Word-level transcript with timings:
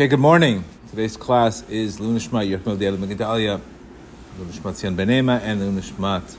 Okay, 0.00 0.08
good 0.08 0.18
morning. 0.18 0.64
Today's 0.88 1.18
class 1.18 1.62
is 1.68 2.00
Lunishmat 2.00 2.48
Yerchmel 2.48 2.78
Diel 2.78 2.96
Megdalia, 2.96 3.60
Lunishmat 4.38 4.74
Sian 4.74 4.96
Benema, 4.96 5.38
and 5.42 5.60
Lunishmat 5.60 6.38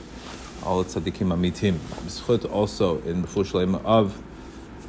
All 0.64 0.82
Tzadikim 0.82 1.28
Amitim. 1.32 1.74
B'schut 1.74 2.50
also 2.50 3.00
in 3.02 3.22
Shalema 3.22 3.80
of 3.84 4.20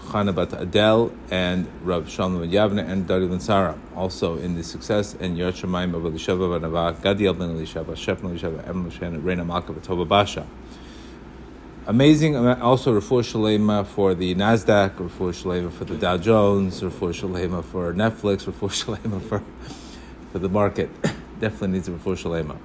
Chana 0.08 0.34
Bat 0.34 0.60
Adel 0.60 1.14
and 1.30 1.68
Rav 1.84 2.10
Shalom 2.10 2.50
Yavne 2.50 2.84
and 2.90 3.08
Dari 3.08 3.28
Ben 3.28 3.40
Sarah. 3.40 3.78
Also 3.96 4.39
in 4.39 4.55
the 4.55 4.64
success 4.64 5.14
and 5.20 5.38
Yot 5.38 5.54
Shemaim 5.54 5.94
of 5.94 6.12
Elisheva 6.12 6.60
Ben 6.60 6.68
Avah, 6.68 6.96
Gadiel 6.96 7.38
Ben 7.38 7.50
Elisheva, 7.50 7.94
Shef 7.94 8.24
Ben 8.24 8.36
Elisheva, 8.36 8.68
Em 8.68 9.24
Reina 9.24 9.46
Malka 9.46 9.71
Tova 9.74 10.08
Basha. 10.08 10.48
Amazing, 11.86 12.38
also 12.38 12.97
Refuah 12.97 13.23
Shalema 13.23 13.86
for 13.86 14.13
the 14.15 14.33
Nasdaq, 14.36 14.95
Refuah 14.95 15.33
Shalema 15.33 15.70
for 15.70 15.83
the 15.83 15.97
Dow 15.97 16.15
Jones, 16.15 16.79
Refuah 16.79 17.11
Shalema 17.11 17.61
for 17.61 17.93
Netflix, 17.93 18.45
Refuah 18.45 18.97
Shalema 18.97 19.21
for 19.21 19.43
for 20.32 20.39
the 20.39 20.47
market. 20.47 20.89
Definitely 21.41 21.68
needs 21.68 21.89
a 21.89 21.91
Refuah 21.91 22.15
Shalema. 22.15 22.57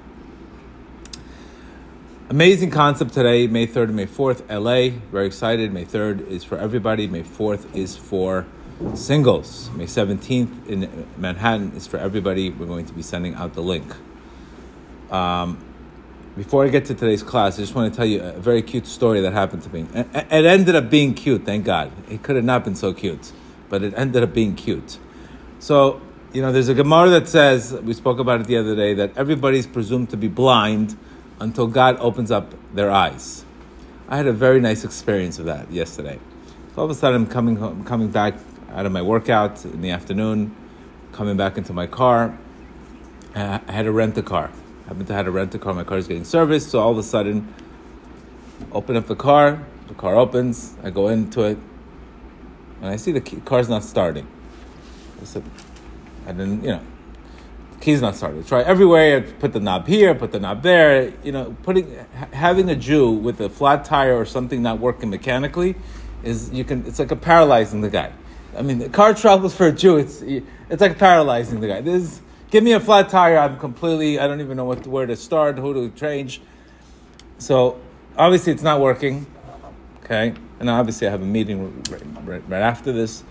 Amazing 2.30 2.70
concept 2.70 3.12
today, 3.12 3.48
May 3.48 3.66
3rd 3.66 3.84
and 3.84 3.96
May 3.96 4.06
4th, 4.06 4.48
LA. 4.48 4.96
Very 5.10 5.26
excited. 5.26 5.72
May 5.72 5.84
3rd 5.84 6.28
is 6.28 6.44
for 6.44 6.56
everybody. 6.56 7.08
May 7.08 7.24
4th 7.24 7.74
is 7.74 7.96
for 7.96 8.46
singles. 8.94 9.68
May 9.74 9.86
17th 9.86 10.68
in 10.68 11.08
Manhattan 11.16 11.72
is 11.72 11.88
for 11.88 11.96
everybody. 11.96 12.50
We're 12.50 12.66
going 12.66 12.86
to 12.86 12.92
be 12.92 13.02
sending 13.02 13.34
out 13.34 13.54
the 13.54 13.62
link. 13.62 13.96
Um, 15.10 15.67
before 16.38 16.64
I 16.64 16.68
get 16.68 16.84
to 16.84 16.94
today's 16.94 17.24
class, 17.24 17.58
I 17.58 17.62
just 17.62 17.74
want 17.74 17.92
to 17.92 17.96
tell 17.96 18.06
you 18.06 18.22
a 18.22 18.38
very 18.38 18.62
cute 18.62 18.86
story 18.86 19.20
that 19.22 19.32
happened 19.32 19.62
to 19.64 19.70
me. 19.70 19.86
It 19.92 20.46
ended 20.46 20.76
up 20.76 20.88
being 20.88 21.14
cute, 21.14 21.44
thank 21.44 21.64
God. 21.64 21.90
It 22.08 22.22
could 22.22 22.36
have 22.36 22.44
not 22.44 22.62
been 22.62 22.76
so 22.76 22.94
cute, 22.94 23.32
but 23.68 23.82
it 23.82 23.92
ended 23.96 24.22
up 24.22 24.34
being 24.34 24.54
cute. 24.54 24.98
So, 25.58 26.00
you 26.32 26.40
know, 26.40 26.52
there's 26.52 26.68
a 26.68 26.74
Gemara 26.74 27.10
that 27.10 27.26
says, 27.26 27.72
we 27.72 27.92
spoke 27.92 28.20
about 28.20 28.40
it 28.40 28.46
the 28.46 28.56
other 28.56 28.76
day, 28.76 28.94
that 28.94 29.18
everybody's 29.18 29.66
presumed 29.66 30.10
to 30.10 30.16
be 30.16 30.28
blind 30.28 30.96
until 31.40 31.66
God 31.66 31.96
opens 31.98 32.30
up 32.30 32.54
their 32.72 32.88
eyes. 32.88 33.44
I 34.08 34.16
had 34.16 34.28
a 34.28 34.32
very 34.32 34.60
nice 34.60 34.84
experience 34.84 35.40
of 35.40 35.46
that 35.46 35.72
yesterday. 35.72 36.20
So 36.72 36.82
all 36.82 36.84
of 36.84 36.90
a 36.92 36.94
sudden, 36.94 37.22
I'm 37.22 37.26
coming 37.26 37.56
home, 37.56 37.82
coming 37.82 38.12
back 38.12 38.34
out 38.70 38.86
of 38.86 38.92
my 38.92 39.02
workout 39.02 39.64
in 39.64 39.80
the 39.80 39.90
afternoon, 39.90 40.54
coming 41.10 41.36
back 41.36 41.58
into 41.58 41.72
my 41.72 41.88
car. 41.88 42.38
I 43.34 43.60
had 43.66 43.86
to 43.86 43.92
rent 43.92 44.16
a 44.16 44.22
car 44.22 44.52
happened 44.88 45.06
to 45.06 45.12
have 45.14 45.26
a 45.26 45.30
rental 45.30 45.60
car. 45.60 45.74
My 45.74 45.84
car 45.84 45.98
is 45.98 46.08
getting 46.08 46.24
serviced, 46.24 46.70
so 46.70 46.80
all 46.80 46.90
of 46.90 46.98
a 46.98 47.02
sudden, 47.02 47.54
open 48.72 48.96
up 48.96 49.06
the 49.06 49.14
car. 49.14 49.64
The 49.86 49.94
car 49.94 50.16
opens. 50.16 50.74
I 50.82 50.90
go 50.90 51.08
into 51.08 51.42
it, 51.42 51.58
and 52.80 52.90
I 52.90 52.96
see 52.96 53.12
the 53.12 53.20
key, 53.20 53.40
car's 53.44 53.68
not 53.68 53.84
starting. 53.84 54.26
I 55.20 55.24
said, 55.24 55.44
I 56.26 56.32
didn't, 56.32 56.62
you 56.62 56.70
know, 56.70 56.80
the 57.72 57.84
key's 57.84 58.00
not 58.00 58.16
starting. 58.16 58.42
Try 58.44 58.62
everywhere. 58.62 59.20
Put 59.20 59.52
the 59.52 59.60
knob 59.60 59.86
here. 59.86 60.14
Put 60.14 60.32
the 60.32 60.40
knob 60.40 60.62
there. 60.62 61.12
You 61.22 61.32
know, 61.32 61.56
putting 61.62 61.94
having 62.32 62.70
a 62.70 62.76
Jew 62.76 63.10
with 63.10 63.40
a 63.40 63.48
flat 63.48 63.84
tire 63.84 64.16
or 64.16 64.24
something 64.24 64.62
not 64.62 64.78
working 64.80 65.10
mechanically 65.10 65.76
is 66.22 66.50
you 66.50 66.64
can. 66.64 66.86
It's 66.86 66.98
like 66.98 67.10
a 67.10 67.16
paralyzing 67.16 67.82
the 67.82 67.90
guy. 67.90 68.12
I 68.56 68.62
mean, 68.62 68.78
the 68.78 68.88
car 68.88 69.14
troubles 69.14 69.54
for 69.54 69.66
a 69.66 69.72
Jew. 69.72 69.96
It's 69.96 70.22
it's 70.22 70.80
like 70.80 70.98
paralyzing 70.98 71.60
the 71.60 71.68
guy. 71.68 71.80
This 71.80 72.20
Give 72.50 72.64
me 72.64 72.72
a 72.72 72.80
flat 72.80 73.10
tire. 73.10 73.36
I'm 73.36 73.58
completely. 73.58 74.18
I 74.18 74.26
don't 74.26 74.40
even 74.40 74.56
know 74.56 74.64
what 74.64 74.86
where 74.86 75.04
to 75.04 75.16
start, 75.16 75.58
who 75.58 75.74
to 75.74 75.94
change. 75.94 76.40
So 77.38 77.78
obviously 78.16 78.52
it's 78.52 78.62
not 78.62 78.80
working. 78.80 79.26
Okay, 80.02 80.32
and 80.58 80.70
obviously 80.70 81.06
I 81.06 81.10
have 81.10 81.20
a 81.20 81.26
meeting 81.26 81.82
right, 81.90 82.02
right, 82.24 82.42
right, 82.48 82.62
after 82.62 82.90
this. 82.90 83.22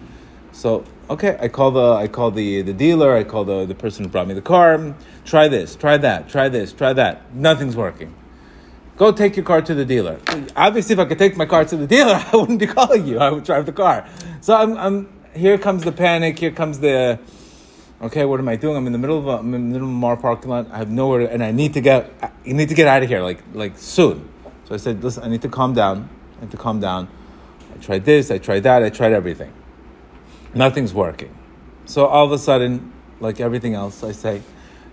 So 0.51 0.85
okay, 1.09 1.35
I 1.41 1.47
call 1.47 1.71
the 1.71 1.93
I 1.93 2.07
call 2.07 2.29
the 2.29 2.61
the 2.61 2.73
dealer. 2.73 3.15
I 3.15 3.23
call 3.23 3.43
the 3.43 3.65
the 3.65 3.73
person 3.73 4.05
who 4.05 4.11
brought 4.11 4.27
me 4.27 4.35
the 4.35 4.41
car. 4.41 4.95
Try 5.25 5.47
this. 5.47 5.75
Try 5.75 5.97
that. 5.97 6.29
Try 6.29 6.47
this. 6.49 6.71
Try 6.71 6.93
that. 6.93 7.33
Nothing's 7.33 7.75
working. 7.75 8.13
Go 8.97 9.11
take 9.11 9.35
your 9.35 9.45
car 9.45 9.63
to 9.63 9.73
the 9.73 9.85
dealer. 9.85 10.19
Obviously, 10.55 10.93
if 10.93 10.99
I 10.99 11.05
could 11.05 11.19
take 11.19 11.37
my 11.37 11.45
car 11.45 11.65
to 11.65 11.75
the 11.75 11.87
dealer, 11.87 12.23
I 12.33 12.35
wouldn't 12.35 12.59
be 12.59 12.67
calling 12.67 13.07
you. 13.07 13.17
I 13.17 13.31
would 13.31 13.43
drive 13.43 13.65
the 13.65 13.71
car. 13.71 14.07
So 14.41 14.55
I'm, 14.55 14.77
I'm 14.77 15.09
here 15.33 15.57
comes 15.57 15.83
the 15.83 15.91
panic. 15.91 16.37
Here 16.37 16.51
comes 16.51 16.79
the 16.79 17.19
Okay, 17.99 18.25
what 18.25 18.39
am 18.39 18.47
I 18.47 18.55
doing? 18.55 18.77
I'm 18.77 18.85
in 18.85 18.93
the 18.93 18.99
middle 18.99 19.17
of 19.17 19.25
a, 19.25 19.37
I'm 19.39 19.51
in 19.55 19.69
the 19.69 19.73
middle 19.73 19.87
of 19.87 19.93
a 19.93 19.97
Mar 19.97 20.17
parking 20.17 20.51
lot. 20.51 20.69
I 20.71 20.77
have 20.77 20.91
nowhere, 20.91 21.21
to, 21.21 21.31
and 21.33 21.43
I 21.43 21.51
need 21.51 21.73
to 21.73 21.81
get. 21.81 22.11
You 22.45 22.53
need 22.53 22.69
to 22.69 22.75
get 22.75 22.87
out 22.87 23.01
of 23.01 23.09
here, 23.09 23.21
like 23.21 23.43
like 23.53 23.75
soon. 23.77 24.29
So 24.65 24.75
I 24.75 24.77
said, 24.77 25.03
listen, 25.03 25.23
I 25.23 25.29
need 25.29 25.41
to 25.41 25.49
calm 25.49 25.73
down. 25.73 26.07
I 26.37 26.41
need 26.41 26.51
to 26.51 26.57
calm 26.57 26.79
down. 26.79 27.07
I 27.73 27.77
tried 27.79 28.05
this. 28.05 28.29
I 28.29 28.37
tried 28.37 28.61
that. 28.63 28.83
I 28.83 28.89
tried 28.89 29.13
everything. 29.13 29.51
Nothing's 30.53 30.93
working. 30.93 31.35
So 31.85 32.05
all 32.05 32.25
of 32.25 32.31
a 32.31 32.37
sudden, 32.37 32.93
like 33.19 33.39
everything 33.39 33.73
else, 33.73 34.03
I 34.03 34.11
say, 34.11 34.43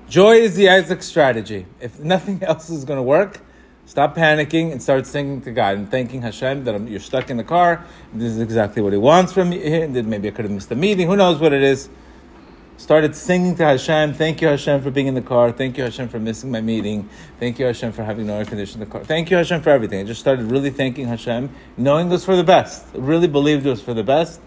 joy 0.09 0.37
is 0.37 0.57
the 0.57 0.69
exit 0.69 1.03
strategy. 1.03 1.67
If 1.81 2.01
nothing 2.01 2.43
else 2.43 2.71
is 2.71 2.87
going 2.87 2.99
to 2.99 3.03
work, 3.03 3.41
stop 3.85 4.17
panicking 4.17 4.73
and 4.73 4.83
start 4.83 5.07
singing 5.07 5.43
to 5.43 5.51
God 5.51 5.77
and 5.77 5.91
thanking 5.91 6.23
Hashem 6.23 6.65
that 6.65 6.75
I'm, 6.75 6.89
you're 6.89 7.01
stuck 7.01 7.29
in 7.29 7.37
the 7.37 7.45
car. 7.45 7.85
This 8.15 8.33
is 8.33 8.41
exactly 8.41 8.81
what 8.81 8.95
He 8.95 8.99
wants 8.99 9.35
from 9.35 9.53
you. 9.53 9.61
And 9.61 10.07
maybe 10.07 10.29
I 10.29 10.31
could 10.31 10.47
have 10.47 10.53
missed 10.53 10.71
the 10.71 10.77
meeting. 10.77 11.07
Who 11.07 11.17
knows 11.17 11.39
what 11.39 11.53
it 11.53 11.63
is? 11.63 11.91
Started 12.77 13.15
singing 13.15 13.55
to 13.57 13.65
Hashem. 13.65 14.15
Thank 14.15 14.43
you, 14.43 14.49
Hashem, 14.49 14.83
for 14.83 14.91
being 14.91 15.07
in 15.07 15.15
the 15.15 15.23
car. 15.23 15.53
Thank 15.53 15.79
you, 15.79 15.85
Hashem, 15.85 16.09
for 16.09 16.19
missing 16.19 16.51
my 16.51 16.61
meeting. 16.61 17.09
Thank 17.39 17.59
you, 17.59 17.67
Hashem, 17.67 17.93
for 17.93 18.05
having 18.05 18.27
no 18.27 18.37
air 18.37 18.45
conditioning 18.45 18.83
in 18.83 18.89
the 18.89 18.93
car. 18.93 19.05
Thank 19.05 19.31
you, 19.31 19.37
Hashem, 19.37 19.63
for 19.63 19.71
everything. 19.71 20.01
I 20.01 20.05
just 20.05 20.21
started 20.21 20.47
really 20.47 20.71
thanking 20.71 21.07
Hashem, 21.07 21.51
knowing 21.77 22.09
this 22.09 22.25
for 22.25 22.37
the 22.37 22.45
best. 22.45 22.87
Really 22.95 23.29
believed 23.29 23.67
it 23.67 23.71
was 23.71 23.81
for 23.81 23.95
the 23.95 24.05
best. 24.05 24.41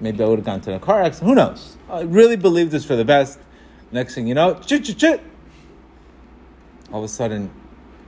Maybe 0.00 0.22
I 0.22 0.26
would 0.26 0.38
have 0.38 0.46
gone 0.46 0.60
to 0.62 0.74
a 0.74 0.78
car 0.78 1.02
accident. 1.02 1.28
Who 1.28 1.34
knows? 1.34 1.76
I 1.88 2.02
really 2.02 2.36
believed 2.36 2.70
this 2.70 2.84
for 2.84 2.96
the 2.96 3.04
best. 3.04 3.38
Next 3.92 4.14
thing 4.14 4.26
you 4.26 4.34
know, 4.34 4.54
chit 4.64 4.84
chit 4.84 4.98
chit. 4.98 5.20
All 6.92 7.00
of 7.00 7.04
a 7.04 7.08
sudden, 7.08 7.50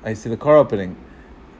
I 0.04 0.14
see 0.14 0.30
the 0.30 0.36
car 0.36 0.56
opening. 0.56 0.96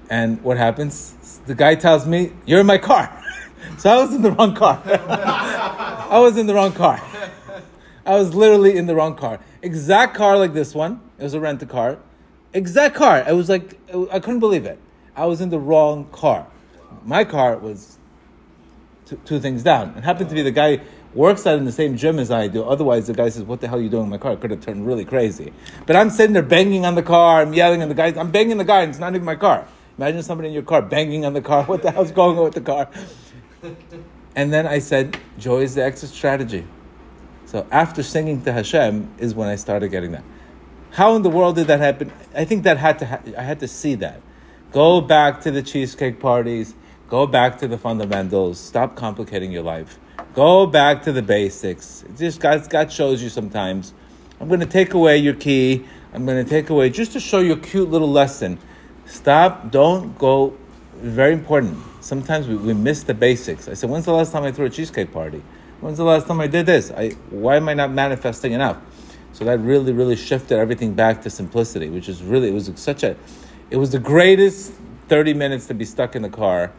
And 0.08 0.42
what 0.42 0.56
happens? 0.56 1.40
The 1.46 1.54
guy 1.54 1.74
tells 1.74 2.06
me, 2.06 2.32
You're 2.46 2.60
in 2.60 2.66
my 2.66 2.78
car. 2.78 3.10
so 3.78 3.90
I 3.90 3.96
was 3.96 4.14
in 4.14 4.22
the 4.22 4.32
wrong 4.32 4.54
car. 4.54 4.80
I 4.86 6.18
was 6.18 6.36
in 6.36 6.46
the 6.46 6.54
wrong 6.54 6.72
car. 6.72 7.00
I 8.04 8.14
was 8.14 8.34
literally 8.34 8.76
in 8.76 8.86
the 8.86 8.94
wrong 8.94 9.14
car. 9.14 9.40
Exact 9.62 10.16
car 10.16 10.36
like 10.36 10.54
this 10.54 10.74
one. 10.74 11.00
It 11.18 11.22
was 11.22 11.34
a 11.34 11.40
rent 11.40 11.62
a 11.62 11.66
car. 11.66 11.98
Exact 12.52 12.94
car. 12.94 13.22
I 13.26 13.32
was 13.32 13.48
like, 13.48 13.78
I 14.10 14.18
couldn't 14.18 14.40
believe 14.40 14.66
it. 14.66 14.78
I 15.14 15.26
was 15.26 15.40
in 15.40 15.50
the 15.50 15.58
wrong 15.58 16.06
car. 16.10 16.46
My 17.04 17.24
car 17.24 17.56
was 17.56 17.98
two, 19.06 19.20
two 19.24 19.40
things 19.40 19.62
down. 19.62 19.94
It 19.96 20.04
happened 20.04 20.28
to 20.30 20.34
be 20.34 20.42
the 20.42 20.50
guy 20.50 20.80
works 21.14 21.46
out 21.46 21.58
in 21.58 21.64
the 21.64 21.72
same 21.72 21.96
gym 21.96 22.18
as 22.18 22.30
I 22.30 22.48
do. 22.48 22.64
Otherwise, 22.64 23.06
the 23.06 23.12
guy 23.12 23.28
says, 23.28 23.42
"What 23.42 23.60
the 23.60 23.68
hell 23.68 23.78
are 23.78 23.82
you 23.82 23.88
doing 23.88 24.04
in 24.04 24.08
my 24.08 24.18
car?" 24.18 24.32
It 24.32 24.40
could 24.40 24.50
have 24.50 24.60
turned 24.60 24.86
really 24.86 25.04
crazy. 25.04 25.52
But 25.86 25.96
I'm 25.96 26.10
sitting 26.10 26.32
there 26.32 26.42
banging 26.42 26.84
on 26.84 26.94
the 26.94 27.02
car. 27.02 27.42
I'm 27.42 27.52
yelling 27.52 27.82
at 27.82 27.88
the 27.88 27.94
guy. 27.94 28.12
I'm 28.18 28.30
banging 28.30 28.58
the 28.58 28.64
guy, 28.64 28.82
and 28.82 28.90
it's 28.90 28.98
not 28.98 29.14
even 29.14 29.24
my 29.24 29.36
car. 29.36 29.66
Imagine 29.98 30.22
somebody 30.22 30.48
in 30.48 30.54
your 30.54 30.62
car 30.62 30.82
banging 30.82 31.24
on 31.24 31.34
the 31.34 31.42
car. 31.42 31.64
What 31.72 31.82
the 31.82 31.90
hell's 31.90 32.12
going 32.12 32.38
on 32.38 32.44
with 32.44 32.54
the 32.54 32.60
car? 32.60 32.88
And 34.34 34.52
then 34.52 34.66
I 34.66 34.78
said, 34.78 35.18
"Joy 35.38 35.62
is 35.62 35.74
the 35.74 35.84
exit 35.84 36.10
strategy." 36.10 36.64
So 37.52 37.66
after 37.70 38.02
singing 38.02 38.40
to 38.44 38.52
Hashem 38.54 39.10
is 39.18 39.34
when 39.34 39.46
I 39.46 39.56
started 39.56 39.90
getting 39.90 40.12
that. 40.12 40.24
How 40.92 41.14
in 41.16 41.22
the 41.22 41.28
world 41.28 41.56
did 41.56 41.66
that 41.66 41.80
happen? 41.80 42.10
I 42.34 42.46
think 42.46 42.62
that 42.62 42.78
had 42.78 42.98
to 43.00 43.06
ha- 43.06 43.20
I 43.36 43.42
had 43.42 43.60
to 43.60 43.68
see 43.68 43.94
that. 43.96 44.22
Go 44.72 45.02
back 45.02 45.42
to 45.42 45.50
the 45.50 45.62
cheesecake 45.62 46.18
parties. 46.18 46.74
Go 47.10 47.26
back 47.26 47.58
to 47.58 47.68
the 47.68 47.76
fundamentals. 47.76 48.58
Stop 48.58 48.96
complicating 48.96 49.52
your 49.52 49.62
life. 49.62 49.98
Go 50.32 50.64
back 50.64 51.02
to 51.02 51.12
the 51.12 51.20
basics. 51.20 52.06
Just 52.16 52.40
God, 52.40 52.70
God 52.70 52.90
shows 52.90 53.22
you 53.22 53.28
sometimes. 53.28 53.92
I'm 54.40 54.48
going 54.48 54.60
to 54.60 54.66
take 54.66 54.94
away 54.94 55.18
your 55.18 55.34
key. 55.34 55.84
I'm 56.14 56.24
going 56.24 56.42
to 56.42 56.48
take 56.48 56.70
away 56.70 56.88
just 56.88 57.12
to 57.12 57.20
show 57.20 57.40
you 57.40 57.52
a 57.52 57.58
cute 57.58 57.90
little 57.90 58.10
lesson. 58.10 58.58
Stop. 59.04 59.70
Don't 59.70 60.16
go. 60.16 60.56
Very 60.94 61.34
important. 61.34 61.76
Sometimes 62.00 62.48
we, 62.48 62.56
we 62.56 62.72
miss 62.72 63.02
the 63.02 63.12
basics. 63.12 63.68
I 63.68 63.74
said, 63.74 63.90
when's 63.90 64.06
the 64.06 64.14
last 64.14 64.32
time 64.32 64.44
I 64.44 64.52
threw 64.52 64.64
a 64.64 64.70
cheesecake 64.70 65.12
party? 65.12 65.42
When's 65.82 65.98
the 65.98 66.04
last 66.04 66.28
time 66.28 66.40
I 66.40 66.46
did 66.46 66.64
this? 66.64 66.92
I, 66.92 67.10
why 67.30 67.56
am 67.56 67.68
I 67.68 67.74
not 67.74 67.90
manifesting 67.90 68.52
enough? 68.52 68.78
So 69.32 69.44
that 69.44 69.58
really, 69.58 69.92
really 69.92 70.14
shifted 70.14 70.56
everything 70.56 70.94
back 70.94 71.22
to 71.22 71.30
simplicity, 71.30 71.90
which 71.90 72.08
is 72.08 72.22
really, 72.22 72.48
it 72.48 72.54
was 72.54 72.70
such 72.76 73.02
a, 73.02 73.16
it 73.68 73.78
was 73.78 73.90
the 73.90 73.98
greatest 73.98 74.74
30 75.08 75.34
minutes 75.34 75.66
to 75.66 75.74
be 75.74 75.84
stuck 75.84 76.14
in 76.14 76.22
the 76.22 76.28
car 76.28 76.72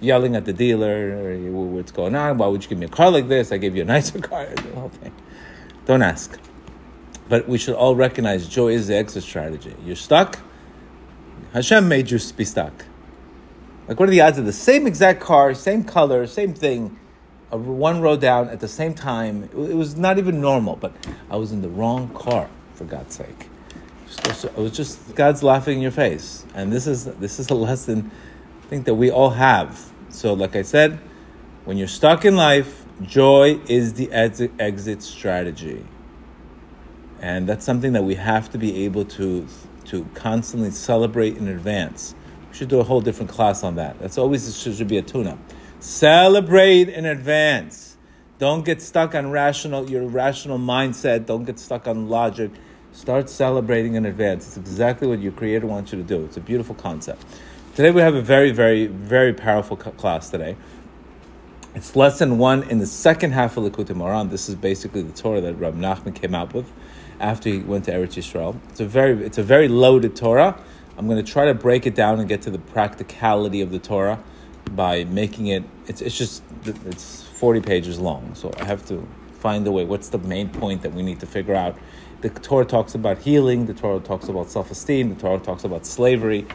yelling 0.00 0.34
at 0.34 0.44
the 0.44 0.52
dealer, 0.52 1.38
what's 1.50 1.92
going 1.92 2.16
on? 2.16 2.38
Why 2.38 2.48
would 2.48 2.64
you 2.64 2.68
give 2.68 2.78
me 2.78 2.86
a 2.86 2.90
car 2.90 3.12
like 3.12 3.28
this? 3.28 3.52
I 3.52 3.58
gave 3.58 3.76
you 3.76 3.82
a 3.82 3.84
nicer 3.94 4.18
car. 4.18 4.46
The 4.56 4.74
whole 4.74 4.88
thing. 4.88 5.12
Don't 5.86 6.02
ask. 6.02 6.36
But 7.28 7.48
we 7.48 7.58
should 7.58 7.74
all 7.74 7.94
recognize 7.94 8.48
joy 8.48 8.72
is 8.72 8.88
the 8.88 8.96
exit 8.96 9.22
strategy. 9.22 9.74
You're 9.84 9.94
stuck. 9.94 10.40
Hashem 11.52 11.88
made 11.88 12.10
you 12.10 12.18
be 12.36 12.44
stuck. 12.44 12.84
Like, 13.86 14.00
what 14.00 14.08
are 14.08 14.12
the 14.12 14.20
odds 14.20 14.36
of 14.36 14.46
the 14.46 14.52
same 14.52 14.86
exact 14.86 15.20
car, 15.20 15.54
same 15.54 15.84
color, 15.84 16.26
same 16.26 16.54
thing? 16.54 16.98
One 17.56 18.00
row 18.00 18.16
down 18.16 18.48
at 18.48 18.60
the 18.60 18.68
same 18.68 18.94
time. 18.94 19.44
It 19.44 19.74
was 19.74 19.96
not 19.96 20.18
even 20.18 20.40
normal, 20.40 20.76
but 20.76 20.92
I 21.30 21.36
was 21.36 21.52
in 21.52 21.62
the 21.62 21.68
wrong 21.68 22.08
car, 22.10 22.48
for 22.74 22.84
God's 22.84 23.14
sake. 23.14 23.48
It 24.24 24.56
was 24.56 24.72
just 24.72 25.14
God's 25.14 25.42
laughing 25.42 25.76
in 25.76 25.82
your 25.82 25.90
face, 25.90 26.44
and 26.54 26.72
this 26.72 26.86
is 26.86 27.04
this 27.04 27.38
is 27.38 27.50
a 27.50 27.54
lesson 27.68 28.10
I 28.64 28.66
think 28.66 28.84
that 28.86 28.94
we 28.94 29.10
all 29.10 29.30
have. 29.30 29.90
So, 30.10 30.32
like 30.32 30.56
I 30.56 30.62
said, 30.62 30.98
when 31.64 31.76
you're 31.76 31.88
stuck 31.88 32.24
in 32.24 32.36
life, 32.36 32.84
Joy 33.02 33.60
is 33.68 33.94
the 33.94 34.10
exit, 34.10 34.50
exit 34.58 35.02
strategy. 35.02 35.84
And 37.20 37.48
that's 37.48 37.64
something 37.64 37.92
that 37.92 38.02
we 38.02 38.16
have 38.16 38.50
to 38.50 38.58
be 38.58 38.84
able 38.84 39.04
to, 39.04 39.46
to 39.86 40.04
constantly 40.14 40.70
celebrate 40.70 41.36
in 41.36 41.46
advance. 41.46 42.14
We 42.50 42.56
should 42.56 42.68
do 42.68 42.80
a 42.80 42.84
whole 42.84 43.00
different 43.00 43.30
class 43.30 43.62
on 43.62 43.76
that. 43.76 43.98
That's 44.00 44.18
always 44.18 44.56
should 44.58 44.88
be 44.88 44.98
a 44.98 45.02
tune 45.02 45.28
up. 45.28 45.38
Celebrate 45.80 46.88
in 46.88 47.06
advance. 47.06 47.96
Don't 48.40 48.64
get 48.64 48.82
stuck 48.82 49.14
on 49.14 49.30
rational 49.30 49.88
your 49.88 50.08
rational 50.08 50.58
mindset. 50.58 51.26
Don't 51.26 51.44
get 51.44 51.60
stuck 51.60 51.86
on 51.86 52.08
logic. 52.08 52.50
Start 52.92 53.30
celebrating 53.30 53.94
in 53.94 54.04
advance. 54.04 54.48
It's 54.48 54.56
exactly 54.56 55.06
what 55.06 55.20
your 55.20 55.30
creator 55.30 55.68
wants 55.68 55.92
you 55.92 55.98
to 55.98 56.04
do. 56.04 56.24
It's 56.24 56.36
a 56.36 56.40
beautiful 56.40 56.74
concept. 56.74 57.24
Today 57.76 57.92
we 57.92 58.00
have 58.00 58.16
a 58.16 58.20
very, 58.20 58.50
very, 58.50 58.86
very 58.86 59.32
powerful 59.32 59.76
class 59.76 60.30
today. 60.30 60.56
It's 61.76 61.94
lesson 61.94 62.38
one 62.38 62.64
in 62.64 62.80
the 62.80 62.86
second 62.86 63.32
half 63.32 63.56
of 63.56 63.62
Likutei 63.62 63.94
Moharan. 63.94 64.30
This 64.30 64.48
is 64.48 64.56
basically 64.56 65.02
the 65.02 65.12
Torah 65.12 65.40
that 65.42 65.54
Rab 65.54 65.76
Nachman 65.76 66.12
came 66.12 66.34
out 66.34 66.54
with 66.54 66.72
after 67.20 67.50
he 67.50 67.58
went 67.60 67.84
to 67.84 67.92
Eretz 67.92 68.16
Yisrael. 68.16 68.58
It's 68.70 68.80
a 68.80 68.84
very, 68.84 69.24
it's 69.24 69.38
a 69.38 69.44
very 69.44 69.68
loaded 69.68 70.16
Torah. 70.16 70.60
I'm 70.96 71.06
going 71.06 71.24
to 71.24 71.32
try 71.32 71.44
to 71.44 71.54
break 71.54 71.86
it 71.86 71.94
down 71.94 72.18
and 72.18 72.28
get 72.28 72.42
to 72.42 72.50
the 72.50 72.58
practicality 72.58 73.60
of 73.60 73.70
the 73.70 73.78
Torah 73.78 74.18
by 74.74 75.04
making 75.04 75.48
it. 75.48 75.64
It's, 75.86 76.00
it's 76.00 76.16
just 76.16 76.42
it's 76.64 77.22
40 77.22 77.60
pages 77.60 77.98
long, 77.98 78.34
so 78.34 78.52
I 78.58 78.64
have 78.64 78.86
to 78.86 79.06
find 79.32 79.66
a 79.66 79.72
way. 79.72 79.84
What's 79.84 80.08
the 80.08 80.18
main 80.18 80.48
point 80.48 80.82
that 80.82 80.92
we 80.92 81.02
need 81.02 81.20
to 81.20 81.26
figure 81.26 81.54
out? 81.54 81.76
The 82.20 82.30
Torah 82.30 82.64
talks 82.64 82.94
about 82.94 83.18
healing. 83.18 83.66
The 83.66 83.74
Torah 83.74 84.00
talks 84.00 84.28
about 84.28 84.50
self-esteem. 84.50 85.14
The 85.14 85.20
Torah 85.20 85.38
talks 85.38 85.64
about 85.64 85.86
slavery 85.86 86.46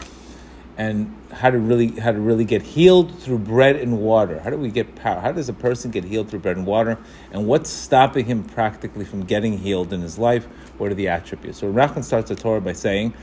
and 0.77 1.15
how 1.31 1.51
to 1.51 1.57
really 1.59 1.99
how 1.99 2.11
to 2.11 2.19
really 2.19 2.45
get 2.45 2.61
healed 2.61 3.17
through 3.19 3.37
bread 3.37 3.75
and 3.75 3.99
water. 3.99 4.39
How 4.39 4.49
do 4.49 4.57
we 4.57 4.69
get 4.69 4.95
power? 4.95 5.19
How 5.19 5.31
does 5.31 5.47
a 5.49 5.53
person 5.53 5.91
get 5.91 6.03
healed 6.03 6.29
through 6.29 6.39
bread 6.39 6.57
and 6.57 6.65
water? 6.65 6.97
And 7.31 7.47
what's 7.47 7.69
stopping 7.69 8.25
him 8.25 8.43
practically 8.43 9.05
from 9.05 9.23
getting 9.23 9.59
healed 9.59 9.93
in 9.93 10.01
his 10.01 10.17
life? 10.17 10.45
What 10.77 10.91
are 10.91 10.95
the 10.95 11.07
attributes? 11.09 11.59
So 11.59 11.71
Rachman 11.71 12.03
starts 12.03 12.29
the 12.29 12.35
Torah 12.35 12.61
by 12.61 12.73
saying, 12.73 13.13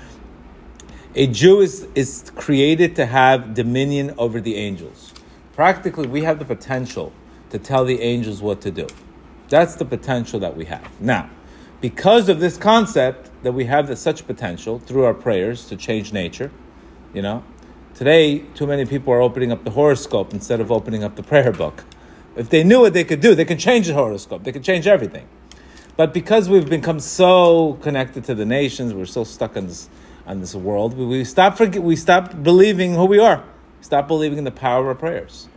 a 1.15 1.27
Jew 1.27 1.61
is, 1.61 1.89
is 1.95 2.31
created 2.37 2.95
to 2.97 3.07
have 3.07 3.55
dominion 3.55 4.15
over 4.17 4.41
the 4.41 4.55
angels. 4.57 5.13
Practically, 5.55 6.07
we 6.07 6.23
have 6.23 6.39
the 6.39 6.45
potential 6.45 7.13
to 7.51 7.59
tell 7.59 7.85
the 7.85 8.01
angels 8.01 8.41
what 8.41 8.61
to 8.61 8.71
do. 8.71 8.87
That's 9.49 9.75
the 9.75 9.85
potential 9.85 10.39
that 10.41 10.57
we 10.57 10.67
have. 10.67 10.89
Now, 11.01 11.29
because 11.81 12.29
of 12.29 12.39
this 12.39 12.57
concept 12.57 13.31
that 13.43 13.53
we 13.53 13.65
have 13.65 13.97
such 13.99 14.27
potential 14.27 14.79
through 14.79 15.05
our 15.05 15.15
prayers 15.15 15.67
to 15.67 15.77
change 15.77 16.13
nature, 16.13 16.53
you 17.13 17.23
know, 17.23 17.43
today 17.95 18.39
too 18.55 18.67
many 18.67 18.85
people 18.85 19.13
are 19.13 19.21
opening 19.21 19.51
up 19.51 19.65
the 19.65 19.71
horoscope 19.73 20.33
instead 20.33 20.61
of 20.61 20.71
opening 20.71 21.03
up 21.03 21.17
the 21.17 21.23
prayer 21.25 21.51
book. 21.51 21.85
If 22.37 22.51
they 22.51 22.63
knew 22.63 22.81
what 22.81 22.93
they 22.93 23.03
could 23.03 23.21
do, 23.21 23.35
they 23.35 23.45
can 23.45 23.59
change 23.59 23.89
the 23.89 23.95
horoscope. 23.95 24.45
They 24.45 24.53
can 24.53 24.63
change 24.63 24.87
everything. 24.87 25.27
But 25.97 26.15
because 26.15 26.49
we've 26.49 26.71
become 26.71 27.01
so 27.01 27.75
connected 27.83 28.25
to 28.25 28.35
the 28.35 28.47
nations, 28.47 28.95
we're 28.95 29.07
so 29.07 29.25
stuck 29.25 29.57
in 29.57 29.67
this 29.67 29.89
on 30.31 30.39
this 30.41 30.55
world, 30.55 30.97
we, 30.97 31.05
we 31.05 31.25
stop 31.25 31.57
forget, 31.57 31.83
we 31.83 31.97
stop 31.97 32.41
believing 32.41 32.95
who 32.95 33.05
we 33.05 33.19
are. 33.19 33.43
Stop 33.81 34.07
believing 34.07 34.39
in 34.39 34.45
the 34.45 34.53
power 34.53 34.83
of 34.83 34.87
our 34.87 34.95
prayers. 34.95 35.49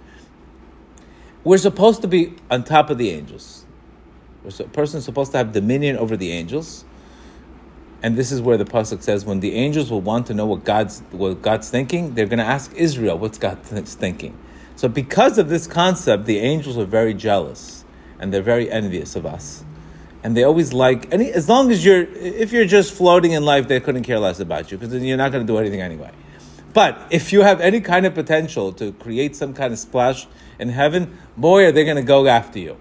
We're 1.44 1.60
supposed 1.60 2.02
to 2.02 2.08
be 2.08 2.34
on 2.50 2.64
top 2.64 2.90
of 2.90 2.98
the 2.98 3.12
angels. 3.12 3.66
A 4.46 4.64
person 4.64 4.98
is 4.98 5.06
supposed 5.06 5.32
to 5.34 5.38
have 5.38 5.52
dominion 5.52 5.96
over 5.98 6.18
the 6.18 6.32
angels. 6.32 6.86
And 8.02 8.18
this 8.18 8.32
is 8.32 8.42
where 8.42 8.58
the 8.58 8.66
pasuk 8.66 9.04
says, 9.04 9.26
when 9.26 9.42
the 9.42 9.54
angels 9.54 9.92
will 9.92 10.02
want 10.02 10.26
to 10.28 10.34
know 10.34 10.48
what 10.48 10.64
God's 10.64 11.02
what 11.12 11.42
God's 11.42 11.70
thinking, 11.70 12.16
they're 12.16 12.26
going 12.26 12.40
to 12.40 12.46
ask 12.46 12.74
Israel 12.74 13.18
what's 13.18 13.38
God's 13.38 13.94
thinking. 13.94 14.38
So, 14.76 14.88
because 14.88 15.38
of 15.38 15.50
this 15.50 15.68
concept, 15.68 16.26
the 16.26 16.40
angels 16.40 16.78
are 16.78 16.86
very 16.86 17.14
jealous 17.14 17.86
and 18.20 18.34
they're 18.34 18.42
very 18.42 18.70
envious 18.72 19.16
of 19.16 19.26
us, 19.26 19.64
and 20.24 20.36
they 20.38 20.44
always 20.44 20.74
like 20.74 21.12
any 21.14 21.32
as 21.32 21.50
long 21.50 21.70
as 21.72 21.86
you're 21.86 22.02
if 22.02 22.52
you're 22.52 22.66
just 22.66 22.94
floating 22.94 23.34
in 23.34 23.44
life, 23.44 23.68
they 23.68 23.80
couldn't 23.80 24.04
care 24.04 24.20
less 24.20 24.40
about 24.40 24.72
you 24.72 24.78
because 24.78 24.94
then 24.94 25.04
you're 25.04 25.18
not 25.18 25.32
going 25.32 25.46
to 25.46 25.52
do 25.52 25.58
anything 25.58 25.82
anyway. 25.82 26.12
But 26.74 27.08
if 27.12 27.32
you 27.32 27.42
have 27.42 27.62
any 27.62 27.82
kind 27.82 28.06
of 28.06 28.16
potential 28.16 28.74
to 28.74 28.94
create 28.94 29.36
some 29.36 29.54
kind 29.54 29.72
of 29.74 29.80
splash 29.80 30.28
in 30.58 30.70
heaven, 30.70 31.18
boy, 31.38 31.66
are 31.66 31.72
they 31.72 31.84
going 31.84 31.98
to 31.98 32.04
go 32.04 32.26
after 32.26 32.58
you. 32.58 32.78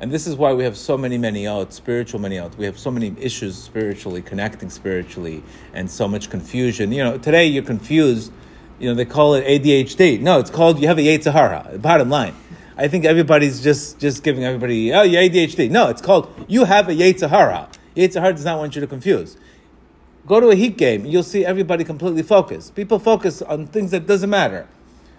And 0.00 0.10
this 0.10 0.26
is 0.26 0.36
why 0.36 0.52
we 0.54 0.64
have 0.64 0.76
so 0.76 0.96
many 0.96 1.18
many 1.18 1.46
out 1.46 1.72
spiritual 1.72 2.20
many 2.20 2.38
out 2.38 2.56
We 2.56 2.64
have 2.64 2.78
so 2.78 2.90
many 2.90 3.14
issues 3.18 3.56
spiritually, 3.56 4.22
connecting 4.22 4.70
spiritually, 4.70 5.42
and 5.72 5.90
so 5.90 6.08
much 6.08 6.30
confusion. 6.30 6.92
You 6.92 7.04
know, 7.04 7.18
today 7.18 7.46
you're 7.46 7.62
confused. 7.62 8.32
You 8.78 8.88
know, 8.88 8.94
they 8.94 9.04
call 9.04 9.34
it 9.34 9.46
ADHD. 9.46 10.20
No, 10.20 10.40
it's 10.40 10.50
called 10.50 10.80
you 10.80 10.88
have 10.88 10.98
a 10.98 11.02
Yetzer 11.02 11.32
Hara. 11.32 11.78
Bottom 11.78 12.10
line. 12.10 12.34
I 12.76 12.88
think 12.88 13.04
everybody's 13.04 13.62
just, 13.62 14.00
just 14.00 14.22
giving 14.22 14.44
everybody, 14.44 14.92
oh, 14.92 15.02
you 15.02 15.18
ADHD. 15.18 15.70
No, 15.70 15.88
it's 15.88 16.02
called 16.02 16.28
you 16.48 16.64
have 16.64 16.88
a 16.88 16.92
Yetzer 16.92 17.30
Hara. 17.30 17.68
Yetzer 17.94 18.20
Hara 18.20 18.32
does 18.32 18.44
not 18.44 18.58
want 18.58 18.74
you 18.74 18.80
to 18.80 18.86
confuse. 18.86 19.36
Go 20.26 20.40
to 20.40 20.48
a 20.48 20.54
heat 20.54 20.76
game, 20.76 21.04
you'll 21.04 21.22
see 21.22 21.44
everybody 21.44 21.84
completely 21.84 22.22
focused. 22.22 22.74
People 22.74 22.98
focus 22.98 23.42
on 23.42 23.66
things 23.66 23.90
that 23.90 24.06
doesn't 24.06 24.30
matter. 24.30 24.66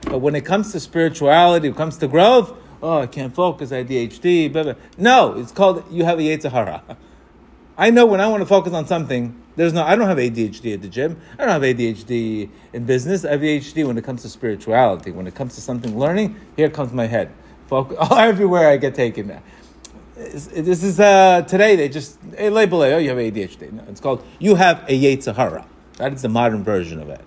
But 0.01 0.19
when 0.19 0.35
it 0.35 0.43
comes 0.45 0.71
to 0.73 0.79
spirituality, 0.79 1.69
when 1.69 1.75
it 1.75 1.77
comes 1.77 1.97
to 1.99 2.07
growth, 2.07 2.53
oh, 2.81 3.01
I 3.01 3.07
can't 3.07 3.33
focus, 3.33 3.71
I 3.71 3.83
ADHD, 3.83 4.51
blah, 4.51 4.63
blah. 4.63 4.73
No, 4.97 5.33
it's 5.33 5.51
called 5.51 5.83
you 5.91 6.03
have 6.03 6.19
a 6.19 6.23
Yetzer 6.23 6.51
Hara. 6.51 6.83
I 7.77 7.89
know 7.89 8.05
when 8.05 8.19
I 8.19 8.27
want 8.27 8.41
to 8.41 8.45
focus 8.45 8.73
on 8.73 8.87
something, 8.87 9.41
there's 9.55 9.73
no, 9.73 9.83
I 9.83 9.95
don't 9.95 10.07
have 10.07 10.17
ADHD 10.17 10.73
at 10.73 10.81
the 10.81 10.89
gym. 10.89 11.21
I 11.39 11.45
don't 11.45 11.49
have 11.49 11.61
ADHD 11.61 12.49
in 12.73 12.85
business. 12.85 13.23
I 13.23 13.31
have 13.31 13.41
ADHD 13.41 13.85
when 13.85 13.97
it 13.97 14.03
comes 14.03 14.21
to 14.23 14.29
spirituality. 14.29 15.11
When 15.11 15.27
it 15.27 15.35
comes 15.35 15.55
to 15.55 15.61
something 15.61 15.97
learning, 15.97 16.39
here 16.57 16.69
comes 16.69 16.91
my 16.91 17.07
head. 17.07 17.31
Focus, 17.67 17.97
oh, 18.01 18.17
everywhere 18.17 18.69
I 18.69 18.77
get 18.77 18.95
taken. 18.95 19.39
This 20.15 20.83
is, 20.83 20.99
uh, 20.99 21.41
today 21.41 21.75
they 21.75 21.89
just 21.89 22.17
hey, 22.37 22.49
label 22.49 22.83
it, 22.83 22.93
oh, 22.93 22.97
you 22.97 23.09
have 23.09 23.17
ADHD. 23.17 23.71
No, 23.71 23.83
it's 23.89 23.99
called, 23.99 24.25
you 24.39 24.55
have 24.55 24.83
a 24.87 24.99
Yetzer 24.99 25.65
That 25.97 26.13
is 26.13 26.21
the 26.21 26.29
modern 26.29 26.63
version 26.63 27.01
of 27.01 27.09
it. 27.09 27.21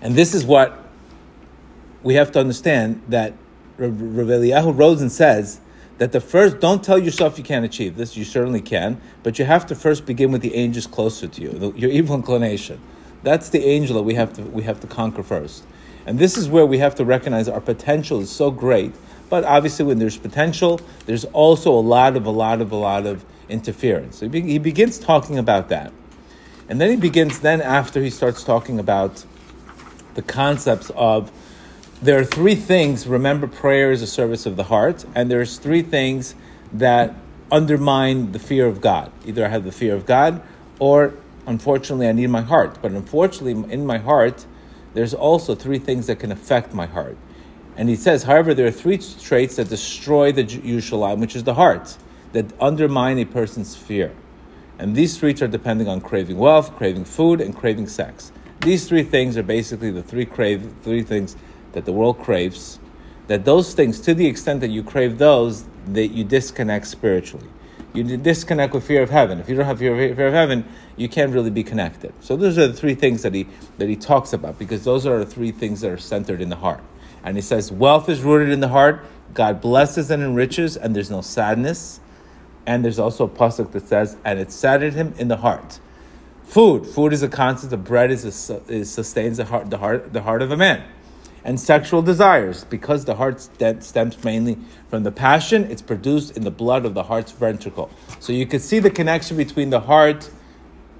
And 0.00 0.14
this 0.14 0.34
is 0.34 0.44
what 0.44 0.84
we 2.02 2.14
have 2.14 2.32
to 2.32 2.40
understand 2.40 3.02
that 3.08 3.34
Rav 3.78 3.90
Eliyahu 3.90 4.76
Rosen 4.76 5.10
says 5.10 5.60
that 5.98 6.12
the 6.12 6.20
first, 6.20 6.60
don't 6.60 6.84
tell 6.84 6.98
yourself 6.98 7.38
you 7.38 7.44
can't 7.44 7.64
achieve 7.64 7.96
this, 7.96 8.16
you 8.16 8.24
certainly 8.24 8.60
can, 8.60 9.00
but 9.22 9.38
you 9.38 9.44
have 9.44 9.66
to 9.66 9.74
first 9.74 10.04
begin 10.04 10.30
with 10.30 10.42
the 10.42 10.54
angels 10.54 10.86
closer 10.86 11.26
to 11.26 11.42
you, 11.42 11.50
the, 11.50 11.72
your 11.72 11.90
evil 11.90 12.16
inclination. 12.16 12.80
That's 13.22 13.48
the 13.48 13.64
angel 13.64 13.96
that 13.96 14.02
we 14.02 14.14
have, 14.14 14.32
to, 14.34 14.42
we 14.42 14.62
have 14.64 14.80
to 14.80 14.86
conquer 14.86 15.22
first. 15.22 15.64
And 16.06 16.18
this 16.18 16.36
is 16.36 16.48
where 16.48 16.64
we 16.64 16.78
have 16.78 16.94
to 16.96 17.04
recognize 17.04 17.48
our 17.48 17.60
potential 17.60 18.20
is 18.20 18.30
so 18.30 18.50
great, 18.50 18.94
but 19.28 19.44
obviously 19.44 19.84
when 19.84 19.98
there's 19.98 20.16
potential, 20.16 20.80
there's 21.06 21.24
also 21.26 21.72
a 21.72 21.80
lot 21.80 22.16
of, 22.16 22.26
a 22.26 22.30
lot 22.30 22.60
of, 22.60 22.72
a 22.72 22.76
lot 22.76 23.06
of 23.06 23.24
interference. 23.48 24.18
So 24.18 24.28
he, 24.28 24.40
he 24.40 24.58
begins 24.58 24.98
talking 24.98 25.38
about 25.38 25.68
that. 25.68 25.92
And 26.68 26.80
then 26.80 26.90
he 26.90 26.96
begins, 26.96 27.40
then 27.40 27.60
after 27.60 28.00
he 28.00 28.10
starts 28.10 28.44
talking 28.44 28.78
about 28.78 29.24
the 30.14 30.22
concepts 30.22 30.90
of 30.94 31.30
there 32.02 32.18
are 32.18 32.24
three 32.24 32.54
things. 32.54 33.06
Remember, 33.06 33.46
prayer 33.46 33.90
is 33.90 34.02
a 34.02 34.06
service 34.06 34.44
of 34.46 34.56
the 34.56 34.64
heart, 34.64 35.04
and 35.14 35.30
there's 35.30 35.58
three 35.58 35.82
things 35.82 36.34
that 36.72 37.14
undermine 37.50 38.32
the 38.32 38.38
fear 38.38 38.66
of 38.66 38.80
God. 38.80 39.10
Either 39.24 39.46
I 39.46 39.48
have 39.48 39.64
the 39.64 39.72
fear 39.72 39.94
of 39.94 40.04
God, 40.04 40.42
or 40.78 41.14
unfortunately, 41.46 42.08
I 42.08 42.12
need 42.12 42.26
my 42.28 42.42
heart. 42.42 42.78
But 42.82 42.92
unfortunately, 42.92 43.72
in 43.72 43.86
my 43.86 43.98
heart, 43.98 44.44
there's 44.96 45.12
also 45.12 45.54
three 45.54 45.78
things 45.78 46.06
that 46.06 46.18
can 46.18 46.32
affect 46.32 46.72
my 46.72 46.86
heart. 46.86 47.18
And 47.76 47.90
he 47.90 47.96
says, 47.96 48.22
however, 48.22 48.54
there 48.54 48.66
are 48.66 48.70
three 48.70 48.96
traits 48.96 49.56
that 49.56 49.68
destroy 49.68 50.32
the 50.32 50.42
Yerushalayim, 50.42 51.18
which 51.18 51.36
is 51.36 51.44
the 51.44 51.52
heart, 51.52 51.98
that 52.32 52.46
undermine 52.58 53.18
a 53.18 53.26
person's 53.26 53.76
fear. 53.76 54.14
And 54.78 54.96
these 54.96 55.18
traits 55.18 55.42
are 55.42 55.48
depending 55.48 55.86
on 55.86 56.00
craving 56.00 56.38
wealth, 56.38 56.74
craving 56.76 57.04
food, 57.04 57.42
and 57.42 57.54
craving 57.54 57.88
sex. 57.88 58.32
These 58.60 58.88
three 58.88 59.02
things 59.02 59.36
are 59.36 59.42
basically 59.42 59.90
the 59.90 60.02
three 60.02 60.24
crave 60.24 60.72
three 60.82 61.02
things 61.02 61.36
that 61.72 61.84
the 61.84 61.92
world 61.92 62.18
craves, 62.18 62.78
that 63.26 63.44
those 63.44 63.74
things, 63.74 64.00
to 64.00 64.14
the 64.14 64.26
extent 64.26 64.62
that 64.62 64.70
you 64.70 64.82
crave 64.82 65.18
those, 65.18 65.66
that 65.88 66.08
you 66.08 66.24
disconnect 66.24 66.86
spiritually. 66.86 67.48
You 67.96 68.16
disconnect 68.18 68.74
with 68.74 68.86
fear 68.86 69.02
of 69.02 69.08
heaven. 69.08 69.40
If 69.40 69.48
you 69.48 69.56
don't 69.56 69.64
have 69.64 69.78
fear 69.78 69.92
of, 69.92 70.16
fear 70.16 70.26
of 70.26 70.34
heaven, 70.34 70.68
you 70.96 71.08
can't 71.08 71.32
really 71.32 71.50
be 71.50 71.64
connected. 71.64 72.12
So 72.20 72.36
those 72.36 72.58
are 72.58 72.66
the 72.66 72.74
three 72.74 72.94
things 72.94 73.22
that 73.22 73.32
he 73.32 73.46
that 73.78 73.88
he 73.88 73.96
talks 73.96 74.34
about 74.34 74.58
because 74.58 74.84
those 74.84 75.06
are 75.06 75.18
the 75.18 75.26
three 75.26 75.50
things 75.50 75.80
that 75.80 75.90
are 75.90 75.96
centered 75.98 76.42
in 76.42 76.50
the 76.50 76.56
heart. 76.56 76.82
And 77.24 77.36
he 77.36 77.40
says 77.40 77.72
wealth 77.72 78.10
is 78.10 78.22
rooted 78.22 78.50
in 78.50 78.60
the 78.60 78.68
heart. 78.68 79.02
God 79.32 79.62
blesses 79.62 80.10
and 80.10 80.22
enriches, 80.22 80.76
and 80.76 80.94
there's 80.94 81.10
no 81.10 81.22
sadness. 81.22 82.00
And 82.66 82.84
there's 82.84 82.98
also 82.98 83.24
a 83.24 83.28
pasuk 83.28 83.72
that 83.72 83.88
says, 83.88 84.16
"And 84.24 84.38
it 84.38 84.52
saddened 84.52 84.94
him 84.94 85.14
in 85.16 85.28
the 85.28 85.38
heart." 85.38 85.80
Food, 86.44 86.86
food 86.86 87.14
is 87.14 87.22
a 87.22 87.28
constant. 87.28 87.70
The 87.70 87.76
bread 87.76 88.10
is, 88.10 88.50
a, 88.50 88.60
is 88.70 88.90
sustains 88.90 89.38
the 89.38 89.46
heart, 89.46 89.70
the 89.70 89.78
heart, 89.78 90.12
the 90.12 90.22
heart 90.22 90.42
of 90.42 90.50
a 90.50 90.56
man 90.56 90.84
and 91.46 91.60
sexual 91.60 92.02
desires. 92.02 92.64
Because 92.64 93.04
the 93.04 93.14
heart 93.14 93.40
stems 93.40 94.22
mainly 94.24 94.58
from 94.90 95.04
the 95.04 95.12
passion, 95.12 95.64
it's 95.70 95.80
produced 95.80 96.36
in 96.36 96.42
the 96.42 96.50
blood 96.50 96.84
of 96.84 96.92
the 96.92 97.04
heart's 97.04 97.32
ventricle. 97.32 97.88
So 98.20 98.32
you 98.32 98.46
can 98.46 98.60
see 98.60 98.80
the 98.80 98.90
connection 98.90 99.36
between 99.36 99.70
the 99.70 99.80
heart 99.80 100.28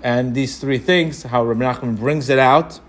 and 0.02 0.34
these 0.34 0.58
three 0.58 0.78
things, 0.78 1.24
how 1.24 1.44
Rabbi 1.44 1.60
Nachman 1.60 1.98
brings 1.98 2.28
it 2.28 2.38
out. 2.38 2.80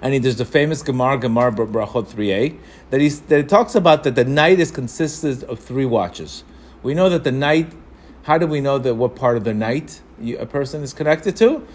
And 0.00 0.14
he, 0.14 0.20
there's 0.20 0.36
the 0.36 0.44
famous 0.44 0.82
Gemara, 0.82 1.18
Gemara 1.18 1.52
Brachot 1.52 2.06
3a, 2.06 2.56
that, 2.90 3.00
he's, 3.00 3.20
that 3.22 3.40
it 3.40 3.48
talks 3.48 3.74
about 3.74 4.04
that 4.04 4.14
the 4.14 4.24
night 4.24 4.60
is 4.60 4.70
consisted 4.70 5.42
of 5.44 5.58
three 5.58 5.84
watches. 5.84 6.44
We 6.84 6.94
know 6.94 7.08
that 7.08 7.24
the 7.24 7.32
night, 7.32 7.72
how 8.22 8.38
do 8.38 8.46
we 8.46 8.60
know 8.60 8.78
that 8.78 8.94
what 8.94 9.16
part 9.16 9.36
of 9.36 9.42
the 9.42 9.54
night 9.54 10.00
you, 10.20 10.38
a 10.38 10.46
person 10.46 10.82
is 10.82 10.92
connected 10.92 11.36
to? 11.36 11.66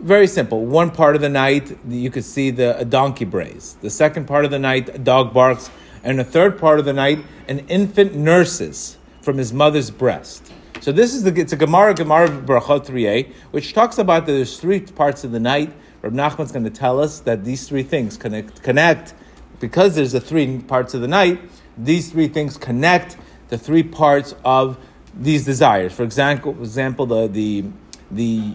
Very 0.00 0.26
simple. 0.26 0.64
One 0.66 0.90
part 0.90 1.14
of 1.14 1.22
the 1.22 1.28
night, 1.28 1.78
you 1.88 2.10
could 2.10 2.24
see 2.24 2.50
the 2.50 2.78
a 2.78 2.84
donkey 2.84 3.24
brays. 3.24 3.76
The 3.80 3.90
second 3.90 4.26
part 4.26 4.44
of 4.44 4.50
the 4.50 4.58
night, 4.58 4.88
a 4.88 4.98
dog 4.98 5.32
barks. 5.32 5.70
And 6.02 6.18
the 6.18 6.24
third 6.24 6.58
part 6.58 6.78
of 6.78 6.84
the 6.84 6.92
night, 6.92 7.24
an 7.48 7.60
infant 7.68 8.14
nurses 8.14 8.98
from 9.22 9.38
his 9.38 9.52
mother's 9.52 9.90
breast. 9.90 10.52
So 10.80 10.92
this 10.92 11.14
is 11.14 11.22
the 11.22 11.32
it's 11.40 11.52
a 11.52 11.56
Gemara 11.56 11.94
Gemara 11.94 12.28
Brachot 12.28 12.84
3a, 12.84 13.32
which 13.52 13.72
talks 13.72 13.96
about 13.96 14.26
that 14.26 14.32
there's 14.32 14.60
three 14.60 14.80
parts 14.80 15.24
of 15.24 15.32
the 15.32 15.40
night. 15.40 15.72
Rab 16.02 16.12
Nachman's 16.12 16.52
going 16.52 16.64
to 16.64 16.70
tell 16.70 17.00
us 17.00 17.20
that 17.20 17.44
these 17.44 17.66
three 17.66 17.82
things 17.82 18.18
connect 18.18 18.62
connect 18.62 19.14
because 19.60 19.94
there's 19.94 20.12
the 20.12 20.20
three 20.20 20.58
parts 20.58 20.92
of 20.92 21.00
the 21.00 21.08
night. 21.08 21.40
These 21.78 22.10
three 22.10 22.28
things 22.28 22.58
connect 22.58 23.16
the 23.48 23.56
three 23.56 23.82
parts 23.82 24.34
of 24.44 24.76
these 25.14 25.46
desires. 25.46 25.94
For 25.94 26.02
example, 26.02 26.52
for 26.52 26.60
example, 26.62 27.06
the 27.06 27.28
the 27.28 27.64
the 28.10 28.54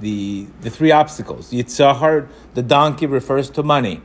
the, 0.00 0.46
the 0.60 0.70
three 0.70 0.92
obstacles. 0.92 1.50
Yitzhar, 1.50 2.28
the 2.54 2.62
donkey 2.62 3.06
refers 3.06 3.50
to 3.50 3.62
money, 3.62 4.00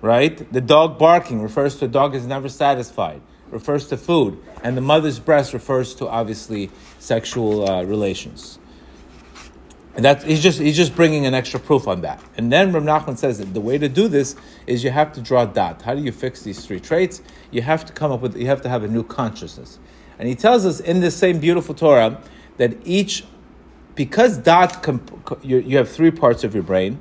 right? 0.00 0.50
The 0.52 0.60
dog 0.60 0.98
barking 0.98 1.42
refers 1.42 1.76
to 1.76 1.86
a 1.86 1.88
dog 1.88 2.14
is 2.14 2.26
never 2.26 2.48
satisfied, 2.48 3.20
refers 3.50 3.88
to 3.88 3.96
food, 3.96 4.42
and 4.62 4.76
the 4.76 4.80
mother's 4.80 5.18
breast 5.18 5.52
refers 5.52 5.94
to 5.96 6.08
obviously 6.08 6.70
sexual 6.98 7.68
uh, 7.68 7.82
relations. 7.84 8.58
And 9.94 10.04
that 10.04 10.22
he's 10.22 10.40
just 10.40 10.60
he's 10.60 10.76
just 10.76 10.94
bringing 10.94 11.26
an 11.26 11.34
extra 11.34 11.58
proof 11.58 11.88
on 11.88 12.02
that. 12.02 12.22
And 12.36 12.52
then 12.52 12.72
Rav 12.72 12.84
Nachman 12.84 13.18
says 13.18 13.38
that 13.38 13.52
the 13.52 13.60
way 13.60 13.78
to 13.78 13.88
do 13.88 14.06
this 14.06 14.36
is 14.64 14.84
you 14.84 14.90
have 14.90 15.12
to 15.14 15.20
draw 15.20 15.44
dot. 15.44 15.82
How 15.82 15.96
do 15.96 16.02
you 16.02 16.12
fix 16.12 16.42
these 16.42 16.64
three 16.64 16.78
traits? 16.78 17.20
You 17.50 17.62
have 17.62 17.84
to 17.86 17.92
come 17.92 18.12
up 18.12 18.20
with 18.20 18.36
you 18.36 18.46
have 18.46 18.62
to 18.62 18.68
have 18.68 18.84
a 18.84 18.88
new 18.88 19.02
consciousness. 19.02 19.80
And 20.16 20.28
he 20.28 20.36
tells 20.36 20.64
us 20.64 20.78
in 20.78 21.00
this 21.00 21.16
same 21.16 21.40
beautiful 21.40 21.74
Torah 21.74 22.22
that 22.58 22.76
each 22.84 23.24
because 23.98 24.38
dot 24.38 24.80
comp- 24.80 25.40
you, 25.42 25.58
you 25.58 25.76
have 25.76 25.90
three 25.90 26.12
parts 26.12 26.44
of 26.44 26.54
your 26.54 26.62
brain, 26.62 27.00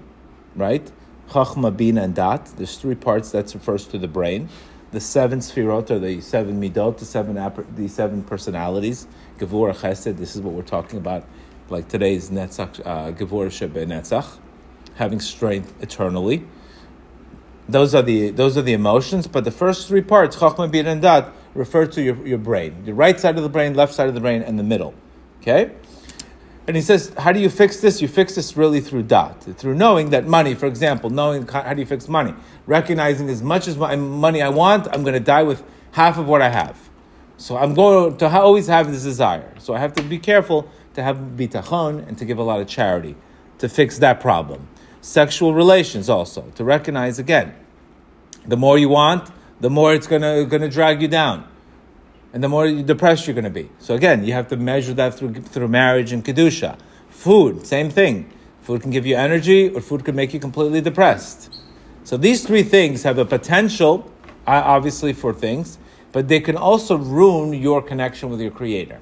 right? 0.55 0.91
Chachma, 1.29 1.75
Bina, 1.77 2.01
and 2.01 2.15
dot. 2.15 2.47
There's 2.57 2.75
three 2.75 2.95
parts 2.95 3.31
that 3.33 3.53
refers 3.53 3.85
to 3.89 3.99
the 3.99 4.07
brain. 4.07 4.49
The 4.91 4.99
seven 4.99 5.39
sfirot 5.39 5.91
or 5.91 5.99
the 5.99 6.21
seven 6.21 6.59
midot, 6.59 6.97
the 6.97 7.05
seven 7.05 7.35
the 7.75 7.87
seven 7.87 8.23
personalities. 8.23 9.05
Gevura 9.37 9.75
Chesed. 9.75 10.17
This 10.17 10.35
is 10.35 10.41
what 10.41 10.55
we're 10.55 10.63
talking 10.63 10.97
about 10.97 11.23
like 11.69 11.87
today's 11.87 12.31
Netzach, 12.31 12.79
uh, 12.83 13.11
Gevur 13.11 13.49
Netzach, 13.85 14.39
having 14.95 15.19
strength 15.19 15.75
eternally. 15.79 16.47
Those 17.69 17.93
are 17.93 18.01
the 18.01 18.31
those 18.31 18.57
are 18.57 18.63
the 18.63 18.73
emotions, 18.73 19.27
but 19.27 19.43
the 19.43 19.51
first 19.51 19.87
three 19.87 20.01
parts, 20.01 20.37
Chachma, 20.37 20.71
Bin, 20.71 20.87
and 20.87 21.03
Dat, 21.03 21.31
refer 21.53 21.85
to 21.85 22.01
your, 22.01 22.25
your 22.25 22.39
brain, 22.39 22.85
the 22.85 22.93
right 22.95 23.19
side 23.19 23.37
of 23.37 23.43
the 23.43 23.49
brain, 23.49 23.75
left 23.75 23.93
side 23.93 24.07
of 24.07 24.15
the 24.15 24.21
brain, 24.21 24.41
and 24.41 24.57
the 24.57 24.63
middle. 24.63 24.95
Okay. 25.41 25.71
And 26.67 26.75
he 26.75 26.81
says, 26.81 27.13
how 27.17 27.31
do 27.31 27.39
you 27.39 27.49
fix 27.49 27.79
this? 27.79 28.01
You 28.01 28.09
fix 28.09 28.35
this 28.35 28.57
really 28.57 28.81
through 28.81 29.03
dot, 29.03 29.41
through 29.41 29.75
knowing 29.75 30.09
that 30.09 30.27
money, 30.27 30.53
for 30.53 30.65
example, 30.65 31.09
knowing 31.09 31.47
how 31.47 31.73
do 31.73 31.79
you 31.79 31.85
fix 31.85 32.09
money, 32.09 32.33
recognizing 32.65 33.29
as 33.29 33.41
much 33.41 33.69
as 33.69 33.77
my 33.77 33.95
money 33.95 34.41
I 34.41 34.49
want, 34.49 34.87
I'm 34.87 35.03
going 35.03 35.13
to 35.13 35.21
die 35.21 35.43
with 35.43 35.63
half 35.91 36.17
of 36.17 36.27
what 36.27 36.41
I 36.41 36.49
have. 36.49 36.77
So 37.37 37.55
I'm 37.55 37.73
going 37.73 38.17
to 38.17 38.27
always 38.27 38.67
have 38.67 38.91
this 38.91 39.03
desire. 39.03 39.53
So 39.59 39.73
I 39.73 39.79
have 39.79 39.93
to 39.93 40.03
be 40.03 40.19
careful 40.19 40.69
to 40.95 41.03
have 41.03 41.17
bitachon 41.37 42.05
and 42.05 42.17
to 42.17 42.25
give 42.25 42.37
a 42.37 42.43
lot 42.43 42.59
of 42.59 42.67
charity 42.67 43.15
to 43.59 43.69
fix 43.69 43.99
that 43.99 44.19
problem. 44.19 44.67
Sexual 44.99 45.53
relations 45.53 46.09
also 46.09 46.51
to 46.55 46.63
recognize 46.65 47.17
again, 47.17 47.55
the 48.45 48.57
more 48.57 48.77
you 48.77 48.89
want, 48.89 49.31
the 49.61 49.69
more 49.69 49.93
it's 49.93 50.07
gonna 50.07 50.43
gonna 50.45 50.69
drag 50.69 51.01
you 51.01 51.07
down, 51.07 51.47
and 52.37 52.43
the 52.43 52.47
more 52.47 52.69
depressed 52.69 53.25
you're 53.25 53.33
gonna 53.33 53.49
be. 53.49 53.67
So 53.79 53.95
again, 53.95 54.23
you 54.23 54.33
have 54.33 54.47
to 54.49 54.57
measure 54.57 54.93
that 54.93 55.15
through 55.15 55.33
through 55.41 55.69
marriage 55.69 56.11
and 56.11 56.23
kedusha. 56.23 56.77
Food, 57.09 57.65
same 57.65 57.89
thing. 57.89 58.31
Food 58.61 58.83
can 58.83 58.91
give 58.91 59.07
you 59.07 59.15
energy, 59.15 59.69
or 59.69 59.81
food 59.81 60.05
can 60.05 60.15
make 60.15 60.35
you 60.35 60.39
completely 60.39 60.79
depressed. 60.79 61.59
So 62.03 62.15
these 62.15 62.45
three 62.45 62.61
things 62.61 63.01
have 63.01 63.17
a 63.17 63.25
potential, 63.25 64.11
obviously, 64.45 65.13
for 65.13 65.33
things, 65.33 65.79
but 66.11 66.27
they 66.27 66.39
can 66.39 66.55
also 66.55 66.95
ruin 66.95 67.55
your 67.55 67.81
connection 67.81 68.29
with 68.29 68.39
your 68.39 68.51
Creator 68.51 68.99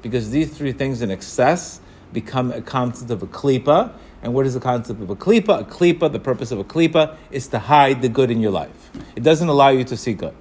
because 0.00 0.30
these 0.30 0.56
three 0.56 0.72
things 0.72 1.02
in 1.02 1.10
excess 1.10 1.82
become 2.14 2.52
a 2.52 2.62
concept 2.62 3.10
of 3.10 3.22
a 3.22 3.26
klipa. 3.26 3.92
And 4.22 4.32
what 4.32 4.46
is 4.46 4.54
the 4.54 4.60
concept 4.60 5.02
of 5.02 5.10
a 5.10 5.16
klipa? 5.16 5.60
A 5.60 5.64
klipa, 5.64 6.10
the 6.10 6.20
purpose 6.20 6.52
of 6.52 6.58
a 6.58 6.64
klipa, 6.64 7.18
is 7.30 7.48
to 7.48 7.58
hide 7.58 8.00
the 8.00 8.08
good 8.08 8.30
in 8.30 8.40
your 8.40 8.52
life. 8.52 8.90
It 9.14 9.22
doesn't 9.22 9.48
allow 9.48 9.68
you 9.68 9.84
to 9.84 9.94
see 9.94 10.14
good. 10.14 10.34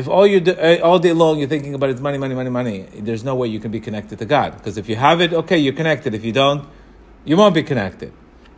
If 0.00 0.08
all 0.08 0.26
you 0.26 0.40
do, 0.40 0.54
eh, 0.56 0.78
all 0.78 0.98
day 0.98 1.12
long 1.12 1.40
you're 1.40 1.48
thinking 1.54 1.74
about 1.74 1.90
it's 1.90 2.00
money, 2.00 2.16
money, 2.16 2.34
money, 2.34 2.48
money, 2.48 2.86
there's 2.94 3.22
no 3.22 3.34
way 3.34 3.48
you 3.48 3.60
can 3.60 3.70
be 3.70 3.80
connected 3.80 4.18
to 4.20 4.24
God. 4.24 4.56
Because 4.56 4.78
if 4.78 4.88
you 4.88 4.96
have 4.96 5.20
it, 5.20 5.34
okay, 5.34 5.58
you're 5.58 5.74
connected. 5.74 6.14
If 6.14 6.24
you 6.24 6.32
don't, 6.32 6.66
you 7.26 7.36
won't 7.36 7.54
be 7.54 7.62
connected. 7.62 8.10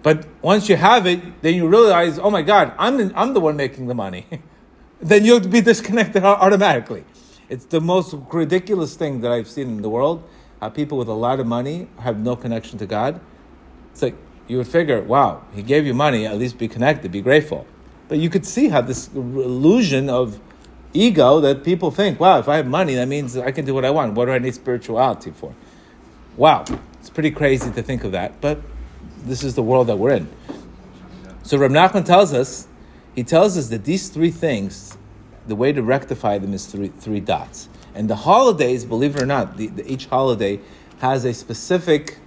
But 0.05 0.29
once 0.41 0.69
you 0.69 0.77
have 0.77 1.05
it, 1.05 1.43
then 1.43 1.57
you 1.57 1.67
realize, 1.67 2.21
oh 2.21 2.31
my 2.31 2.43
God, 2.43 2.73
I'm 2.79 2.97
the, 2.97 3.13
I'm 3.17 3.35
the 3.35 3.41
one 3.41 3.57
making 3.57 3.89
the 3.89 3.95
money. 3.95 4.25
then 5.01 5.25
you'll 5.25 5.41
be 5.41 5.61
disconnected 5.61 6.23
automatically. 6.45 7.03
It's 7.49 7.65
the 7.65 7.81
most 7.81 8.15
ridiculous 8.33 8.95
thing 8.95 9.21
that 9.23 9.33
I've 9.33 9.49
seen 9.49 9.67
in 9.67 9.83
the 9.83 9.91
world. 9.91 10.23
How 10.61 10.69
people 10.69 10.97
with 10.97 11.09
a 11.09 11.13
lot 11.27 11.41
of 11.41 11.47
money 11.49 11.89
have 11.99 12.21
no 12.21 12.37
connection 12.37 12.79
to 12.79 12.87
God. 12.87 13.21
It's 13.91 14.03
like 14.03 14.15
you 14.47 14.59
would 14.59 14.69
figure, 14.69 15.03
wow, 15.03 15.43
he 15.53 15.65
gave 15.65 15.87
you 15.87 15.95
money, 15.95 16.25
at 16.25 16.39
least 16.39 16.57
be 16.57 16.69
connected, 16.69 17.11
be 17.11 17.21
grateful. 17.21 17.67
But 18.07 18.19
you 18.19 18.31
could 18.31 18.47
see 18.47 18.69
how 18.69 18.81
this 18.81 19.09
illusion 19.09 20.09
of 20.09 20.39
ego 20.93 21.41
that 21.41 21.65
people 21.65 21.91
think, 21.91 22.21
wow, 22.21 22.39
if 22.39 22.49
I 22.49 22.57
have 22.57 22.67
money, 22.67 22.95
that 22.95 23.09
means 23.09 23.37
I 23.37 23.51
can 23.51 23.65
do 23.65 23.75
what 23.75 23.85
I 23.85 23.91
want. 23.91 24.15
What 24.15 24.27
do 24.27 24.33
I 24.33 24.39
need 24.39 24.55
spirituality 24.55 25.31
for? 25.31 25.55
Wow, 26.37 26.65
it's 27.01 27.11
pretty 27.11 27.31
crazy 27.31 27.71
to 27.71 27.83
think 27.83 28.05
of 28.05 28.13
that, 28.13 28.41
but 28.41 28.61
this 29.25 29.43
is 29.43 29.55
the 29.55 29.63
world 29.63 29.87
that 29.89 29.99
we're 29.99 30.15
in. 30.15 30.29
So 31.43 31.59
Rab 31.59 31.71
Nachman 31.71 32.05
tells 32.05 32.33
us, 32.33 32.69
he 33.15 33.23
tells 33.23 33.59
us 33.59 33.69
that 33.69 33.85
these 33.85 34.09
three 34.09 34.31
things 34.31 34.97
the 35.47 35.57
way 35.57 35.73
to 35.73 35.83
rectify 35.83 36.39
them 36.39 36.55
is 36.55 36.67
three, 36.67 36.89
three 36.89 37.21
dots. 37.21 37.69
And 37.95 38.09
the 38.09 38.17
holidays, 38.17 38.85
believe 38.85 39.17
it 39.17 39.23
or 39.23 39.27
not, 39.27 39.57
the, 39.57 39.67
the, 39.67 39.91
each 39.91 40.07
holiday 40.07 40.61
has 41.01 41.25
a 41.25 41.35
specific 41.35 42.19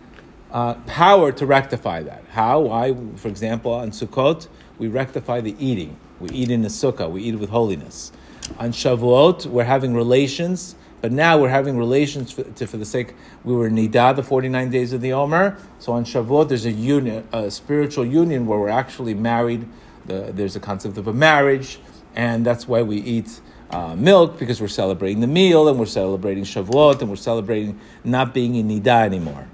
uh, 0.52 0.76
power 0.86 1.32
to 1.32 1.46
rectify 1.46 2.04
that. 2.04 2.24
How? 2.30 2.60
Why? 2.60 2.96
For 3.16 3.30
example, 3.30 3.74
on 3.74 3.92
Sukkot, 3.92 4.48
we 4.78 4.88
rectify 4.88 5.42
the 5.42 5.56
eating. 5.58 5.98
We 6.20 6.30
eat 6.30 6.52
in 6.52 6.62
the 6.62 6.70
sukkah. 6.70 7.10
We 7.10 7.24
eat 7.24 7.36
with 7.36 7.50
holiness. 7.50 8.12
On 8.60 8.72
Shavuot, 8.72 9.46
we're 9.48 9.64
having 9.64 9.94
relations, 9.94 10.76
but 11.02 11.12
now 11.12 11.38
we're 11.38 11.50
having 11.50 11.78
relations 11.78 12.32
for, 12.32 12.44
to, 12.44 12.68
for 12.68 12.78
the 12.78 12.86
sake. 12.86 13.14
We 13.44 13.56
were 13.56 13.70
Nidah, 13.70 14.16
the 14.16 14.24
49 14.24 14.70
days 14.70 14.94
of 14.94 15.02
the 15.02 15.14
Omer. 15.14 15.58
So 15.80 15.94
on 15.94 16.06
Shavuot, 16.06 16.50
there's 16.50 16.66
a 16.66 16.72
union, 16.72 17.28
a 17.32 17.50
spiritual 17.52 18.06
union 18.06 18.46
where 18.46 18.60
we're 18.60 18.70
actually 18.70 19.14
married. 19.14 19.68
The, 20.06 20.32
there's 20.34 20.56
a 20.56 20.60
concept 20.60 20.98
of 20.98 21.08
a 21.08 21.14
marriage 21.14 21.80
and 22.16 22.46
that's 22.46 22.68
why 22.68 22.82
we 22.82 22.98
eat 22.98 23.42
uh, 23.70 23.96
milk 23.96 24.40
because 24.40 24.62
we're 24.62 24.68
celebrating 24.68 25.20
the 25.20 25.28
meal 25.28 25.68
and 25.68 25.78
we're 25.78 25.86
celebrating 25.86 26.44
Shavuot 26.44 27.02
and 27.02 27.10
we're 27.10 27.16
celebrating 27.18 27.80
not 28.04 28.34
being 28.34 28.56
in 28.56 28.70
Nida 28.70 29.06
anymore. 29.06 29.48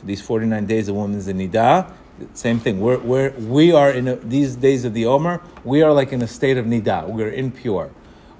So 0.00 0.06
these 0.06 0.20
49 0.20 0.66
days 0.66 0.88
a 0.88 0.94
woman's 0.94 1.28
in 1.28 1.38
Nida, 1.38 1.90
same 2.34 2.60
thing. 2.60 2.80
We're, 2.80 2.98
we're, 2.98 3.30
we 3.30 3.72
are 3.72 3.90
in 3.90 4.06
a, 4.08 4.16
these 4.16 4.54
days 4.56 4.84
of 4.84 4.94
the 4.94 5.06
Omer, 5.06 5.40
we 5.64 5.82
are 5.82 5.92
like 5.92 6.12
in 6.12 6.22
a 6.22 6.28
state 6.28 6.58
of 6.58 6.66
Nida. 6.66 7.08
We're 7.08 7.32
impure. 7.32 7.90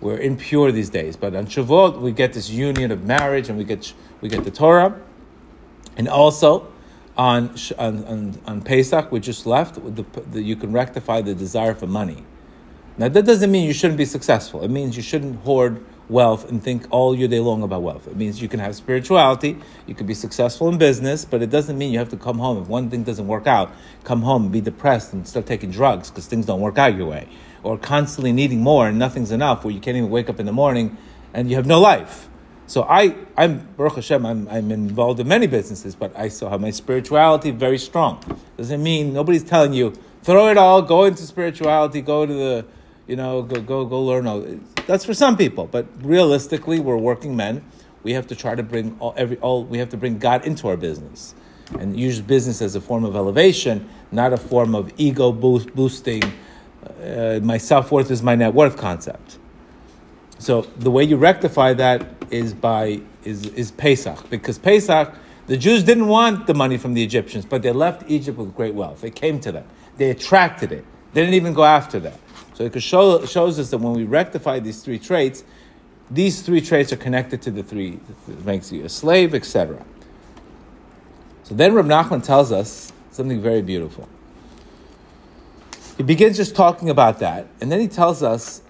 We're 0.05 0.19
impure 0.19 0.71
these 0.71 0.91
days. 0.91 1.17
But 1.17 1.35
on 1.35 1.47
Shavuot, 1.47 1.99
we 1.99 2.13
get 2.13 2.35
this 2.35 2.51
union 2.51 2.91
of 2.91 3.05
marriage 3.05 3.49
and 3.49 3.57
we 3.57 3.65
get, 3.65 3.95
we 4.21 4.29
get 4.29 4.45
the 4.45 4.51
Torah. 4.51 5.01
And 5.97 6.09
also, 6.09 6.71
on, 7.17 7.57
on, 7.79 8.39
on, 8.45 8.61
Pesach, 8.61 9.11
we 9.11 9.19
just 9.19 9.47
left, 9.47 9.77
the, 9.77 10.05
the, 10.31 10.43
you 10.43 10.57
can 10.57 10.73
rectify 10.73 11.23
the 11.23 11.35
desire 11.35 11.75
for 11.75 11.87
money. 11.87 12.23
Now, 12.99 13.09
that 13.09 13.25
doesn't 13.25 13.51
mean 13.51 13.67
you 13.67 13.73
shouldn't 13.73 13.97
be 13.97 14.05
successful. 14.05 14.63
It 14.63 14.71
means 14.71 14.95
you 14.95 15.03
shouldn't 15.03 15.41
hoard 15.41 15.83
wealth 16.11 16.51
and 16.51 16.63
think 16.63 16.87
all 16.91 17.15
your 17.15 17.29
day 17.29 17.41
long 17.41 17.63
about 17.63 17.81
wealth. 17.81 18.07
It 18.07 18.17
means 18.17 18.43
you 18.43 18.49
can 18.49 18.61
have 18.61 18.77
spirituality, 18.77 19.57
you 19.87 19.95
can 19.95 20.07
be 20.07 20.13
successful 20.13 20.69
in 20.69 20.77
business, 20.77 21.25
but 21.25 21.41
it 21.41 21.49
doesn't 21.49 21.79
mean 21.79 21.93
you 21.93 21.99
have 21.99 22.11
to 22.11 22.19
come 22.19 22.39
home. 22.39 22.61
If 22.61 22.69
one 22.69 22.91
thing 22.91 23.05
doesn't 23.05 23.27
work 23.27 23.47
out, 23.47 23.73
come 24.05 24.21
home 24.21 24.51
be 24.51 24.61
depressed 24.61 25.15
and 25.15 25.27
start 25.27 25.47
taking 25.47 25.71
drugs 25.71 26.11
because 26.11 26.27
things 26.27 26.45
don't 26.45 26.61
work 26.61 26.77
out 26.77 26.95
your 26.95 27.07
way. 27.07 27.27
Or 27.65 27.77
constantly 27.77 28.31
needing 28.31 28.61
more 28.61 28.87
and 28.87 28.99
nothing's 28.99 29.33
enough, 29.33 29.65
where 29.65 29.75
you 29.75 29.81
can't 29.81 29.97
even 29.97 30.11
wake 30.11 30.29
up 30.29 30.39
in 30.39 30.47
the 30.47 30.53
morning 30.53 30.97
and 31.33 31.51
you 31.51 31.57
have 31.57 31.67
no 31.67 31.81
life. 31.81 32.29
So 32.67 32.85
I, 32.85 33.17
I'm 33.37 33.67
Baruch 33.77 33.97
Hashem. 33.97 34.25
I'm, 34.25 34.49
I'm 34.49 34.71
involved 34.71 35.19
in 35.19 35.27
many 35.29 35.49
businesses, 35.49 35.97
but 35.97 36.17
I 36.17 36.29
still 36.29 36.51
have 36.51 36.61
my 36.61 36.71
spirituality 36.71 37.51
very 37.51 37.79
strong. 37.79 38.23
Doesn't 38.57 38.83
mean 38.83 39.13
nobody's 39.13 39.45
telling 39.45 39.73
you 39.73 39.95
throw 40.23 40.49
it 40.49 40.57
all, 40.57 40.81
go 40.83 41.05
into 41.05 41.25
spirituality, 41.25 42.01
go 42.01 42.25
to 42.25 42.33
the 42.33 42.67
you 43.07 43.17
know, 43.17 43.43
go 43.43 43.61
go 43.61 43.85
go 43.85 44.03
learn. 44.03 44.27
All. 44.27 44.47
That's 44.87 45.05
for 45.05 45.15
some 45.15 45.37
people, 45.37 45.67
but 45.67 45.87
realistically, 46.03 46.81
we're 46.81 46.97
working 46.97 47.37
men. 47.37 47.63
We 48.03 48.13
have 48.13 48.27
to 48.29 48.37
try 48.37 48.55
to 48.55 48.63
bring 48.63 48.97
all 48.99 49.15
every 49.17 49.37
all. 49.39 49.65
We 49.65 49.79
have 49.79 49.91
to 49.91 49.97
bring 49.97 50.19
God 50.19 50.47
into 50.47 50.69
our 50.69 50.77
business. 50.77 51.35
and 51.79 51.99
use 51.99 52.21
business 52.21 52.61
as 52.63 52.75
a 52.75 52.81
form 52.81 53.05
of 53.05 53.17
elevation, 53.17 53.89
not 54.13 54.33
a 54.33 54.37
form 54.37 54.75
of 54.75 54.93
ego 54.97 55.33
boost, 55.33 55.75
boosting. 55.75 56.23
Uh, 56.85 57.41
my 57.43 57.59
self 57.59 57.91
worth 57.91 58.11
is 58.11 58.23
my 58.23 58.35
net 58.35 58.55
worth 58.55 58.77
concept. 58.77 59.39
So 60.39 60.63
the 60.63 60.91
way 60.91 61.05
you 61.05 61.17
rectify 61.17 61.75
that 61.75 62.07
is 62.31 62.53
by 62.55 63.01
is 63.25 63.47
is 63.49 63.71
Pesach 63.71 64.29
because 64.31 64.59
Pesach 64.59 65.15
the 65.47 65.57
Jews 65.59 65.83
didn't 65.83 66.07
want 66.07 66.47
the 66.47 66.55
money 66.55 66.79
from 66.79 66.95
the 66.95 67.03
Egyptians, 67.03 67.45
but 67.45 67.63
they 67.63 67.71
left 67.71 68.03
Egypt 68.09 68.39
with 68.39 68.55
great 68.57 68.75
wealth. 68.75 69.05
It 69.05 69.15
came 69.15 69.41
to 69.41 69.53
them. 69.53 69.65
They 69.99 70.11
attracted 70.11 70.73
it. 70.73 70.85
They 71.13 71.21
didn't 71.21 71.35
even 71.35 71.53
go 71.53 71.65
after 71.65 72.01
that. 72.01 72.19
So 72.55 72.65
it 72.65 72.83
show, 72.83 73.25
shows 73.27 73.59
us 73.59 73.71
that 73.71 73.79
when 73.79 73.93
we 73.93 74.05
rectify 74.05 74.61
these 74.61 74.83
three 74.83 74.99
traits, 74.99 75.45
these 76.11 76.41
three 76.41 76.61
traits 76.61 76.93
are 76.93 76.97
connected 76.97 77.43
to 77.43 77.51
the 77.51 77.63
three 77.63 77.99
that 78.27 78.45
makes 78.45 78.73
you 78.73 78.85
a 78.85 78.89
slave, 78.89 79.35
etc. 79.35 79.85
So 81.43 81.55
then 81.55 81.75
Rab 81.75 81.87
Nachman 81.87 82.23
tells 82.23 82.51
us 82.51 82.93
something 83.11 83.41
very 83.41 83.61
beautiful. 83.61 84.09
He 85.97 86.03
begins 86.03 86.37
just 86.37 86.57
talking 86.57 86.91
about 86.91 87.21
that, 87.21 87.47
and 87.61 87.71
then 87.71 87.81
he 87.81 87.89
tells 87.89 88.23
us. 88.23 88.63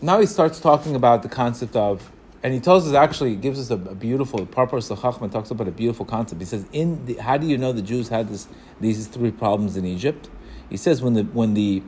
Now 0.00 0.20
he 0.20 0.26
starts 0.26 0.60
talking 0.60 0.94
about 0.94 1.22
the 1.22 1.28
concept 1.28 1.74
of, 1.74 2.12
and 2.42 2.54
he 2.54 2.60
tells 2.60 2.86
us 2.86 2.94
actually, 2.94 3.34
gives 3.36 3.58
us 3.58 3.70
a, 3.70 3.90
a 3.90 3.94
beautiful. 3.94 4.46
Parpar 4.46 4.80
Chachman 4.80 5.30
talks 5.30 5.50
about 5.50 5.66
a 5.66 5.72
beautiful 5.72 6.04
concept. 6.04 6.40
He 6.40 6.44
says, 6.44 6.66
"In 6.72 7.06
the, 7.06 7.14
how 7.14 7.38
do 7.38 7.46
you 7.46 7.56
know 7.56 7.72
the 7.72 7.82
Jews 7.82 8.08
had 8.08 8.28
this, 8.28 8.48
these 8.80 9.06
three 9.06 9.30
problems 9.30 9.76
in 9.76 9.86
Egypt?" 9.86 10.28
He 10.68 10.76
says, 10.76 11.02
"When 11.02 11.14
the 11.14 11.22
when 11.22 11.54
the 11.54 11.82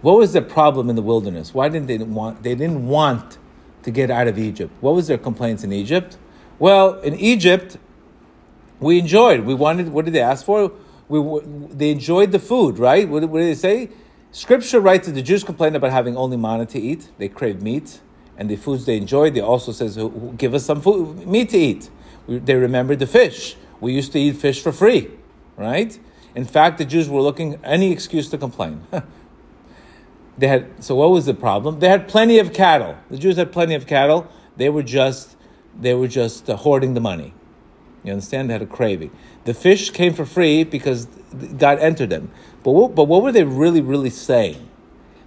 what 0.00 0.16
was 0.16 0.32
the 0.32 0.42
problem 0.42 0.88
in 0.88 0.96
the 0.96 1.02
wilderness? 1.02 1.52
Why 1.52 1.68
didn't 1.68 1.88
they 1.88 1.98
want? 1.98 2.42
They 2.42 2.54
didn't 2.54 2.88
want 2.88 3.38
to 3.82 3.90
get 3.90 4.10
out 4.10 4.28
of 4.28 4.38
Egypt. 4.38 4.72
What 4.80 4.94
was 4.94 5.08
their 5.08 5.18
complaints 5.18 5.62
in 5.62 5.72
Egypt? 5.72 6.16
Well, 6.58 6.98
in 7.00 7.14
Egypt, 7.14 7.76
we 8.80 8.98
enjoyed. 8.98 9.40
We 9.40 9.54
wanted. 9.54 9.90
What 9.90 10.06
did 10.06 10.14
they 10.14 10.22
ask 10.22 10.44
for? 10.44 10.72
We 11.08 11.20
they 11.70 11.90
enjoyed 11.90 12.32
the 12.32 12.38
food, 12.38 12.78
right? 12.78 13.08
What, 13.08 13.28
what 13.28 13.40
did 13.40 13.48
they 13.48 13.54
say? 13.54 13.90
Scripture 14.36 14.80
writes 14.80 15.06
that 15.06 15.14
the 15.14 15.22
Jews 15.22 15.42
complained 15.42 15.76
about 15.76 15.92
having 15.92 16.14
only 16.14 16.36
manna 16.36 16.66
to 16.66 16.78
eat. 16.78 17.08
They 17.16 17.26
craved 17.26 17.62
meat, 17.62 18.02
and 18.36 18.50
the 18.50 18.56
foods 18.56 18.84
they 18.84 18.98
enjoyed. 18.98 19.32
They 19.32 19.40
also 19.40 19.72
says, 19.72 19.98
"Give 20.36 20.52
us 20.52 20.62
some 20.62 20.82
food, 20.82 21.26
meat 21.26 21.48
to 21.50 21.56
eat." 21.56 21.88
They 22.28 22.54
remembered 22.54 22.98
the 22.98 23.06
fish. 23.06 23.56
We 23.80 23.94
used 23.94 24.12
to 24.12 24.18
eat 24.18 24.36
fish 24.36 24.60
for 24.62 24.72
free, 24.72 25.08
right? 25.56 25.98
In 26.34 26.44
fact, 26.44 26.76
the 26.76 26.84
Jews 26.84 27.08
were 27.08 27.22
looking 27.22 27.58
any 27.64 27.90
excuse 27.90 28.28
to 28.28 28.36
complain. 28.36 28.82
They 30.38 30.48
had 30.48 30.84
so 30.84 30.94
what 30.96 31.08
was 31.08 31.24
the 31.24 31.32
problem? 31.32 31.78
They 31.78 31.88
had 31.88 32.06
plenty 32.06 32.38
of 32.38 32.52
cattle. 32.52 32.96
The 33.08 33.16
Jews 33.16 33.36
had 33.38 33.52
plenty 33.52 33.74
of 33.74 33.86
cattle. 33.86 34.28
They 34.58 34.68
were 34.68 34.82
just 34.82 35.34
they 35.80 35.94
were 35.94 36.08
just 36.08 36.50
uh, 36.50 36.56
hoarding 36.56 36.92
the 36.92 37.00
money. 37.00 37.32
You 38.04 38.12
understand? 38.12 38.50
They 38.50 38.52
had 38.52 38.60
a 38.60 38.66
craving. 38.66 39.12
The 39.46 39.54
fish 39.54 39.90
came 39.90 40.12
for 40.12 40.26
free 40.26 40.64
because 40.64 41.06
God 41.56 41.78
entered 41.78 42.10
them. 42.10 42.30
But 42.64 42.72
what, 42.72 42.94
but 42.96 43.04
what 43.04 43.22
were 43.22 43.32
they 43.32 43.44
really 43.44 43.80
really 43.80 44.10
saying? 44.10 44.68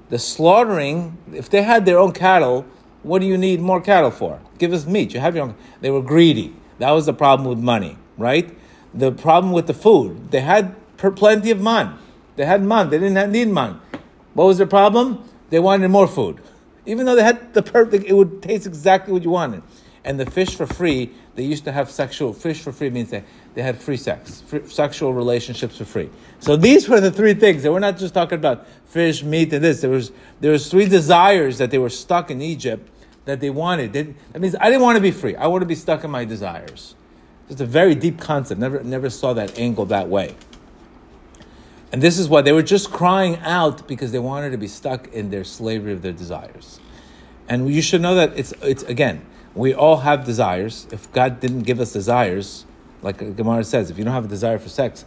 The 0.09 0.19
slaughtering. 0.19 1.17
If 1.33 1.49
they 1.49 1.63
had 1.63 1.85
their 1.85 1.97
own 1.97 2.11
cattle, 2.11 2.65
what 3.01 3.19
do 3.19 3.25
you 3.25 3.37
need 3.37 3.61
more 3.61 3.79
cattle 3.79 4.11
for? 4.11 4.41
Give 4.57 4.73
us 4.73 4.85
meat. 4.85 5.13
You 5.13 5.21
have 5.21 5.35
your 5.35 5.45
own. 5.45 5.55
They 5.79 5.89
were 5.89 6.01
greedy. 6.01 6.53
That 6.79 6.91
was 6.91 7.05
the 7.05 7.13
problem 7.13 7.47
with 7.47 7.59
money, 7.59 7.97
right? 8.17 8.55
The 8.93 9.11
problem 9.11 9.53
with 9.53 9.67
the 9.67 9.73
food. 9.73 10.31
They 10.31 10.41
had 10.41 10.75
plenty 10.97 11.51
of 11.51 11.61
man. 11.61 11.97
They 12.35 12.45
had 12.45 12.61
man. 12.61 12.89
They 12.89 12.99
didn't 12.99 13.31
need 13.31 13.47
man. 13.47 13.79
What 14.33 14.45
was 14.45 14.57
their 14.57 14.67
problem? 14.67 15.23
They 15.49 15.59
wanted 15.59 15.87
more 15.89 16.07
food. 16.07 16.41
Even 16.85 17.05
though 17.05 17.15
they 17.15 17.23
had 17.23 17.53
the 17.53 17.61
perfect, 17.61 18.05
it 18.05 18.13
would 18.13 18.41
taste 18.41 18.65
exactly 18.65 19.13
what 19.13 19.23
you 19.23 19.29
wanted. 19.29 19.61
And 20.03 20.19
the 20.19 20.25
fish 20.25 20.55
for 20.55 20.65
free, 20.65 21.11
they 21.35 21.43
used 21.43 21.65
to 21.65 21.71
have 21.71 21.91
sexual, 21.91 22.33
fish 22.33 22.61
for 22.61 22.71
free 22.71 22.89
means 22.89 23.09
they, 23.09 23.23
they 23.53 23.61
had 23.61 23.77
free 23.77 23.97
sex, 23.97 24.41
free, 24.41 24.65
sexual 24.67 25.13
relationships 25.13 25.77
for 25.77 25.85
free. 25.85 26.09
So 26.39 26.55
these 26.55 26.87
were 26.87 27.01
the 27.01 27.11
three 27.11 27.33
things. 27.33 27.63
They 27.63 27.69
were 27.69 27.79
not 27.79 27.97
just 27.97 28.13
talking 28.13 28.37
about 28.37 28.65
fish, 28.85 29.23
meat, 29.23 29.51
and 29.51 29.63
this. 29.63 29.81
There 29.81 29.89
was, 29.89 30.11
there 30.39 30.51
was 30.51 30.69
three 30.69 30.87
desires 30.87 31.57
that 31.57 31.71
they 31.71 31.77
were 31.77 31.89
stuck 31.89 32.31
in 32.31 32.41
Egypt 32.41 32.89
that 33.25 33.41
they 33.41 33.49
wanted. 33.49 33.93
They, 33.93 34.03
that 34.31 34.39
means 34.39 34.55
I 34.59 34.65
didn't 34.65 34.81
want 34.81 34.95
to 34.95 35.01
be 35.01 35.11
free. 35.11 35.35
I 35.35 35.47
want 35.47 35.61
to 35.61 35.67
be 35.67 35.75
stuck 35.75 36.03
in 36.03 36.11
my 36.11 36.25
desires. 36.25 36.95
It's 37.49 37.61
a 37.61 37.65
very 37.65 37.95
deep 37.95 38.19
concept. 38.19 38.59
Never, 38.59 38.81
never 38.83 39.09
saw 39.09 39.33
that 39.33 39.59
angle 39.59 39.85
that 39.87 40.07
way. 40.07 40.35
And 41.91 42.01
this 42.01 42.19
is 42.19 42.29
why 42.29 42.41
they 42.41 42.51
were 42.51 42.63
just 42.63 42.91
crying 42.91 43.37
out 43.37 43.87
because 43.87 44.11
they 44.11 44.19
wanted 44.19 44.51
to 44.51 44.57
be 44.57 44.67
stuck 44.67 45.07
in 45.09 45.31
their 45.31 45.43
slavery 45.43 45.91
of 45.91 46.01
their 46.03 46.13
desires. 46.13 46.79
And 47.47 47.73
you 47.73 47.81
should 47.81 48.01
know 48.01 48.13
that 48.15 48.37
it's, 48.37 48.53
it's 48.61 48.83
again, 48.83 49.25
we 49.55 49.73
all 49.73 49.97
have 49.97 50.25
desires. 50.25 50.87
If 50.91 51.11
God 51.11 51.39
didn't 51.39 51.63
give 51.63 51.79
us 51.79 51.93
desires, 51.93 52.65
like 53.01 53.17
Gemara 53.35 53.63
says, 53.63 53.89
if 53.89 53.97
you 53.97 54.03
don't 54.03 54.13
have 54.13 54.25
a 54.25 54.29
desire 54.29 54.59
for 54.59 54.69
sex, 54.69 55.05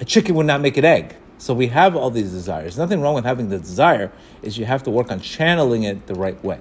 a 0.00 0.04
chicken 0.04 0.34
would 0.34 0.46
not 0.46 0.60
make 0.60 0.76
an 0.76 0.84
egg. 0.84 1.16
So 1.38 1.54
we 1.54 1.66
have 1.68 1.96
all 1.96 2.10
these 2.10 2.30
desires. 2.30 2.78
Nothing 2.78 3.00
wrong 3.00 3.14
with 3.14 3.24
having 3.24 3.48
the 3.48 3.58
desire, 3.58 4.12
is 4.42 4.58
you 4.58 4.64
have 4.64 4.82
to 4.84 4.90
work 4.90 5.10
on 5.10 5.20
channeling 5.20 5.82
it 5.82 6.06
the 6.06 6.14
right 6.14 6.42
way. 6.44 6.58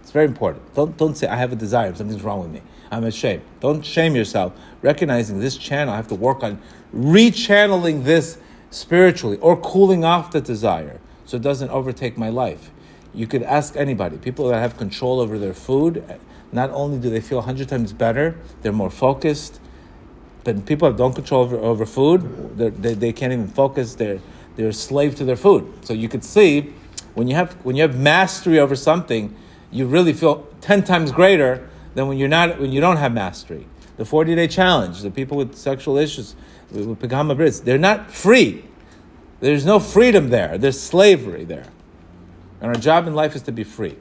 It's 0.00 0.10
very 0.10 0.26
important. 0.26 0.74
Don't, 0.74 0.96
don't 0.96 1.16
say, 1.16 1.26
I 1.26 1.36
have 1.36 1.52
a 1.52 1.56
desire, 1.56 1.94
something's 1.94 2.22
wrong 2.22 2.40
with 2.40 2.50
me. 2.50 2.62
I'm 2.90 3.04
ashamed. 3.04 3.42
Don't 3.60 3.84
shame 3.84 4.14
yourself. 4.14 4.52
Recognizing 4.80 5.40
this 5.40 5.56
channel, 5.56 5.92
I 5.92 5.96
have 5.96 6.08
to 6.08 6.14
work 6.14 6.42
on 6.42 6.60
rechanneling 6.94 8.04
this 8.04 8.38
spiritually 8.70 9.36
or 9.38 9.56
cooling 9.56 10.04
off 10.04 10.30
the 10.30 10.40
desire 10.40 11.00
so 11.24 11.36
it 11.36 11.42
doesn't 11.42 11.70
overtake 11.70 12.16
my 12.16 12.28
life. 12.28 12.70
You 13.16 13.26
could 13.26 13.42
ask 13.42 13.74
anybody. 13.76 14.18
People 14.18 14.48
that 14.48 14.58
have 14.58 14.76
control 14.76 15.20
over 15.20 15.38
their 15.38 15.54
food, 15.54 16.04
not 16.52 16.70
only 16.70 16.98
do 16.98 17.08
they 17.08 17.22
feel 17.22 17.38
100 17.38 17.66
times 17.68 17.94
better, 17.94 18.36
they're 18.60 18.72
more 18.72 18.90
focused. 18.90 19.58
But 20.44 20.66
people 20.66 20.90
that 20.90 20.98
don't 20.98 21.14
control 21.14 21.42
over, 21.42 21.56
over 21.56 21.86
food, 21.86 22.58
they, 22.58 22.94
they 22.94 23.12
can't 23.14 23.32
even 23.32 23.48
focus. 23.48 23.94
They're, 23.94 24.20
they're 24.54 24.68
a 24.68 24.72
slave 24.72 25.16
to 25.16 25.24
their 25.24 25.36
food. 25.36 25.86
So 25.86 25.94
you 25.94 26.10
could 26.10 26.22
see 26.22 26.74
when 27.14 27.26
you 27.26 27.34
have, 27.34 27.54
when 27.64 27.74
you 27.74 27.82
have 27.82 27.98
mastery 27.98 28.58
over 28.58 28.76
something, 28.76 29.34
you 29.70 29.86
really 29.86 30.12
feel 30.12 30.46
10 30.60 30.84
times 30.84 31.10
greater 31.10 31.68
than 31.94 32.08
when, 32.08 32.18
you're 32.18 32.28
not, 32.28 32.60
when 32.60 32.70
you 32.70 32.80
don't 32.82 32.98
have 32.98 33.12
mastery. 33.12 33.66
The 33.96 34.04
40 34.04 34.34
day 34.34 34.46
challenge, 34.46 35.00
the 35.00 35.10
people 35.10 35.38
with 35.38 35.56
sexual 35.56 35.96
issues, 35.96 36.36
with 36.70 37.00
Pagama 37.00 37.34
Brits, 37.34 37.64
they're 37.64 37.78
not 37.78 38.10
free. 38.10 38.66
There's 39.40 39.64
no 39.64 39.80
freedom 39.80 40.28
there. 40.28 40.58
There's 40.58 40.78
slavery 40.78 41.44
there. 41.44 41.66
And 42.60 42.74
our 42.74 42.80
job 42.80 43.06
in 43.06 43.14
life 43.14 43.36
is 43.36 43.42
to 43.42 43.52
be 43.52 43.64
free. 43.64 43.96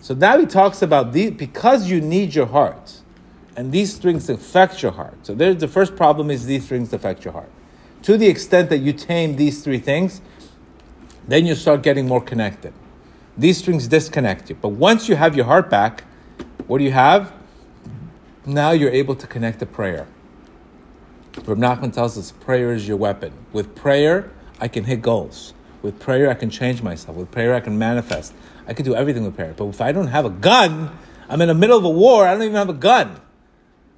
So 0.00 0.14
now 0.14 0.38
he 0.38 0.46
talks 0.46 0.82
about 0.82 1.12
the, 1.12 1.30
because 1.30 1.90
you 1.90 2.00
need 2.00 2.34
your 2.34 2.46
heart, 2.46 3.00
and 3.56 3.72
these 3.72 3.94
strings 3.94 4.28
affect 4.28 4.82
your 4.82 4.92
heart. 4.92 5.26
So 5.26 5.34
there's 5.34 5.56
the 5.56 5.68
first 5.68 5.96
problem 5.96 6.30
is 6.30 6.46
these 6.46 6.64
strings 6.64 6.92
affect 6.92 7.24
your 7.24 7.32
heart. 7.32 7.50
To 8.02 8.16
the 8.16 8.28
extent 8.28 8.70
that 8.70 8.78
you 8.78 8.92
tame 8.92 9.36
these 9.36 9.64
three 9.64 9.80
things, 9.80 10.20
then 11.26 11.46
you 11.46 11.54
start 11.54 11.82
getting 11.82 12.06
more 12.06 12.20
connected. 12.20 12.72
These 13.36 13.58
strings 13.58 13.88
disconnect 13.88 14.50
you. 14.50 14.56
But 14.56 14.70
once 14.70 15.08
you 15.08 15.16
have 15.16 15.36
your 15.36 15.46
heart 15.46 15.68
back, 15.68 16.04
what 16.66 16.78
do 16.78 16.84
you 16.84 16.92
have? 16.92 17.32
Now 18.46 18.70
you're 18.70 18.90
able 18.90 19.14
to 19.16 19.26
connect 19.26 19.58
to 19.60 19.66
prayer. 19.66 20.06
Reb 21.44 21.58
Nachman 21.58 21.92
tells 21.92 22.16
us 22.16 22.32
prayer 22.32 22.72
is 22.72 22.86
your 22.86 22.96
weapon. 22.96 23.32
With 23.52 23.74
prayer, 23.74 24.30
I 24.60 24.68
can 24.68 24.84
hit 24.84 25.02
goals. 25.02 25.54
With 25.82 25.98
prayer, 26.00 26.30
I 26.30 26.34
can 26.34 26.50
change 26.50 26.82
myself. 26.82 27.16
With 27.16 27.30
prayer, 27.30 27.54
I 27.54 27.60
can 27.60 27.78
manifest. 27.78 28.32
I 28.66 28.74
can 28.74 28.84
do 28.84 28.94
everything 28.94 29.24
with 29.24 29.36
prayer. 29.36 29.54
But 29.56 29.66
if 29.66 29.80
I 29.80 29.92
don't 29.92 30.08
have 30.08 30.24
a 30.24 30.30
gun, 30.30 30.90
I'm 31.28 31.40
in 31.40 31.48
the 31.48 31.54
middle 31.54 31.78
of 31.78 31.84
a 31.84 31.90
war, 31.90 32.26
I 32.26 32.32
don't 32.32 32.42
even 32.42 32.54
have 32.54 32.68
a 32.68 32.74
gun. 32.74 33.20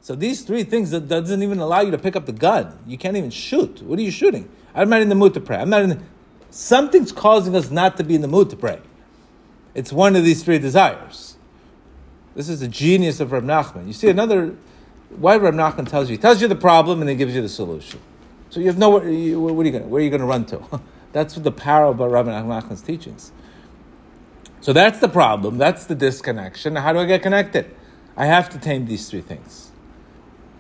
So 0.02 0.14
these 0.14 0.42
three 0.42 0.64
things 0.64 0.90
that 0.90 1.08
doesn't 1.08 1.42
even 1.42 1.58
allow 1.58 1.80
you 1.80 1.90
to 1.90 1.98
pick 1.98 2.16
up 2.16 2.26
the 2.26 2.32
gun. 2.32 2.78
You 2.86 2.96
can't 2.96 3.16
even 3.16 3.30
shoot. 3.30 3.82
What 3.82 3.98
are 3.98 4.02
you 4.02 4.10
shooting? 4.10 4.48
I'm 4.74 4.88
not 4.88 5.02
in 5.02 5.08
the 5.08 5.14
mood 5.14 5.34
to 5.34 5.40
pray. 5.40 5.56
I'm 5.56 5.70
not 5.70 5.82
in 5.82 5.90
the... 5.90 6.00
Something's 6.50 7.12
causing 7.12 7.54
us 7.54 7.70
not 7.70 7.96
to 7.98 8.04
be 8.04 8.14
in 8.14 8.22
the 8.22 8.28
mood 8.28 8.50
to 8.50 8.56
pray. 8.56 8.80
It's 9.74 9.92
one 9.92 10.16
of 10.16 10.24
these 10.24 10.42
three 10.42 10.58
desires. 10.58 11.36
This 12.34 12.48
is 12.48 12.60
the 12.60 12.68
genius 12.68 13.20
of 13.20 13.32
Reb 13.32 13.44
Nachman. 13.44 13.86
You 13.86 13.92
see 13.92 14.08
another 14.08 14.56
why 15.10 15.36
Reb 15.36 15.54
Nachman 15.54 15.88
tells 15.88 16.08
you? 16.08 16.16
He 16.16 16.22
tells 16.22 16.40
you 16.40 16.48
the 16.48 16.54
problem 16.54 17.00
and 17.00 17.10
he 17.10 17.16
gives 17.16 17.34
you 17.34 17.42
the 17.42 17.48
solution. 17.48 18.00
So 18.50 18.60
you 18.60 18.66
have 18.66 18.78
nowhere. 18.78 19.08
You, 19.08 19.40
what 19.40 19.62
are 19.62 19.66
you 19.66 19.72
going? 19.72 19.90
Where 19.90 20.00
are 20.00 20.04
you 20.04 20.10
going 20.10 20.20
to 20.20 20.26
run 20.26 20.44
to? 20.46 20.80
that's 21.12 21.34
what 21.34 21.44
the 21.44 21.52
power 21.52 21.86
of 21.86 21.98
Reb 21.98 22.26
Nachman's 22.26 22.82
teachings. 22.82 23.32
So 24.60 24.72
that's 24.72 25.00
the 25.00 25.08
problem. 25.08 25.58
That's 25.58 25.86
the 25.86 25.94
disconnection. 25.94 26.76
How 26.76 26.92
do 26.92 26.98
I 26.98 27.06
get 27.06 27.22
connected? 27.22 27.74
I 28.16 28.26
have 28.26 28.50
to 28.50 28.58
tame 28.58 28.86
these 28.86 29.08
three 29.08 29.22
things 29.22 29.70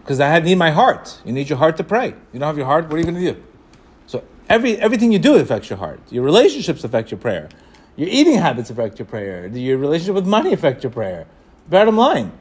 because 0.00 0.20
I 0.20 0.38
need 0.40 0.56
my 0.56 0.70
heart. 0.70 1.20
You 1.24 1.32
need 1.32 1.48
your 1.48 1.58
heart 1.58 1.76
to 1.76 1.84
pray. 1.84 2.08
You 2.32 2.40
don't 2.40 2.46
have 2.46 2.56
your 2.56 2.66
heart. 2.66 2.84
What 2.84 2.94
are 2.94 2.98
you 2.98 3.04
going 3.04 3.22
to 3.22 3.32
do? 3.34 3.42
So 4.06 4.24
every 4.48 4.78
everything 4.78 5.12
you 5.12 5.18
do 5.18 5.36
affects 5.36 5.68
your 5.68 5.78
heart. 5.78 6.00
Your 6.10 6.24
relationships 6.24 6.82
affect 6.84 7.10
your 7.10 7.18
prayer. 7.18 7.48
Your 7.96 8.08
eating 8.08 8.38
habits 8.38 8.70
affect 8.70 8.98
your 8.98 9.06
prayer. 9.06 9.46
Your 9.46 9.76
relationship 9.76 10.14
with 10.14 10.26
money 10.26 10.52
affect 10.54 10.82
your 10.82 10.92
prayer. 10.92 11.26
Bottom 11.68 11.96
line. 11.96 12.32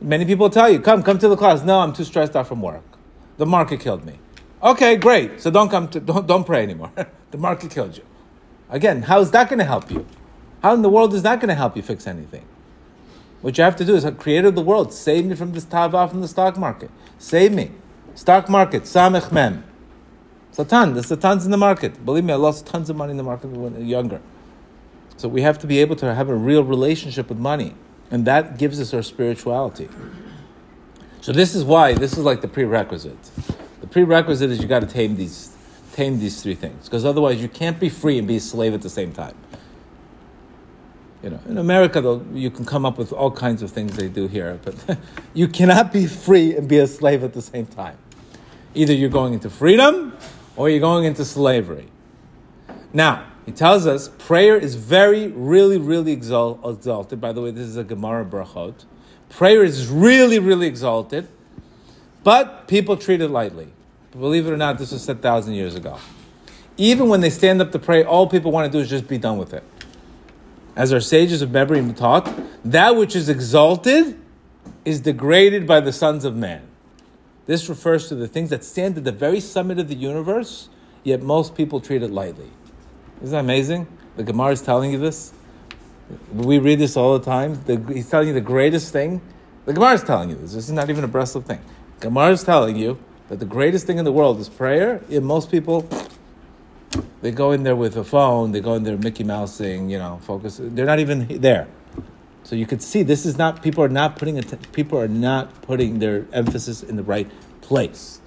Many 0.00 0.24
people 0.24 0.50
tell 0.50 0.70
you, 0.70 0.80
come, 0.80 1.02
come 1.02 1.18
to 1.18 1.28
the 1.28 1.36
class. 1.36 1.62
No, 1.62 1.80
I'm 1.80 1.92
too 1.92 2.04
stressed 2.04 2.36
out 2.36 2.46
from 2.46 2.62
work. 2.62 2.84
The 3.36 3.46
market 3.46 3.80
killed 3.80 4.04
me. 4.04 4.18
Okay, 4.62 4.96
great. 4.96 5.40
So 5.40 5.50
don't 5.50 5.70
come 5.70 5.88
to, 5.88 6.00
don't, 6.00 6.26
don't 6.26 6.44
pray 6.44 6.62
anymore. 6.62 6.92
the 7.30 7.38
market 7.38 7.70
killed 7.70 7.96
you. 7.96 8.04
Again, 8.68 9.02
how 9.02 9.20
is 9.20 9.30
that 9.32 9.48
going 9.48 9.58
to 9.58 9.64
help 9.64 9.90
you? 9.90 10.06
How 10.62 10.74
in 10.74 10.82
the 10.82 10.88
world 10.88 11.14
is 11.14 11.22
that 11.22 11.40
going 11.40 11.48
to 11.48 11.54
help 11.54 11.76
you 11.76 11.82
fix 11.82 12.06
anything? 12.06 12.44
What 13.40 13.56
you 13.56 13.64
have 13.64 13.76
to 13.76 13.84
do 13.84 13.96
is, 13.96 14.06
creator 14.18 14.48
of 14.48 14.54
the 14.54 14.62
world, 14.62 14.92
save 14.92 15.24
me 15.24 15.34
from 15.34 15.52
this 15.52 15.64
tava 15.64 16.06
from 16.08 16.20
the 16.20 16.28
stock 16.28 16.58
market. 16.58 16.90
Save 17.18 17.52
me. 17.52 17.70
Stock 18.14 18.48
market, 18.48 18.82
Samech 18.82 19.32
Mem. 19.32 19.64
Satan, 20.52 20.94
the 20.94 21.02
Satan's 21.02 21.44
in 21.44 21.50
the 21.50 21.56
market. 21.56 22.04
Believe 22.04 22.24
me, 22.24 22.32
I 22.32 22.36
lost 22.36 22.66
tons 22.66 22.90
of 22.90 22.96
money 22.96 23.12
in 23.12 23.16
the 23.16 23.22
market 23.22 23.48
when 23.48 23.74
I 23.74 23.78
was 23.78 23.86
younger. 23.86 24.20
So 25.16 25.28
we 25.28 25.42
have 25.42 25.58
to 25.60 25.66
be 25.66 25.78
able 25.78 25.96
to 25.96 26.14
have 26.14 26.28
a 26.28 26.34
real 26.34 26.64
relationship 26.64 27.28
with 27.28 27.38
money. 27.38 27.74
And 28.10 28.26
that 28.26 28.58
gives 28.58 28.80
us 28.80 28.92
our 28.92 29.02
spirituality. 29.02 29.88
So 31.20 31.32
this 31.32 31.54
is 31.54 31.64
why, 31.64 31.94
this 31.94 32.12
is 32.12 32.18
like 32.18 32.40
the 32.40 32.48
prerequisite. 32.48 33.30
The 33.80 33.86
prerequisite 33.86 34.50
is 34.50 34.60
you 34.60 34.66
got 34.66 34.80
to 34.80 34.86
tame 34.86 35.16
these, 35.16 35.49
these 36.08 36.42
three 36.42 36.54
things. 36.54 36.84
Because 36.84 37.04
otherwise 37.04 37.40
you 37.40 37.48
can't 37.48 37.78
be 37.78 37.88
free 37.88 38.18
and 38.18 38.26
be 38.26 38.36
a 38.36 38.40
slave 38.40 38.74
at 38.74 38.82
the 38.82 38.90
same 38.90 39.12
time. 39.12 39.34
You 41.22 41.30
know, 41.30 41.40
in 41.46 41.58
America, 41.58 42.00
though, 42.00 42.24
you 42.32 42.50
can 42.50 42.64
come 42.64 42.86
up 42.86 42.96
with 42.96 43.12
all 43.12 43.30
kinds 43.30 43.62
of 43.62 43.70
things 43.70 43.94
they 43.96 44.08
do 44.08 44.26
here, 44.26 44.58
but 44.64 44.98
you 45.34 45.48
cannot 45.48 45.92
be 45.92 46.06
free 46.06 46.56
and 46.56 46.66
be 46.66 46.78
a 46.78 46.86
slave 46.86 47.22
at 47.22 47.34
the 47.34 47.42
same 47.42 47.66
time. 47.66 47.98
Either 48.74 48.94
you're 48.94 49.10
going 49.10 49.34
into 49.34 49.50
freedom 49.50 50.16
or 50.56 50.70
you're 50.70 50.80
going 50.80 51.04
into 51.04 51.24
slavery. 51.24 51.88
Now, 52.92 53.26
he 53.44 53.52
tells 53.52 53.86
us 53.86 54.08
prayer 54.08 54.56
is 54.56 54.76
very, 54.76 55.28
really, 55.28 55.76
really 55.76 56.12
exalted. 56.12 57.20
By 57.20 57.32
the 57.32 57.42
way, 57.42 57.50
this 57.50 57.66
is 57.66 57.76
a 57.76 57.84
Gemara 57.84 58.24
Brachot. 58.24 58.84
Prayer 59.28 59.62
is 59.62 59.88
really, 59.88 60.38
really 60.38 60.66
exalted, 60.66 61.28
but 62.24 62.66
people 62.66 62.96
treat 62.96 63.20
it 63.20 63.28
lightly. 63.28 63.68
Believe 64.12 64.46
it 64.46 64.50
or 64.50 64.56
not, 64.56 64.78
this 64.78 64.92
was 64.92 65.04
said 65.04 65.22
thousand 65.22 65.54
years 65.54 65.74
ago. 65.74 65.98
Even 66.76 67.08
when 67.08 67.20
they 67.20 67.30
stand 67.30 67.60
up 67.60 67.72
to 67.72 67.78
pray, 67.78 68.04
all 68.04 68.26
people 68.26 68.50
want 68.50 68.70
to 68.70 68.78
do 68.78 68.82
is 68.82 68.88
just 68.88 69.06
be 69.06 69.18
done 69.18 69.38
with 69.38 69.52
it 69.54 69.62
as 70.76 70.92
our 70.92 71.00
sages 71.00 71.42
of 71.42 71.50
Mebrim 71.50 71.96
taught, 71.96 72.32
that 72.64 72.96
which 72.96 73.16
is 73.16 73.28
exalted 73.28 74.18
is 74.84 75.00
degraded 75.00 75.66
by 75.66 75.80
the 75.80 75.92
sons 75.92 76.24
of 76.24 76.36
man. 76.36 76.62
This 77.46 77.68
refers 77.68 78.08
to 78.08 78.14
the 78.14 78.28
things 78.28 78.50
that 78.50 78.64
stand 78.64 78.96
at 78.96 79.04
the 79.04 79.12
very 79.12 79.40
summit 79.40 79.78
of 79.78 79.88
the 79.88 79.94
universe, 79.94 80.68
yet 81.02 81.22
most 81.22 81.54
people 81.54 81.80
treat 81.80 82.02
it 82.02 82.10
lightly. 82.10 82.50
Isn't 83.22 83.32
that 83.32 83.40
amazing? 83.40 83.88
The 84.16 84.22
Gemara 84.22 84.52
is 84.52 84.62
telling 84.62 84.92
you 84.92 84.98
this. 84.98 85.32
We 86.32 86.58
read 86.58 86.78
this 86.78 86.96
all 86.96 87.18
the 87.18 87.24
time. 87.24 87.60
The, 87.66 87.76
he's 87.92 88.08
telling 88.08 88.28
you 88.28 88.34
the 88.34 88.40
greatest 88.40 88.92
thing. 88.92 89.20
The 89.66 89.72
Gemara 89.72 89.94
is 89.94 90.02
telling 90.02 90.30
you 90.30 90.36
this. 90.36 90.54
This 90.54 90.64
is 90.64 90.72
not 90.72 90.88
even 90.88 91.04
a 91.04 91.08
Breslov 91.08 91.44
thing. 91.44 91.60
Gemara 92.00 92.32
is 92.32 92.42
telling 92.42 92.76
you 92.76 92.98
that 93.30 93.38
the 93.38 93.46
greatest 93.46 93.86
thing 93.86 93.98
in 93.98 94.04
the 94.04 94.12
world 94.12 94.38
is 94.40 94.48
prayer. 94.48 95.00
Yet 95.08 95.22
most 95.22 95.50
people 95.50 95.88
they 97.22 97.30
go 97.30 97.52
in 97.52 97.62
there 97.62 97.76
with 97.76 97.96
a 97.96 98.04
phone, 98.04 98.52
they 98.52 98.60
go 98.60 98.74
in 98.74 98.82
there 98.82 98.96
Mickey 98.96 99.24
Mousing, 99.24 99.88
you 99.88 99.98
know, 99.98 100.18
focus. 100.22 100.60
They're 100.60 100.86
not 100.86 100.98
even 100.98 101.40
there. 101.40 101.68
So 102.42 102.56
you 102.56 102.66
could 102.66 102.82
see 102.82 103.02
this 103.04 103.24
is 103.24 103.38
not 103.38 103.62
people 103.62 103.84
are 103.84 103.88
not 103.88 104.16
putting 104.16 104.38
att- 104.38 104.72
people 104.72 104.98
are 104.98 105.08
not 105.08 105.62
putting 105.62 106.00
their 106.00 106.26
emphasis 106.32 106.82
in 106.82 106.96
the 106.96 107.02
right 107.04 107.30
place. 107.60 108.20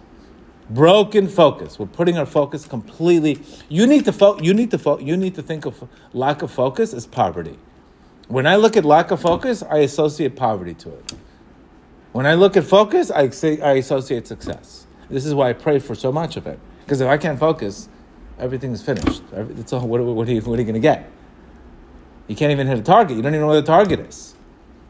Broken 0.70 1.28
focus. 1.28 1.78
We're 1.78 1.88
putting 1.88 2.18
our 2.18 2.26
focus 2.26 2.66
completely. 2.66 3.42
You 3.68 3.86
need 3.86 4.06
to 4.06 4.14
fo- 4.14 4.40
you 4.40 4.54
need 4.54 4.72
to 4.72 4.78
fo- 4.78 5.00
you 5.00 5.18
need 5.18 5.36
to 5.36 5.42
think 5.42 5.66
of 5.66 5.84
lack 6.14 6.42
of 6.42 6.52
focus 6.52 6.94
as 6.94 7.06
poverty. 7.06 7.58
When 8.30 8.48
I 8.48 8.56
look 8.56 8.78
at 8.78 8.86
lack 8.86 9.12
of 9.12 9.20
focus, 9.20 9.62
I 9.64 9.80
associate 9.80 10.38
poverty 10.38 10.74
to 10.76 10.90
it. 10.90 11.14
When 12.14 12.26
I 12.26 12.36
look 12.36 12.56
at 12.56 12.64
focus, 12.64 13.12
I 13.12 13.30
say 13.30 13.60
I 13.60 13.74
associate 13.74 14.28
success. 14.28 14.83
This 15.14 15.28
is 15.28 15.36
why 15.36 15.50
I 15.50 15.54
pray 15.54 15.78
for 15.78 15.94
so 15.94 16.12
much 16.12 16.38
of 16.38 16.48
it. 16.48 16.60
Because 16.84 17.00
if 17.00 17.08
I 17.08 17.18
can't 17.18 17.38
focus, 17.38 17.88
everything 18.40 18.72
is 18.72 18.82
finished. 18.82 19.22
It's 19.32 19.72
all, 19.72 19.88
what, 19.88 20.02
what, 20.02 20.28
are 20.28 20.32
you, 20.32 20.38
you 20.38 20.42
going 20.42 20.74
to 20.74 20.80
get? 20.80 21.08
You 22.28 22.36
can't 22.36 22.52
even 22.52 22.66
hit 22.66 22.80
a 22.80 22.82
target. 22.82 23.16
You 23.16 23.22
don't 23.22 23.34
even 23.34 23.42
know 23.42 23.48
where 23.48 23.62
the 23.62 23.68
target 23.68 24.00
is. 24.00 24.34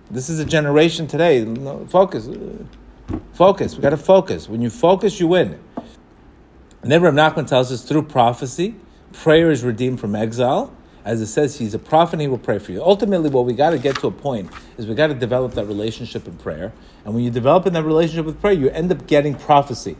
This 0.09 0.29
is 0.29 0.39
a 0.39 0.45
generation 0.45 1.07
today. 1.07 1.43
Focus. 1.87 2.29
Focus. 3.33 3.75
We 3.75 3.81
got 3.81 3.89
to 3.89 3.97
focus. 3.97 4.47
When 4.47 4.61
you 4.61 4.69
focus, 4.69 5.19
you 5.19 5.27
win. 5.27 5.59
And 6.81 6.89
then 6.89 7.01
Rav 7.01 7.13
Nachman 7.13 7.45
tells 7.45 7.69
us 7.69 7.83
through 7.83 8.03
prophecy, 8.03 8.75
prayer 9.11 9.51
is 9.51 9.61
redeemed 9.61 9.99
from 9.99 10.15
exile. 10.15 10.73
As 11.05 11.19
it 11.19 11.27
says, 11.27 11.57
he's 11.57 11.73
a 11.73 11.79
prophet 11.79 12.13
and 12.13 12.21
he 12.21 12.27
will 12.29 12.37
pray 12.37 12.59
for 12.59 12.71
you. 12.71 12.81
Ultimately, 12.81 13.29
what 13.29 13.45
we 13.45 13.53
got 13.53 13.71
to 13.71 13.77
get 13.77 13.97
to 13.97 14.07
a 14.07 14.11
point 14.11 14.49
is 14.77 14.87
we 14.87 14.95
got 14.95 15.07
to 15.07 15.13
develop 15.13 15.53
that 15.55 15.65
relationship 15.65 16.27
in 16.27 16.37
prayer. 16.37 16.71
And 17.03 17.13
when 17.13 17.25
you 17.25 17.29
develop 17.29 17.67
in 17.67 17.73
that 17.73 17.83
relationship 17.83 18.25
with 18.25 18.39
prayer, 18.39 18.53
you 18.53 18.69
end 18.69 18.89
up 18.89 19.05
getting 19.05 19.35
prophecy 19.35 19.97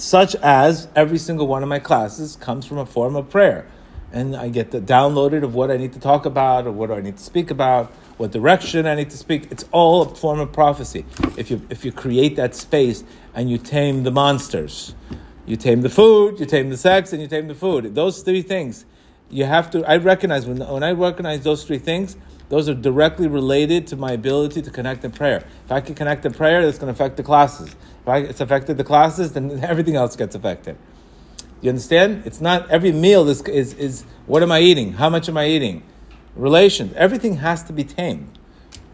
such 0.00 0.34
as 0.36 0.88
every 0.94 1.18
single 1.18 1.46
one 1.46 1.62
of 1.62 1.68
my 1.68 1.78
classes 1.78 2.36
comes 2.36 2.66
from 2.66 2.78
a 2.78 2.86
form 2.86 3.16
of 3.16 3.30
prayer. 3.30 3.66
And 4.10 4.34
I 4.34 4.48
get 4.48 4.70
the 4.70 4.80
downloaded 4.80 5.42
of 5.42 5.54
what 5.54 5.70
I 5.70 5.76
need 5.76 5.92
to 5.92 6.00
talk 6.00 6.24
about 6.24 6.66
or 6.66 6.72
what 6.72 6.86
do 6.86 6.94
I 6.94 7.00
need 7.00 7.18
to 7.18 7.22
speak 7.22 7.50
about, 7.50 7.90
what 8.16 8.30
direction 8.30 8.86
I 8.86 8.94
need 8.94 9.10
to 9.10 9.18
speak. 9.18 9.48
It's 9.50 9.66
all 9.70 10.02
a 10.02 10.14
form 10.14 10.40
of 10.40 10.52
prophecy. 10.52 11.04
If 11.36 11.50
you 11.50 11.60
if 11.68 11.84
you 11.84 11.92
create 11.92 12.36
that 12.36 12.54
space 12.54 13.04
and 13.34 13.50
you 13.50 13.58
tame 13.58 14.04
the 14.04 14.10
monsters, 14.10 14.94
you 15.44 15.56
tame 15.56 15.82
the 15.82 15.90
food, 15.90 16.40
you 16.40 16.46
tame 16.46 16.70
the 16.70 16.78
sex, 16.78 17.12
and 17.12 17.20
you 17.20 17.28
tame 17.28 17.48
the 17.48 17.54
food. 17.54 17.94
Those 17.94 18.22
three 18.22 18.40
things, 18.42 18.86
you 19.28 19.44
have 19.44 19.70
to. 19.72 19.84
I 19.84 19.98
recognize 19.98 20.46
when 20.46 20.58
when 20.60 20.82
I 20.82 20.92
recognize 20.92 21.42
those 21.42 21.64
three 21.64 21.78
things, 21.78 22.16
those 22.48 22.66
are 22.68 22.74
directly 22.74 23.28
related 23.28 23.86
to 23.88 23.96
my 23.96 24.12
ability 24.12 24.62
to 24.62 24.70
connect 24.70 25.04
in 25.04 25.10
prayer. 25.10 25.44
If 25.66 25.72
I 25.72 25.82
can 25.82 25.94
connect 25.94 26.24
in 26.24 26.32
prayer, 26.32 26.64
that's 26.64 26.78
going 26.78 26.92
to 26.92 26.98
affect 26.98 27.18
the 27.18 27.22
classes. 27.22 27.76
I, 28.08 28.18
it's 28.18 28.40
affected 28.40 28.76
the 28.76 28.84
classes, 28.84 29.32
then 29.32 29.60
everything 29.62 29.96
else 29.96 30.16
gets 30.16 30.34
affected. 30.34 30.76
You 31.60 31.70
understand? 31.70 32.22
It's 32.24 32.40
not 32.40 32.70
every 32.70 32.92
meal 32.92 33.28
is, 33.28 33.42
is, 33.42 33.74
is 33.74 34.04
what 34.26 34.42
am 34.42 34.52
I 34.52 34.60
eating? 34.60 34.92
How 34.92 35.10
much 35.10 35.28
am 35.28 35.36
I 35.36 35.48
eating? 35.48 35.82
Relations. 36.36 36.92
Everything 36.94 37.36
has 37.36 37.64
to 37.64 37.72
be 37.72 37.82
tamed. 37.82 38.38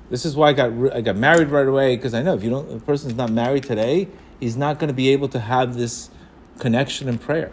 This 0.08 0.24
is 0.24 0.36
why 0.36 0.50
I 0.50 0.52
got 0.52 0.94
I 0.94 1.00
got 1.00 1.16
married 1.16 1.48
right 1.48 1.66
away 1.66 1.96
because 1.96 2.14
I 2.14 2.22
know 2.22 2.34
if 2.34 2.44
you 2.44 2.50
don't, 2.50 2.70
if 2.70 2.82
a 2.82 2.84
person's 2.84 3.14
not 3.14 3.30
married 3.30 3.64
today, 3.64 4.08
he's 4.40 4.56
not 4.56 4.78
going 4.78 4.88
to 4.88 4.94
be 4.94 5.08
able 5.10 5.28
to 5.28 5.40
have 5.40 5.74
this 5.74 6.10
connection 6.58 7.08
in 7.08 7.18
prayer. 7.18 7.52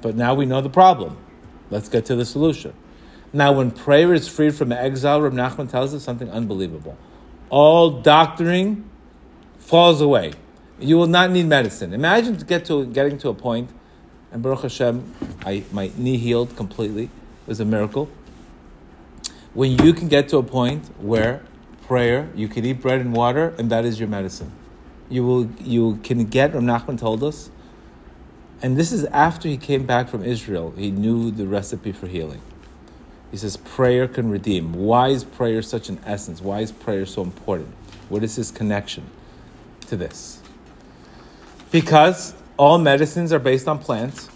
But 0.00 0.16
now 0.16 0.34
we 0.34 0.46
know 0.46 0.60
the 0.60 0.70
problem. 0.70 1.18
Let's 1.70 1.88
get 1.88 2.06
to 2.06 2.16
the 2.16 2.24
solution. 2.24 2.74
Now, 3.32 3.52
when 3.52 3.70
prayer 3.70 4.12
is 4.12 4.26
freed 4.26 4.54
from 4.54 4.72
exile, 4.72 5.20
Reb 5.20 5.32
Nachman 5.32 5.70
tells 5.70 5.94
us 5.94 6.02
something 6.02 6.28
unbelievable. 6.30 6.96
All 7.50 7.90
doctoring 8.00 8.88
falls 9.58 10.00
away. 10.00 10.32
You 10.78 10.96
will 10.96 11.08
not 11.08 11.30
need 11.30 11.46
medicine. 11.46 11.92
Imagine 11.92 12.36
to 12.38 12.44
get 12.44 12.64
to 12.66 12.86
getting 12.86 13.18
to 13.18 13.28
a 13.28 13.34
point, 13.34 13.70
and 14.32 14.42
Baruch 14.42 14.62
Hashem, 14.62 15.14
I, 15.44 15.64
my 15.72 15.90
knee 15.96 16.16
healed 16.16 16.56
completely. 16.56 17.04
It 17.04 17.48
was 17.48 17.60
a 17.60 17.64
miracle. 17.64 18.08
When 19.52 19.72
you 19.84 19.92
can 19.92 20.08
get 20.08 20.28
to 20.28 20.38
a 20.38 20.42
point 20.42 20.86
where 21.00 21.42
prayer, 21.82 22.30
you 22.36 22.46
can 22.46 22.64
eat 22.64 22.80
bread 22.80 23.00
and 23.00 23.12
water, 23.12 23.52
and 23.58 23.68
that 23.70 23.84
is 23.84 23.98
your 23.98 24.08
medicine. 24.08 24.52
You 25.08 25.26
will, 25.26 25.50
you 25.60 25.98
can 26.04 26.26
get. 26.26 26.54
Ram 26.54 26.64
Nachman 26.64 26.98
told 26.98 27.24
us, 27.24 27.50
and 28.62 28.76
this 28.76 28.92
is 28.92 29.04
after 29.06 29.48
he 29.48 29.56
came 29.56 29.86
back 29.86 30.08
from 30.08 30.22
Israel. 30.22 30.72
He 30.76 30.92
knew 30.92 31.32
the 31.32 31.46
recipe 31.46 31.90
for 31.90 32.06
healing. 32.06 32.42
He 33.30 33.36
says 33.36 33.56
prayer 33.56 34.08
can 34.08 34.30
redeem. 34.30 34.72
Why 34.72 35.08
is 35.08 35.24
prayer 35.24 35.62
such 35.62 35.88
an 35.88 36.00
essence? 36.04 36.40
Why 36.40 36.60
is 36.60 36.72
prayer 36.72 37.06
so 37.06 37.22
important? 37.22 37.74
What 38.08 38.24
is 38.24 38.36
his 38.36 38.50
connection 38.50 39.08
to 39.86 39.96
this? 39.96 40.40
Because 41.70 42.34
all 42.56 42.78
medicines 42.78 43.32
are 43.32 43.38
based 43.38 43.68
on 43.68 43.78
plants, 43.78 44.28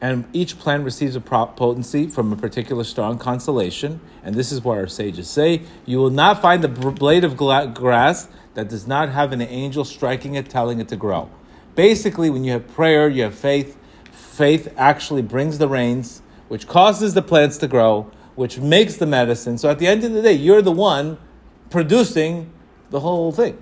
and 0.00 0.24
each 0.32 0.58
plant 0.58 0.84
receives 0.84 1.16
a 1.16 1.20
potency 1.20 2.06
from 2.08 2.32
a 2.32 2.36
particular 2.36 2.84
strong 2.84 3.18
constellation. 3.18 4.00
And 4.22 4.34
this 4.34 4.52
is 4.52 4.62
what 4.62 4.78
our 4.78 4.86
sages 4.86 5.28
say: 5.28 5.62
you 5.84 5.98
will 5.98 6.10
not 6.10 6.40
find 6.40 6.64
a 6.64 6.68
blade 6.68 7.24
of 7.24 7.36
grass 7.36 8.28
that 8.54 8.68
does 8.68 8.86
not 8.86 9.08
have 9.08 9.32
an 9.32 9.42
angel 9.42 9.84
striking 9.84 10.34
it, 10.34 10.48
telling 10.48 10.78
it 10.78 10.88
to 10.88 10.96
grow. 10.96 11.28
Basically, 11.74 12.30
when 12.30 12.44
you 12.44 12.52
have 12.52 12.68
prayer, 12.68 13.08
you 13.08 13.24
have 13.24 13.34
faith. 13.34 13.76
Faith 14.12 14.72
actually 14.76 15.22
brings 15.22 15.58
the 15.58 15.68
rains 15.68 16.21
which 16.52 16.68
causes 16.68 17.14
the 17.14 17.22
plants 17.22 17.56
to 17.56 17.66
grow, 17.66 18.10
which 18.34 18.58
makes 18.58 18.98
the 18.98 19.06
medicine. 19.06 19.56
So 19.56 19.70
at 19.70 19.78
the 19.78 19.86
end 19.86 20.04
of 20.04 20.12
the 20.12 20.20
day, 20.20 20.34
you're 20.34 20.60
the 20.60 20.70
one 20.70 21.16
producing 21.70 22.52
the 22.90 23.00
whole 23.00 23.32
thing. 23.32 23.56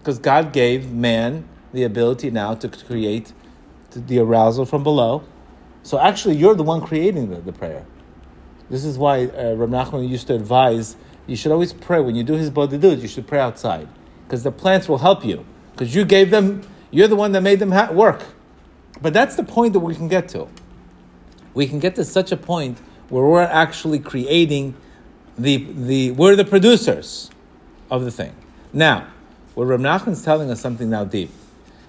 Because 0.00 0.18
God 0.18 0.52
gave 0.52 0.90
man 0.90 1.48
the 1.72 1.84
ability 1.84 2.32
now 2.32 2.56
to 2.56 2.68
create 2.68 3.32
the 3.92 4.18
arousal 4.18 4.66
from 4.66 4.82
below. 4.82 5.22
So 5.84 6.00
actually, 6.00 6.34
you're 6.34 6.56
the 6.56 6.64
one 6.64 6.80
creating 6.80 7.30
the, 7.30 7.36
the 7.36 7.52
prayer. 7.52 7.86
This 8.68 8.84
is 8.84 8.98
why 8.98 9.26
uh, 9.26 9.54
Nachman 9.54 10.08
used 10.08 10.26
to 10.26 10.34
advise 10.34 10.96
you 11.28 11.36
should 11.36 11.52
always 11.52 11.72
pray 11.72 12.00
when 12.00 12.16
you 12.16 12.24
do 12.24 12.32
hisbodedut, 12.32 13.00
you 13.00 13.06
should 13.06 13.28
pray 13.28 13.38
outside. 13.38 13.86
Because 14.24 14.42
the 14.42 14.50
plants 14.50 14.88
will 14.88 14.98
help 14.98 15.24
you. 15.24 15.46
Because 15.70 15.94
you 15.94 16.04
gave 16.04 16.32
them, 16.32 16.62
you're 16.90 17.06
the 17.06 17.14
one 17.14 17.30
that 17.30 17.42
made 17.42 17.60
them 17.60 17.70
ha- 17.70 17.92
work. 17.92 18.24
But 19.00 19.12
that's 19.12 19.36
the 19.36 19.44
point 19.44 19.72
that 19.74 19.78
we 19.78 19.94
can 19.94 20.08
get 20.08 20.28
to 20.30 20.48
we 21.54 21.66
can 21.66 21.78
get 21.78 21.94
to 21.96 22.04
such 22.04 22.32
a 22.32 22.36
point 22.36 22.78
where 23.08 23.24
we're 23.24 23.42
actually 23.42 23.98
creating 23.98 24.74
the, 25.38 25.56
the 25.72 26.10
we're 26.12 26.36
the 26.36 26.44
producers 26.44 27.30
of 27.90 28.04
the 28.04 28.10
thing. 28.10 28.34
Now, 28.72 29.08
what 29.54 29.68
Nachman 29.68 30.12
is 30.12 30.24
telling 30.24 30.50
us 30.50 30.60
something 30.60 30.90
now 30.90 31.04
deep. 31.04 31.30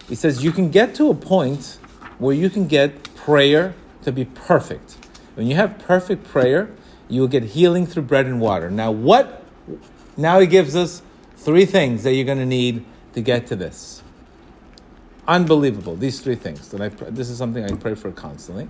He 0.08 0.16
says 0.16 0.44
you 0.44 0.52
can 0.52 0.70
get 0.70 0.94
to 0.96 1.10
a 1.10 1.16
point 1.16 1.80
where 2.20 2.36
you 2.36 2.50
can 2.50 2.68
get 2.68 3.16
prayer 3.16 3.74
to 4.04 4.12
be 4.12 4.26
perfect. 4.26 4.98
When 5.34 5.48
you 5.48 5.56
have 5.56 5.80
perfect 5.80 6.24
prayer, 6.26 6.70
you 7.10 7.22
will 7.22 7.28
get 7.28 7.44
healing 7.44 7.86
through 7.86 8.04
bread 8.04 8.26
and 8.26 8.40
water. 8.40 8.70
Now, 8.70 8.92
what? 8.92 9.44
Now 10.16 10.40
he 10.40 10.48
gives 10.48 10.76
us 10.76 11.02
three 11.38 11.66
things 11.66 12.04
that 12.04 12.14
you're 12.14 12.26
going 12.26 12.38
to 12.38 12.46
need 12.46 12.86
to 13.14 13.22
get 13.22 13.48
to 13.48 13.56
this. 13.56 14.04
Unbelievable. 15.28 15.96
These 15.96 16.22
three 16.22 16.36
things. 16.36 16.72
And 16.74 16.84
I, 16.84 16.90
this 16.90 17.30
is 17.30 17.38
something 17.38 17.64
I 17.64 17.76
pray 17.76 17.96
for 17.96 18.12
constantly. 18.12 18.70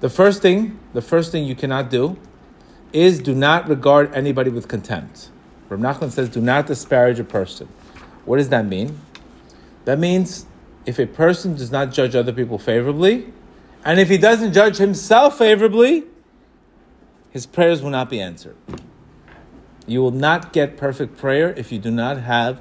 The 0.00 0.10
first 0.10 0.42
thing, 0.42 0.78
the 0.92 1.02
first 1.02 1.32
thing 1.32 1.44
you 1.44 1.54
cannot 1.54 1.90
do 1.90 2.18
is 2.92 3.20
do 3.20 3.34
not 3.34 3.68
regard 3.68 4.14
anybody 4.14 4.50
with 4.50 4.68
contempt. 4.68 5.30
Rav 5.68 5.80
Nachman 5.80 6.10
says, 6.10 6.28
do 6.28 6.40
not 6.40 6.66
disparage 6.66 7.18
a 7.18 7.24
person. 7.24 7.68
What 8.24 8.36
does 8.36 8.50
that 8.50 8.66
mean? 8.66 9.00
That 9.84 9.98
means 9.98 10.46
if 10.84 10.98
a 10.98 11.06
person 11.06 11.54
does 11.54 11.70
not 11.70 11.92
judge 11.92 12.14
other 12.14 12.32
people 12.32 12.58
favorably, 12.58 13.32
and 13.84 13.98
if 13.98 14.08
he 14.08 14.18
doesn't 14.18 14.52
judge 14.52 14.76
himself 14.76 15.38
favorably, 15.38 16.04
his 17.30 17.46
prayers 17.46 17.82
will 17.82 17.90
not 17.90 18.10
be 18.10 18.20
answered. 18.20 18.56
You 19.86 20.00
will 20.02 20.10
not 20.10 20.52
get 20.52 20.76
perfect 20.76 21.16
prayer 21.16 21.54
if 21.54 21.70
you 21.70 21.78
do 21.78 21.90
not 21.90 22.18
have 22.18 22.60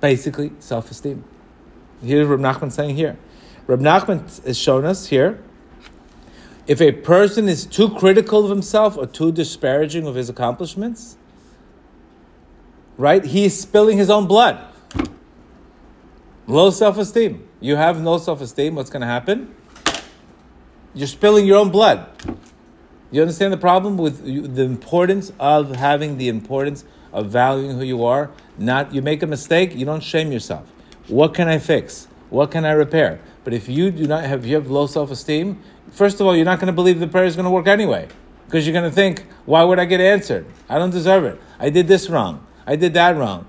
basically 0.00 0.52
self 0.58 0.90
esteem. 0.90 1.24
Here's 2.02 2.26
Reb 2.26 2.40
Nachman 2.40 2.72
saying 2.72 2.96
here. 2.96 3.18
Reb 3.66 3.80
Nachman 3.80 4.44
has 4.46 4.56
shown 4.56 4.86
us 4.86 5.08
here 5.08 5.42
if 6.66 6.80
a 6.80 6.92
person 6.92 7.48
is 7.48 7.66
too 7.66 7.90
critical 7.90 8.44
of 8.44 8.50
himself 8.50 8.96
or 8.96 9.06
too 9.06 9.32
disparaging 9.32 10.06
of 10.06 10.14
his 10.14 10.28
accomplishments, 10.28 11.16
right, 12.96 13.24
he 13.24 13.44
is 13.44 13.60
spilling 13.60 13.98
his 13.98 14.10
own 14.10 14.26
blood. 14.26 14.66
Low 16.46 16.70
self 16.70 16.98
esteem. 16.98 17.46
You 17.60 17.76
have 17.76 18.00
no 18.00 18.18
self 18.18 18.40
esteem, 18.40 18.74
what's 18.74 18.90
going 18.90 19.02
to 19.02 19.06
happen? 19.06 19.54
You're 20.94 21.06
spilling 21.06 21.46
your 21.46 21.58
own 21.58 21.70
blood. 21.70 22.08
You 23.12 23.22
understand 23.22 23.52
the 23.52 23.58
problem 23.58 23.96
with 23.96 24.24
the 24.54 24.62
importance 24.62 25.32
of 25.38 25.74
having 25.74 26.16
the 26.16 26.28
importance 26.28 26.84
of 27.12 27.26
valuing 27.26 27.76
who 27.76 27.84
you 27.84 28.04
are? 28.04 28.30
Not 28.56 28.94
you 28.94 29.02
make 29.02 29.22
a 29.22 29.26
mistake, 29.26 29.74
you 29.74 29.84
don't 29.84 30.02
shame 30.02 30.32
yourself. 30.32 30.70
What 31.08 31.34
can 31.34 31.48
I 31.48 31.58
fix? 31.58 32.06
What 32.30 32.50
can 32.52 32.64
I 32.64 32.72
repair? 32.72 33.20
But 33.42 33.52
if 33.52 33.68
you 33.68 33.90
do 33.90 34.06
not 34.06 34.24
have 34.24 34.46
you 34.46 34.54
have 34.54 34.70
low 34.70 34.86
self 34.86 35.10
esteem, 35.10 35.62
first 35.90 36.20
of 36.20 36.26
all, 36.26 36.34
you're 36.34 36.44
not 36.44 36.58
going 36.58 36.68
to 36.68 36.72
believe 36.72 37.00
the 37.00 37.06
prayer 37.06 37.24
is 37.24 37.36
going 37.36 37.44
to 37.44 37.50
work 37.50 37.66
anyway, 37.66 38.08
because 38.46 38.66
you're 38.66 38.72
going 38.72 38.88
to 38.88 38.94
think, 38.94 39.26
why 39.46 39.62
would 39.62 39.78
I 39.78 39.84
get 39.84 40.00
answered? 40.00 40.46
I 40.68 40.78
don't 40.78 40.90
deserve 40.90 41.24
it. 41.24 41.40
I 41.58 41.70
did 41.70 41.88
this 41.88 42.08
wrong. 42.10 42.46
I 42.66 42.76
did 42.76 42.94
that 42.94 43.16
wrong. 43.16 43.46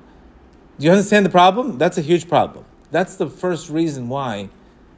Do 0.79 0.85
you 0.85 0.91
understand 0.91 1.25
the 1.25 1.29
problem? 1.29 1.77
That's 1.77 1.97
a 1.97 2.01
huge 2.01 2.27
problem. 2.27 2.65
That's 2.91 3.15
the 3.15 3.29
first 3.29 3.69
reason 3.69 4.09
why 4.09 4.49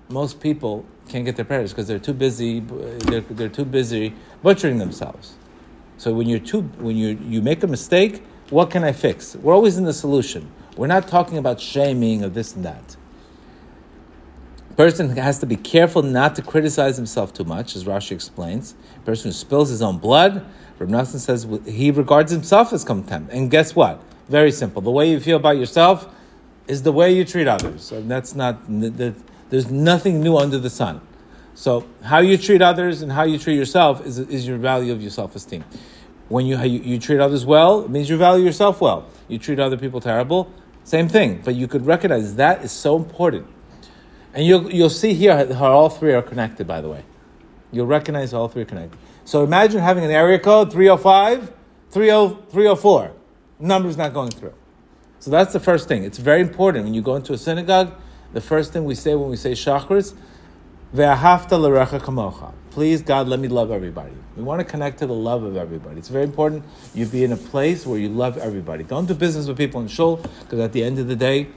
most 0.09 0.39
people 0.39 0.85
can't 1.09 1.25
get 1.25 1.35
their 1.35 1.45
prayers 1.45 1.71
because 1.71 1.87
they're 1.87 1.99
too 1.99 2.13
busy. 2.13 2.61
They're, 2.61 3.21
they're 3.21 3.49
too 3.49 3.65
busy 3.65 4.13
butchering 4.41 4.77
themselves. 4.77 5.35
So 5.97 6.13
when 6.13 6.27
you're 6.27 6.39
too 6.39 6.61
when 6.79 6.95
you 6.95 7.19
you 7.23 7.41
make 7.41 7.63
a 7.63 7.67
mistake, 7.67 8.23
what 8.49 8.71
can 8.71 8.83
I 8.83 8.91
fix? 8.91 9.35
We're 9.35 9.53
always 9.53 9.77
in 9.77 9.83
the 9.83 9.93
solution. 9.93 10.51
We're 10.75 10.87
not 10.87 11.07
talking 11.07 11.37
about 11.37 11.59
shaming 11.61 12.23
or 12.23 12.29
this 12.29 12.55
and 12.55 12.65
that. 12.65 12.97
Person 14.77 15.15
has 15.17 15.37
to 15.39 15.45
be 15.45 15.55
careful 15.55 16.01
not 16.01 16.35
to 16.35 16.41
criticize 16.41 16.97
himself 16.97 17.33
too 17.33 17.43
much, 17.43 17.75
as 17.75 17.83
Rashi 17.83 18.11
explains. 18.11 18.73
Person 19.05 19.29
who 19.29 19.33
spills 19.33 19.69
his 19.69 19.81
own 19.81 19.99
blood, 19.99 20.45
Reb 20.79 21.05
says 21.05 21.47
he 21.65 21.91
regards 21.91 22.31
himself 22.31 22.73
as 22.73 22.83
contempt. 22.83 23.31
And 23.31 23.51
guess 23.51 23.75
what? 23.75 24.01
Very 24.29 24.51
simple. 24.51 24.81
The 24.81 24.91
way 24.91 25.11
you 25.11 25.19
feel 25.19 25.37
about 25.37 25.57
yourself 25.57 26.11
is 26.67 26.81
the 26.81 26.91
way 26.91 27.13
you 27.13 27.23
treat 27.23 27.47
others. 27.47 27.91
And 27.91 28.09
that's 28.09 28.33
not. 28.33 28.57
There's 28.67 29.69
nothing 29.69 30.21
new 30.21 30.37
under 30.37 30.57
the 30.57 30.69
sun. 30.69 31.01
So 31.53 31.85
how 32.03 32.19
you 32.19 32.37
treat 32.37 32.61
others 32.63 33.03
and 33.03 33.11
how 33.11 33.23
you 33.23 33.37
treat 33.37 33.55
yourself 33.55 34.03
is, 34.05 34.17
is 34.17 34.47
your 34.47 34.57
value 34.57 34.91
of 34.91 35.01
your 35.01 35.11
self-esteem. 35.11 35.63
When 36.29 36.47
you, 36.47 36.57
you, 36.63 36.79
you 36.79 36.99
treat 36.99 37.19
others 37.19 37.45
well, 37.45 37.81
it 37.85 37.91
means 37.91 38.09
you 38.09 38.17
value 38.17 38.43
yourself 38.43 38.81
well. 38.81 39.07
You 39.27 39.37
treat 39.37 39.59
other 39.59 39.77
people 39.77 40.01
terrible, 40.01 40.51
same 40.83 41.07
thing. 41.07 41.41
But 41.45 41.53
you 41.53 41.67
could 41.67 41.85
recognize 41.85 42.35
that 42.37 42.63
is 42.63 42.71
so 42.71 42.95
important. 42.95 43.45
And 44.33 44.45
you'll, 44.45 44.71
you'll 44.71 44.89
see 44.89 45.13
here 45.13 45.53
how 45.53 45.71
all 45.71 45.89
three 45.89 46.13
are 46.13 46.21
connected, 46.21 46.67
by 46.67 46.81
the 46.81 46.89
way. 46.89 47.03
You'll 47.71 47.87
recognize 47.87 48.33
all 48.33 48.47
three 48.47 48.63
are 48.63 48.65
connected. 48.65 48.97
So 49.25 49.43
imagine 49.43 49.79
having 49.79 50.03
an 50.03 50.11
area 50.11 50.39
code 50.39 50.71
305, 50.71 51.53
30, 51.91 52.37
304. 52.49 53.11
Number's 53.59 53.97
not 53.97 54.13
going 54.13 54.31
through. 54.31 54.53
So 55.19 55.31
that's 55.31 55.53
the 55.53 55.59
first 55.59 55.87
thing. 55.87 56.03
It's 56.03 56.17
very 56.17 56.41
important 56.41 56.83
when 56.83 56.93
you 56.93 57.01
go 57.01 57.15
into 57.15 57.33
a 57.33 57.37
synagogue. 57.37 57.93
The 58.33 58.41
first 58.41 58.73
thing 58.73 58.83
we 58.83 58.95
say 58.95 59.15
when 59.15 59.29
we 59.29 59.37
say 59.37 59.51
l'recha 61.57 61.99
kamocha. 61.99 62.51
Please, 62.71 63.01
God, 63.01 63.27
let 63.27 63.39
me 63.39 63.47
love 63.47 63.71
everybody. 63.71 64.11
We 64.35 64.43
want 64.43 64.59
to 64.59 64.65
connect 64.65 64.99
to 64.99 65.07
the 65.07 65.13
love 65.13 65.43
of 65.43 65.55
everybody. 65.55 65.99
It's 65.99 66.09
very 66.09 66.23
important 66.23 66.65
you 66.93 67.05
be 67.05 67.23
in 67.23 67.31
a 67.31 67.37
place 67.37 67.85
where 67.85 67.99
you 67.99 68.09
love 68.09 68.37
everybody. 68.37 68.83
Don't 68.83 69.05
do 69.05 69.13
business 69.13 69.47
with 69.47 69.57
people 69.57 69.79
in 69.79 69.87
shul, 69.87 70.17
because 70.17 70.59
at 70.59 70.73
the 70.73 70.83
end 70.83 70.97
of 70.99 71.07
the 71.07 71.15
day, 71.15 71.47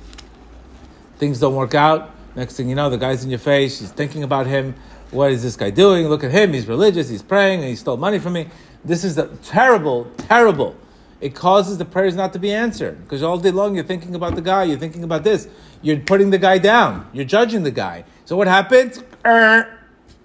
things 1.16 1.40
don't 1.40 1.54
work 1.54 1.74
out. 1.74 2.15
Next 2.36 2.56
thing 2.56 2.68
you 2.68 2.74
know, 2.74 2.88
the 2.90 2.98
guy's 2.98 3.24
in 3.24 3.30
your 3.30 3.38
face, 3.40 3.80
he's 3.80 3.90
thinking 3.90 4.22
about 4.22 4.46
him. 4.46 4.74
What 5.10 5.32
is 5.32 5.42
this 5.42 5.56
guy 5.56 5.70
doing? 5.70 6.06
Look 6.08 6.22
at 6.22 6.30
him, 6.30 6.52
he's 6.52 6.68
religious, 6.68 7.08
he's 7.08 7.22
praying, 7.22 7.60
and 7.60 7.68
he 7.68 7.76
stole 7.76 7.96
money 7.96 8.18
from 8.18 8.34
me. 8.34 8.48
This 8.84 9.02
is 9.02 9.14
the 9.14 9.28
terrible, 9.42 10.04
terrible 10.18 10.76
it 11.20 11.34
causes 11.34 11.78
the 11.78 11.84
prayers 11.84 12.14
not 12.14 12.32
to 12.34 12.38
be 12.38 12.52
answered 12.52 13.02
because 13.02 13.22
all 13.22 13.38
day 13.38 13.50
long 13.50 13.74
you're 13.74 13.84
thinking 13.84 14.14
about 14.14 14.34
the 14.34 14.42
guy, 14.42 14.64
you're 14.64 14.78
thinking 14.78 15.02
about 15.02 15.24
this, 15.24 15.48
you're 15.80 15.98
putting 15.98 16.30
the 16.30 16.38
guy 16.38 16.58
down, 16.58 17.08
you're 17.12 17.24
judging 17.24 17.62
the 17.62 17.70
guy. 17.70 18.04
So 18.26 18.36
what 18.36 18.48
happens? 18.48 19.02
Er, 19.24 19.78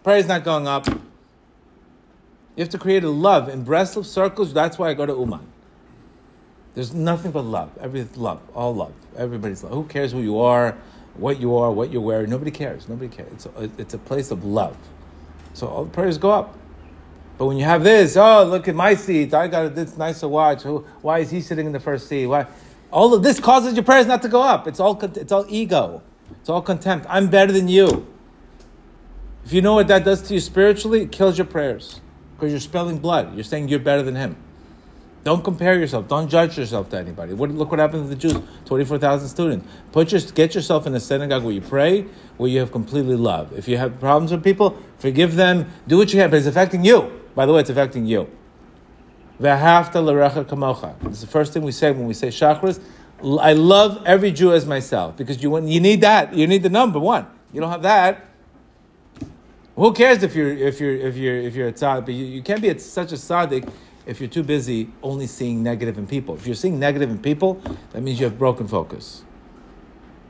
prayer's 0.04 0.28
not 0.28 0.44
going 0.44 0.68
up. 0.68 0.88
You 0.88 2.64
have 2.64 2.70
to 2.70 2.78
create 2.78 3.04
a 3.04 3.10
love 3.10 3.48
in 3.48 3.66
Breslov 3.66 4.06
circles. 4.06 4.54
That's 4.54 4.78
why 4.78 4.90
I 4.90 4.94
go 4.94 5.06
to 5.06 5.14
Uman. 5.14 5.48
There's 6.76 6.94
nothing 6.94 7.32
but 7.32 7.44
love. 7.44 7.72
Everything 7.80 8.22
love, 8.22 8.42
all 8.54 8.76
love. 8.76 8.94
Everybody's 9.16 9.64
love. 9.64 9.74
Who 9.74 9.86
cares 9.86 10.12
who 10.12 10.22
you 10.22 10.40
are, 10.40 10.78
what 11.16 11.40
you 11.40 11.56
are, 11.58 11.72
what 11.72 11.92
you're 11.92 12.02
wearing? 12.02 12.30
Nobody 12.30 12.52
cares. 12.52 12.88
Nobody 12.88 13.10
cares. 13.10 13.32
It's 13.34 13.46
a, 13.46 13.70
it's 13.78 13.94
a 13.94 13.98
place 13.98 14.32
of 14.32 14.44
love. 14.44 14.78
So 15.54 15.68
all 15.68 15.86
the 15.86 15.92
prayers 15.92 16.18
go 16.18 16.32
up. 16.32 16.58
But 17.38 17.48
when 17.48 17.58
you 17.58 17.66
have 17.66 17.84
this, 17.84 18.16
oh, 18.18 18.44
look 18.44 18.68
at 18.68 18.76
my 18.76 18.94
seat. 18.94 19.34
I 19.34 19.48
got 19.48 19.74
this 19.74 19.98
nicer 19.98 20.28
watch. 20.28 20.62
Who, 20.62 20.86
why 21.02 21.20
is 21.20 21.32
he 21.32 21.42
sitting 21.42 21.66
in 21.66 21.72
the 21.72 21.80
first 21.80 22.08
seat? 22.08 22.28
Why? 22.28 22.46
All 22.92 23.14
of 23.14 23.24
this 23.24 23.40
causes 23.40 23.74
your 23.74 23.84
prayers 23.84 24.06
not 24.06 24.22
to 24.22 24.30
go 24.30 24.42
up. 24.42 24.68
It's 24.68 24.80
all, 24.80 25.02
it's 25.02 25.32
all 25.32 25.46
ego. 25.50 26.04
It's 26.40 26.50
all 26.50 26.62
contempt. 26.62 27.06
I'm 27.10 27.30
better 27.30 27.52
than 27.52 27.68
you. 27.68 28.06
If 29.46 29.54
you 29.54 29.62
know 29.62 29.74
what 29.74 29.88
that 29.88 30.06
does 30.06 30.22
to 30.24 30.34
you 30.36 30.40
spiritually, 30.40 31.02
it 31.02 31.12
kills 31.12 31.38
your 31.38 31.48
prayers 31.48 32.00
because 32.36 32.52
you're 32.52 32.60
spilling 32.60 33.00
blood. 33.00 33.34
You're 33.36 33.44
saying 33.44 33.70
you're 33.70 33.80
better 33.80 34.04
than 34.04 34.16
him. 34.16 34.36
Don't 35.24 35.44
compare 35.44 35.78
yourself. 35.78 36.08
Don't 36.08 36.28
judge 36.28 36.58
yourself 36.58 36.90
to 36.90 36.98
anybody. 36.98 37.34
What, 37.34 37.52
look 37.52 37.70
what 37.70 37.80
happened 37.80 38.04
to 38.04 38.10
the 38.10 38.16
Jews. 38.16 38.42
Twenty-four 38.66 38.98
thousand 38.98 39.30
students. 39.30 39.68
Put 39.92 40.12
your, 40.12 40.22
get 40.22 40.56
yourself 40.56 40.88
in 40.88 40.96
a 40.96 41.00
synagogue 41.00 41.44
where 41.44 41.54
you 41.54 41.62
pray, 41.62 42.06
where 42.38 42.50
you 42.50 42.60
have 42.60 42.72
completely 42.72 43.16
love. 43.16 43.54
If 43.58 43.68
you 43.68 43.78
have 43.78 44.00
problems 44.00 44.32
with 44.32 44.44
people, 44.44 44.78
forgive 44.98 45.36
them. 45.36 45.72
Do 45.88 45.98
what 45.98 46.12
you 46.12 46.20
can, 46.20 46.32
but 46.32 46.38
it's 46.38 46.48
affecting 46.48 46.84
you. 46.84 47.12
By 47.36 47.46
the 47.46 47.54
way, 47.54 47.62
it's 47.62 47.70
affecting 47.70 48.08
you. 48.08 48.30
V'ahavta 49.40 50.04
l'recha 50.04 50.44
kamocha. 50.44 50.96
It's 51.06 51.22
the 51.22 51.28
first 51.28 51.54
thing 51.54 51.62
we 51.62 51.72
say 51.72 51.92
when 51.92 52.08
we 52.08 52.16
say 52.16 52.30
chakras. 52.30 52.82
I 53.40 53.54
love 53.54 54.02
every 54.08 54.32
Jew 54.32 54.52
as 54.54 54.66
myself 54.66 55.18
because 55.18 55.44
you 55.44 55.56
you 55.68 55.80
need 55.80 56.02
that. 56.02 56.34
You 56.34 56.48
need 56.48 56.64
the 56.64 56.70
number 56.70 56.98
one. 56.98 57.28
You 57.54 57.62
don't 57.62 57.70
have 57.70 57.84
that. 57.84 58.26
Who 59.76 59.94
cares 59.94 60.24
if 60.24 60.36
you're 60.36 60.52
if 60.52 60.80
you're 60.80 60.96
if 60.96 61.16
you're 61.16 61.38
if 61.38 61.56
you're 61.56 61.68
a 61.68 61.74
tzaddik? 61.74 62.06
But 62.06 62.14
you, 62.16 62.26
you 62.26 62.42
can't 62.42 62.62
be 62.62 62.76
such 62.80 63.12
a 63.12 63.16
tzaddik 63.16 63.72
if 64.06 64.20
you're 64.20 64.30
too 64.30 64.44
busy 64.44 64.90
only 65.04 65.28
seeing 65.28 65.64
negative 65.64 65.98
in 65.98 66.08
people. 66.08 66.36
If 66.36 66.46
you're 66.46 66.56
seeing 66.56 66.80
negative 66.80 67.10
in 67.10 67.20
people, 67.20 67.62
that 67.92 68.02
means 68.02 68.20
you 68.20 68.26
have 68.26 68.38
broken 68.38 68.68
focus. 68.68 69.24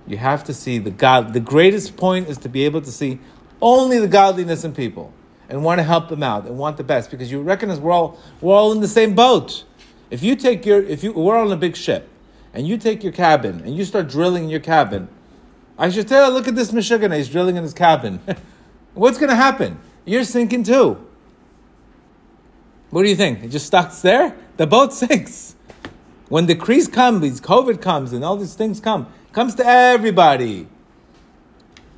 You 0.07 0.17
have 0.17 0.43
to 0.45 0.53
see 0.53 0.77
the 0.77 0.91
God. 0.91 1.33
The 1.33 1.39
greatest 1.39 1.95
point 1.95 2.27
is 2.27 2.37
to 2.39 2.49
be 2.49 2.65
able 2.65 2.81
to 2.81 2.91
see 2.91 3.19
only 3.61 3.99
the 3.99 4.07
godliness 4.07 4.63
in 4.63 4.73
people 4.73 5.13
and 5.49 5.63
want 5.63 5.79
to 5.79 5.83
help 5.83 6.09
them 6.09 6.23
out 6.23 6.45
and 6.45 6.57
want 6.57 6.77
the 6.77 6.83
best 6.83 7.11
because 7.11 7.31
you 7.31 7.41
recognize 7.41 7.79
we're 7.79 7.91
all 7.91 8.17
we're 8.39 8.55
all 8.55 8.71
in 8.71 8.79
the 8.79 8.87
same 8.87 9.13
boat. 9.13 9.63
If 10.09 10.23
you 10.23 10.35
take 10.35 10.65
your 10.65 10.81
if 10.81 11.03
you 11.03 11.13
we're 11.13 11.37
on 11.37 11.51
a 11.51 11.57
big 11.57 11.75
ship 11.75 12.09
and 12.53 12.67
you 12.67 12.77
take 12.77 13.03
your 13.03 13.13
cabin 13.13 13.61
and 13.61 13.75
you 13.75 13.85
start 13.85 14.09
drilling 14.09 14.45
in 14.45 14.49
your 14.49 14.59
cabin, 14.59 15.07
I 15.77 15.89
should 15.89 16.07
tell 16.07 16.31
look 16.31 16.47
at 16.47 16.55
this 16.55 16.73
Michigan, 16.73 17.11
he's 17.11 17.29
drilling 17.29 17.55
in 17.57 17.63
his 17.63 17.73
cabin. 17.73 18.19
What's 18.93 19.17
gonna 19.17 19.35
happen? 19.35 19.79
You're 20.05 20.23
sinking 20.23 20.63
too. 20.63 21.05
What 22.91 23.03
do 23.03 23.09
you 23.09 23.15
think? 23.15 23.43
It 23.43 23.47
just 23.47 23.65
stops 23.65 24.01
there? 24.01 24.35
The 24.57 24.67
boat 24.67 24.93
sinks. 24.93 25.55
When 26.29 26.45
the 26.45 26.55
crease 26.55 26.87
comes, 26.87 27.41
COVID 27.41 27.81
comes, 27.81 28.13
and 28.13 28.23
all 28.23 28.37
these 28.37 28.53
things 28.53 28.79
come, 28.79 29.11
comes 29.33 29.55
to 29.55 29.65
everybody. 29.65 30.67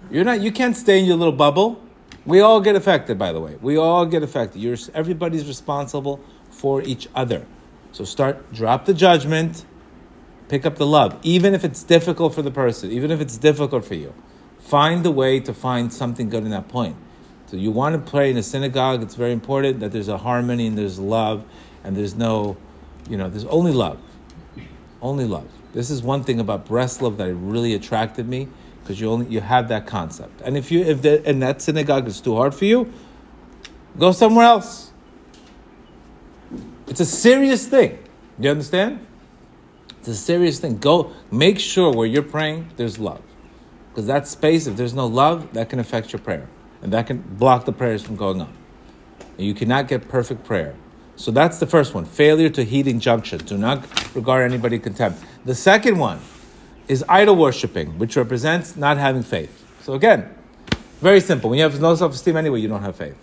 You're 0.10 0.23
not. 0.23 0.41
You 0.41 0.51
can't 0.51 0.77
stay 0.77 0.99
in 0.99 1.06
your 1.06 1.17
little 1.17 1.34
bubble. 1.34 1.82
We 2.25 2.39
all 2.39 2.62
get 2.62 2.75
affected, 2.75 3.17
by 3.17 3.32
the 3.32 3.41
way. 3.41 3.58
We 3.62 3.77
all 3.77 4.06
get 4.06 4.23
affected. 4.23 4.62
You're, 4.62 4.77
everybody's 4.93 5.47
responsible 5.47 6.19
for 6.49 6.82
each 6.82 7.08
other. 7.13 7.45
So 7.91 8.06
start, 8.06 8.53
drop 8.53 8.86
the 8.86 8.93
judgment, 8.93 9.65
pick 10.47 10.65
up 10.65 10.77
the 10.77 10.86
love, 10.86 11.19
even 11.23 11.53
if 11.53 11.63
it's 11.63 11.84
difficult 11.84 12.34
for 12.34 12.41
the 12.41 12.51
person, 12.51 12.91
even 12.91 13.12
if 13.12 13.19
it's 13.19 13.38
difficult 13.38 13.86
for 13.86 13.95
you. 13.95 14.13
Find 14.60 15.03
the 15.03 15.12
way 15.12 15.39
to 15.41 15.53
find 15.53 15.91
something 15.91 16.29
good 16.29 16.43
in 16.43 16.49
that 16.51 16.69
point. 16.69 16.95
So 17.54 17.60
you 17.60 17.70
want 17.70 17.94
to 17.94 18.12
pray 18.12 18.32
in 18.32 18.38
a 18.38 18.42
synagogue, 18.42 19.04
it's 19.04 19.13
very 19.13 19.32
important 19.32 19.80
that 19.82 19.92
there's 19.92 20.08
a 20.08 20.18
harmony 20.18 20.66
and 20.66 20.76
there's 20.76 20.98
love 20.98 21.46
and 21.84 21.96
there's 21.96 22.16
no, 22.16 22.58
you 23.08 23.16
know, 23.16 23.30
there's 23.30 23.46
only 23.46 23.72
love. 23.72 24.00
Only 25.04 25.26
love. 25.26 25.48
This 25.72 25.92
is 25.92 26.02
one 26.02 26.24
thing 26.24 26.39
about 26.39 26.66
Breslov 26.66 27.18
that 27.18 27.32
really 27.32 27.76
attracted 27.76 28.28
me 28.28 28.48
because 28.82 29.00
you 29.00 29.08
only 29.08 29.28
you 29.28 29.39
have 29.39 29.68
that 29.68 29.86
concept. 29.86 30.42
And 30.42 30.58
if 30.58 30.72
you 30.72 30.82
if 30.82 31.04
the, 31.04 31.24
and 31.28 31.44
that 31.44 31.62
synagogue 31.62 32.08
is 32.08 32.20
too 32.22 32.36
hard 32.36 32.56
for 32.56 32.66
you, 32.66 32.92
go 34.00 34.13
somewhere 34.13 34.46
else. 34.46 34.92
It's 36.88 37.02
a 37.02 37.06
serious 37.06 37.68
thing. 37.68 38.00
You 38.39 38.50
understand? 38.50 39.06
It's 40.00 40.08
a 40.08 40.16
serious 40.16 40.60
thing. 40.60 40.80
Go 40.80 41.13
make 41.30 41.60
sure 41.60 41.94
where 41.94 42.08
you're 42.08 42.24
praying 42.24 42.72
there's 42.78 42.98
love. 42.98 43.22
Because 43.89 44.08
that 44.08 44.28
space, 44.28 44.66
if 44.66 44.76
there's 44.76 44.96
no 44.96 45.06
love, 45.06 45.54
that 45.54 45.70
can 45.70 45.78
affect 45.78 46.12
your 46.12 46.20
prayer. 46.20 46.50
And 46.84 46.91
that 46.91 47.08
can 47.08 47.22
block 47.22 47.65
the 47.65 47.72
prayers 47.72 48.04
from 48.04 48.17
going 48.17 48.41
on. 48.41 48.54
And 49.38 49.48
you 49.48 49.54
cannot 49.54 49.88
get 49.88 50.10
perfect 50.10 50.43
prayer. 50.43 50.76
So 51.15 51.32
that's 51.32 51.58
the 51.60 51.65
first 51.65 51.93
one. 51.93 52.06
Failure 52.06 52.50
to 52.50 52.63
heed 52.63 52.88
injunction. 52.88 53.39
Do 53.39 53.58
not 53.58 54.15
regard 54.15 54.43
anybody 54.43 54.78
contempt. 54.78 55.24
The 55.46 55.56
second 55.56 55.98
one 55.98 56.19
is 56.88 57.04
idol 57.08 57.38
worshiping, 57.38 57.98
which 57.98 58.17
represents 58.17 58.76
not 58.76 58.98
having 58.98 59.24
faith. 59.24 59.65
So 59.82 59.93
again, 59.93 60.30
very 61.00 61.22
simple. 61.22 61.50
When 61.50 61.58
you 61.58 61.63
have 61.63 61.80
no 61.80 61.96
self-esteem 61.96 62.36
anyway, 62.36 62.60
you 62.60 62.67
don't 62.67 62.82
have 62.82 62.98
faith. 62.98 63.15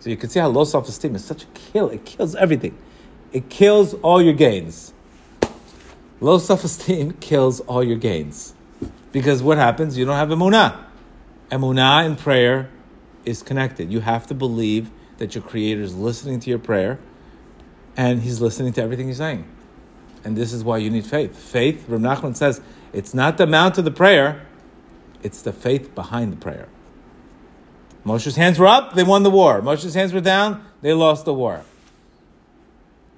So 0.00 0.08
you 0.08 0.16
can 0.16 0.30
see 0.30 0.40
how 0.40 0.48
low 0.48 0.64
self-esteem 0.64 1.14
is 1.14 1.24
such 1.24 1.42
a 1.44 1.46
kill. 1.46 1.90
It 1.90 2.04
kills 2.06 2.34
everything. 2.34 2.76
It 3.32 3.50
kills 3.50 3.92
all 3.94 4.22
your 4.22 4.34
gains. 4.34 4.94
Low 6.20 6.38
self-esteem 6.38 7.12
kills 7.20 7.60
all 7.60 7.84
your 7.84 7.98
gains. 7.98 8.54
Because 9.12 9.42
what 9.42 9.58
happens? 9.58 9.98
You 9.98 10.06
don't 10.06 10.16
have 10.16 10.28
emunah. 10.28 10.84
Emunah 11.50 12.06
in 12.06 12.16
prayer 12.16 12.70
is 13.26 13.42
connected. 13.42 13.92
You 13.92 14.00
have 14.00 14.26
to 14.28 14.34
believe 14.34 14.90
that 15.18 15.34
your 15.34 15.42
creator 15.42 15.82
is 15.82 15.94
listening 15.94 16.40
to 16.40 16.50
your 16.50 16.58
prayer 16.58 16.98
and 17.96 18.22
he's 18.22 18.40
listening 18.40 18.72
to 18.74 18.82
everything 18.82 19.06
you're 19.06 19.16
saying. 19.16 19.44
And 20.24 20.36
this 20.36 20.52
is 20.52 20.64
why 20.64 20.78
you 20.78 20.90
need 20.90 21.04
faith. 21.06 21.36
Faith, 21.36 21.84
Rav 21.88 22.00
Nachman 22.00 22.36
says, 22.36 22.60
it's 22.92 23.12
not 23.12 23.36
the 23.36 23.44
amount 23.44 23.78
of 23.78 23.84
the 23.84 23.90
prayer, 23.90 24.46
it's 25.22 25.42
the 25.42 25.52
faith 25.52 25.94
behind 25.94 26.32
the 26.32 26.36
prayer. 26.36 26.68
Moshe's 28.04 28.36
hands 28.36 28.58
were 28.58 28.66
up, 28.66 28.94
they 28.94 29.02
won 29.02 29.22
the 29.22 29.30
war. 29.30 29.60
Moshe's 29.60 29.94
hands 29.94 30.12
were 30.12 30.20
down, 30.20 30.64
they 30.82 30.92
lost 30.92 31.24
the 31.24 31.34
war. 31.34 31.62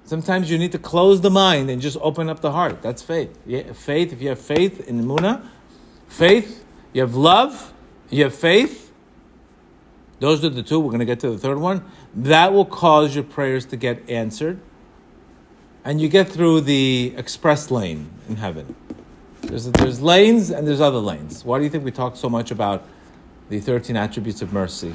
Sometimes 0.05 0.49
you 0.49 0.57
need 0.57 0.71
to 0.71 0.79
close 0.79 1.21
the 1.21 1.29
mind 1.29 1.69
and 1.69 1.79
just 1.79 1.97
open 2.01 2.29
up 2.29 2.39
the 2.39 2.51
heart. 2.51 2.81
That's 2.81 3.03
faith. 3.03 3.37
Faith, 3.77 4.11
if 4.11 4.21
you 4.21 4.29
have 4.29 4.39
faith 4.39 4.87
in 4.87 5.03
Muna, 5.03 5.45
faith, 6.07 6.65
you 6.93 7.01
have 7.01 7.15
love, 7.15 7.71
you 8.09 8.23
have 8.23 8.33
faith. 8.33 8.88
Those 10.19 10.43
are 10.43 10.49
the 10.49 10.63
two. 10.63 10.79
We're 10.79 10.89
going 10.89 10.99
to 10.99 11.05
get 11.05 11.19
to 11.21 11.31
the 11.31 11.37
third 11.37 11.57
one. 11.57 11.83
That 12.13 12.53
will 12.53 12.65
cause 12.65 13.15
your 13.15 13.23
prayers 13.23 13.65
to 13.67 13.77
get 13.77 14.09
answered. 14.09 14.59
And 15.85 16.01
you 16.01 16.09
get 16.09 16.29
through 16.29 16.61
the 16.61 17.13
express 17.15 17.71
lane 17.71 18.09
in 18.27 18.35
heaven. 18.35 18.75
There's, 19.41 19.65
there's 19.71 20.01
lanes 20.01 20.51
and 20.51 20.67
there's 20.67 20.81
other 20.81 20.97
lanes. 20.97 21.45
Why 21.45 21.57
do 21.57 21.63
you 21.63 21.69
think 21.69 21.85
we 21.85 21.91
talk 21.91 22.17
so 22.17 22.29
much 22.29 22.51
about 22.51 22.85
the 23.49 23.59
13 23.59 23.95
attributes 23.95 24.41
of 24.41 24.51
mercy? 24.51 24.93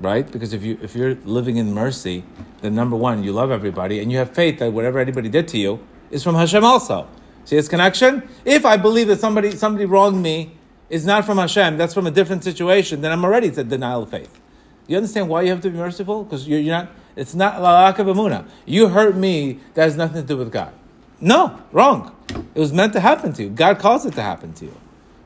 Right? 0.00 0.28
Because 0.30 0.52
if, 0.52 0.62
you, 0.62 0.78
if 0.82 0.96
you're 0.96 1.14
living 1.24 1.58
in 1.58 1.72
mercy, 1.72 2.24
then 2.62 2.74
number 2.74 2.96
one, 2.96 3.22
you 3.22 3.32
love 3.32 3.50
everybody 3.50 4.00
and 4.00 4.10
you 4.10 4.18
have 4.18 4.34
faith 4.34 4.58
that 4.58 4.72
whatever 4.72 4.98
anybody 4.98 5.28
did 5.28 5.46
to 5.48 5.58
you 5.58 5.86
is 6.10 6.22
from 6.22 6.34
Hashem 6.34 6.64
also. 6.64 7.06
See 7.44 7.56
this 7.56 7.68
connection? 7.68 8.26
If 8.44 8.64
I 8.64 8.78
believe 8.78 9.08
that 9.08 9.20
somebody, 9.20 9.50
somebody 9.52 9.84
wronged 9.84 10.22
me 10.22 10.56
is 10.90 11.06
not 11.06 11.24
from 11.24 11.38
Hashem, 11.38 11.76
that's 11.76 11.94
from 11.94 12.06
a 12.06 12.10
different 12.10 12.44
situation, 12.44 13.00
then 13.00 13.12
I'm 13.12 13.24
already 13.24 13.50
to 13.50 13.64
denial 13.64 14.02
of 14.02 14.10
faith. 14.10 14.40
You 14.86 14.96
understand 14.96 15.28
why 15.28 15.42
you 15.42 15.50
have 15.50 15.62
to 15.62 15.70
be 15.70 15.78
merciful? 15.78 16.24
Because 16.24 16.46
you're, 16.46 16.60
you're, 16.60 16.76
not, 16.76 16.90
it's 17.16 17.34
not 17.34 17.60
lack 17.60 17.98
of 17.98 18.06
amuna. 18.06 18.46
You 18.66 18.88
hurt 18.88 19.16
me, 19.16 19.60
that 19.74 19.84
has 19.84 19.96
nothing 19.96 20.20
to 20.22 20.28
do 20.28 20.36
with 20.36 20.52
God. 20.52 20.72
No, 21.20 21.58
wrong. 21.72 22.14
It 22.28 22.60
was 22.60 22.72
meant 22.72 22.92
to 22.92 23.00
happen 23.00 23.32
to 23.34 23.44
you. 23.44 23.48
God 23.48 23.78
caused 23.78 24.06
it 24.06 24.14
to 24.14 24.22
happen 24.22 24.52
to 24.54 24.66
you. 24.66 24.76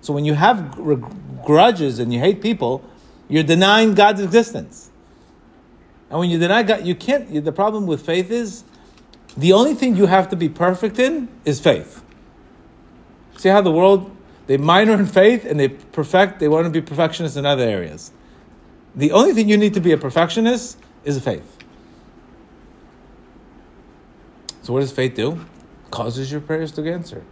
So 0.00 0.12
when 0.12 0.24
you 0.24 0.34
have 0.34 0.76
grudges 1.44 1.98
and 1.98 2.12
you 2.12 2.20
hate 2.20 2.40
people, 2.40 2.84
you're 3.28 3.42
denying 3.42 3.94
God's 3.94 4.20
existence. 4.20 4.90
And 6.10 6.20
when 6.20 6.30
you 6.30 6.38
deny 6.38 6.62
God, 6.62 6.86
you 6.86 6.94
can't. 6.94 7.44
The 7.44 7.52
problem 7.52 7.86
with 7.86 8.04
faith 8.06 8.30
is 8.30 8.64
the 9.36 9.52
only 9.52 9.74
thing 9.74 9.96
you 9.96 10.06
have 10.06 10.30
to 10.30 10.36
be 10.36 10.48
perfect 10.48 10.98
in 10.98 11.28
is 11.44 11.60
faith. 11.60 12.02
See 13.36 13.48
how 13.48 13.60
the 13.60 13.70
world 13.70 14.10
they 14.48 14.56
minor 14.56 14.94
in 14.94 15.06
faith 15.06 15.44
and 15.44 15.60
they 15.60 15.68
perfect. 15.68 16.40
They 16.40 16.48
want 16.48 16.64
to 16.64 16.70
be 16.70 16.80
perfectionists 16.80 17.36
in 17.36 17.46
other 17.46 17.64
areas. 17.64 18.12
The 18.96 19.12
only 19.12 19.34
thing 19.34 19.48
you 19.48 19.58
need 19.58 19.74
to 19.74 19.80
be 19.80 19.92
a 19.92 19.98
perfectionist 19.98 20.78
is 21.04 21.18
a 21.18 21.20
faith. 21.20 21.56
So 24.62 24.72
what 24.72 24.80
does 24.80 24.90
faith 24.90 25.14
do? 25.14 25.44
Causes 25.90 26.32
your 26.32 26.40
prayers 26.40 26.72
to 26.72 26.82
get 26.82 26.94
answered. 26.94 27.24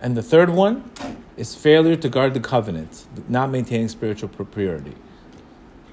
And 0.00 0.16
the 0.16 0.22
third 0.22 0.50
one 0.50 0.88
is 1.36 1.56
failure 1.56 1.96
to 1.96 2.08
guard 2.08 2.32
the 2.32 2.40
covenant, 2.40 3.04
not 3.28 3.50
maintaining 3.50 3.88
spiritual 3.88 4.28
purity. 4.28 4.94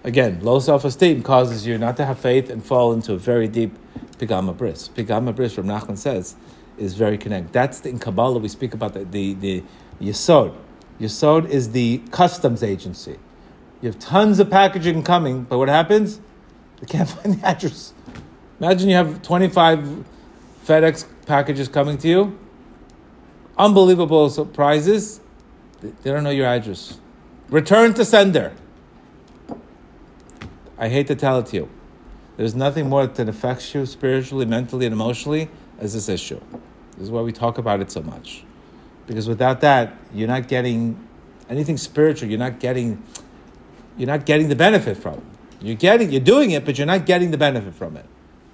Again, 0.04 0.40
low 0.44 0.60
self-esteem 0.60 1.24
causes 1.24 1.66
you 1.66 1.80
not 1.80 1.98
to 1.98 2.06
have 2.06 2.20
faith 2.20 2.52
and 2.52 2.64
fall 2.64 2.94
into 2.94 3.14
a 3.14 3.18
very 3.18 3.48
deep 3.48 3.76
pigama 4.20 4.56
bris. 4.56 4.88
Pigama 4.88 5.36
bris, 5.36 5.54
from 5.54 5.66
Nachman 5.66 5.98
says, 5.98 6.36
is 6.78 6.94
very 6.94 7.18
connected. 7.18 7.52
That's 7.54 7.80
the, 7.80 7.90
in 7.90 7.98
Kabbalah 7.98 8.38
we 8.38 8.48
speak 8.48 8.76
about 8.76 8.94
the, 8.94 9.04
the, 9.04 9.34
the 9.34 9.64
Yesod. 10.02 10.56
Yesod 11.00 11.50
is 11.50 11.72
the 11.72 12.00
customs 12.12 12.64
agency. 12.64 13.18
You 13.82 13.90
have 13.90 14.00
tons 14.00 14.40
of 14.40 14.50
packaging 14.50 15.04
coming, 15.04 15.44
but 15.44 15.58
what 15.58 15.70
happens? 15.70 16.20
They 16.80 16.88
can't 16.88 17.10
find 17.22 17.40
the 17.40 17.46
address. 17.46 17.94
Imagine 18.60 18.90
you 18.90 18.96
have 18.96 19.22
25 19.22 20.06
FedEx 20.66 21.06
packages 21.26 21.68
coming 21.68 21.98
to 22.00 22.08
you. 22.08 22.40
Unbelievable 23.58 24.30
surprises. 24.30 25.20
They 25.82 26.12
don't 26.12 26.24
know 26.24 26.30
your 26.30 26.48
address. 26.48 27.00
Return 27.50 27.94
to 27.94 28.06
sender. 28.06 28.54
I 30.78 30.90
hate 30.90 31.08
to 31.08 31.16
tell 31.16 31.40
it 31.40 31.48
to 31.48 31.56
you. 31.58 31.70
There's 32.38 32.56
nothing 32.56 32.90
more 32.90 33.08
that 33.08 33.30
affects 33.30 33.74
you 33.74 33.86
spiritually, 33.86 34.46
mentally, 34.46 34.86
and 34.86 34.94
emotionally 34.94 35.50
as 35.80 35.94
this 35.94 36.10
issue. 36.10 36.42
This 36.92 37.04
is 37.04 37.12
why 37.12 37.22
we 37.22 37.32
talk 37.32 37.58
about 37.58 37.80
it 37.80 37.92
so 37.92 38.02
much. 38.02 38.44
Because 39.08 39.28
without 39.28 39.62
that, 39.62 39.94
you're 40.14 40.28
not 40.28 40.48
getting 40.48 41.08
anything 41.50 41.78
spiritual. 41.78 42.30
You're 42.30 42.40
not 42.40 42.60
getting, 42.60 43.02
you're 43.98 44.08
not 44.08 44.26
getting 44.26 44.50
the 44.50 44.56
benefit 44.56 44.98
from 44.98 45.16
it. 45.16 45.24
You're 45.62 45.76
getting, 45.76 46.12
you're 46.12 46.22
doing 46.22 46.52
it, 46.52 46.66
but 46.66 46.78
you're 46.78 46.88
not 46.88 47.06
getting 47.06 47.32
the 47.32 47.38
benefit 47.38 47.74
from 47.74 47.98
it. 47.98 48.06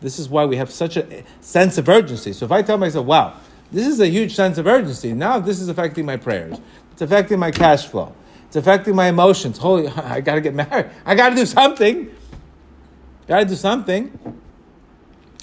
This 0.02 0.18
is 0.18 0.30
why 0.30 0.46
we 0.46 0.58
have 0.58 0.72
such 0.72 0.98
a 0.98 1.24
sense 1.42 1.78
of 1.78 1.88
urgency. 1.88 2.34
So 2.34 2.46
if 2.46 2.52
I 2.52 2.62
tell 2.62 2.78
myself, 2.78 3.06
wow, 3.06 3.38
this 3.72 3.88
is 3.88 4.00
a 4.00 4.08
huge 4.08 4.36
sense 4.36 4.58
of 4.58 4.68
urgency. 4.68 5.14
Now 5.14 5.40
this 5.40 5.62
is 5.62 5.70
affecting 5.70 6.06
my 6.06 6.18
prayers. 6.18 6.60
It's 6.92 7.02
affecting 7.02 7.40
my 7.40 7.52
cash 7.52 7.88
flow. 7.88 8.14
It's 8.48 8.56
affecting 8.56 8.96
my 8.96 9.08
emotions. 9.08 9.58
Holy, 9.58 9.88
I 9.96 10.22
got 10.22 10.36
to 10.36 10.42
get 10.42 10.54
married. 10.54 10.90
I 11.06 11.16
got 11.16 11.30
to 11.30 11.36
do 11.36 11.46
something. 11.46 12.14
Got 13.28 13.40
to 13.40 13.46
do 13.46 13.56
something. 13.56 14.42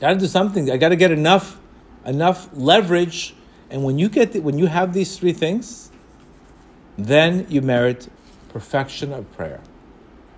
Got 0.01 0.11
to 0.11 0.19
do 0.19 0.27
something. 0.27 0.71
I 0.71 0.77
got 0.77 0.91
to 0.91 0.97
get 0.97 1.11
enough, 1.11 1.59
enough 2.05 2.49
leverage 2.53 3.35
and 3.71 3.85
when 3.85 3.99
you 3.99 4.09
get 4.09 4.33
the, 4.33 4.41
when 4.41 4.59
you 4.59 4.67
have 4.67 4.95
these 4.95 5.19
three 5.19 5.33
things, 5.33 5.91
then 6.97 7.47
you 7.49 7.61
merit 7.61 8.09
perfection 8.49 9.13
of 9.13 9.31
prayer. 9.37 9.61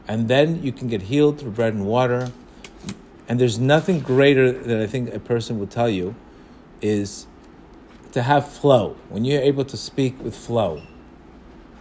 And 0.08 0.28
then 0.28 0.62
you 0.62 0.72
can 0.72 0.88
get 0.88 1.02
healed 1.02 1.38
through 1.38 1.52
bread 1.52 1.74
and 1.74 1.86
water. 1.86 2.32
And 3.28 3.40
there's 3.40 3.58
nothing 3.58 4.00
greater 4.00 4.50
that 4.50 4.80
I 4.80 4.86
think 4.86 5.14
a 5.14 5.20
person 5.20 5.60
would 5.60 5.70
tell 5.70 5.88
you 5.88 6.16
is 6.82 7.26
to 8.12 8.22
have 8.22 8.50
flow. 8.50 8.96
When 9.08 9.24
you're 9.24 9.42
able 9.42 9.64
to 9.66 9.76
speak 9.76 10.20
with 10.22 10.34
flow. 10.34 10.82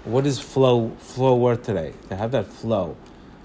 What 0.04 0.26
is 0.26 0.40
flow 0.40 0.92
flow 1.00 1.36
worth 1.36 1.64
today? 1.64 1.94
To 2.10 2.16
have 2.16 2.32
that 2.32 2.48
flow. 2.48 2.96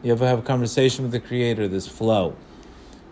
You 0.03 0.13
ever 0.13 0.27
have 0.27 0.39
a 0.39 0.43
conversation 0.43 1.03
with 1.03 1.13
the 1.13 1.21
creator, 1.21 1.67
this 1.67 1.89
flow 1.89 2.37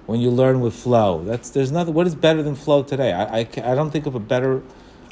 when 0.07 0.21
you 0.21 0.31
learn 0.31 0.61
with 0.61 0.75
flow. 0.75 1.23
That's 1.25 1.51
there's 1.51 1.73
nothing. 1.73 1.95
What 1.95 2.07
is 2.07 2.15
better 2.15 2.43
than 2.43 2.55
flow 2.55 2.83
today? 2.83 3.13
I, 3.13 3.41
I, 3.41 3.41
I 3.41 3.75
don't 3.75 3.91
think 3.91 4.07
of 4.07 4.15
a 4.15 4.21
better 4.21 4.63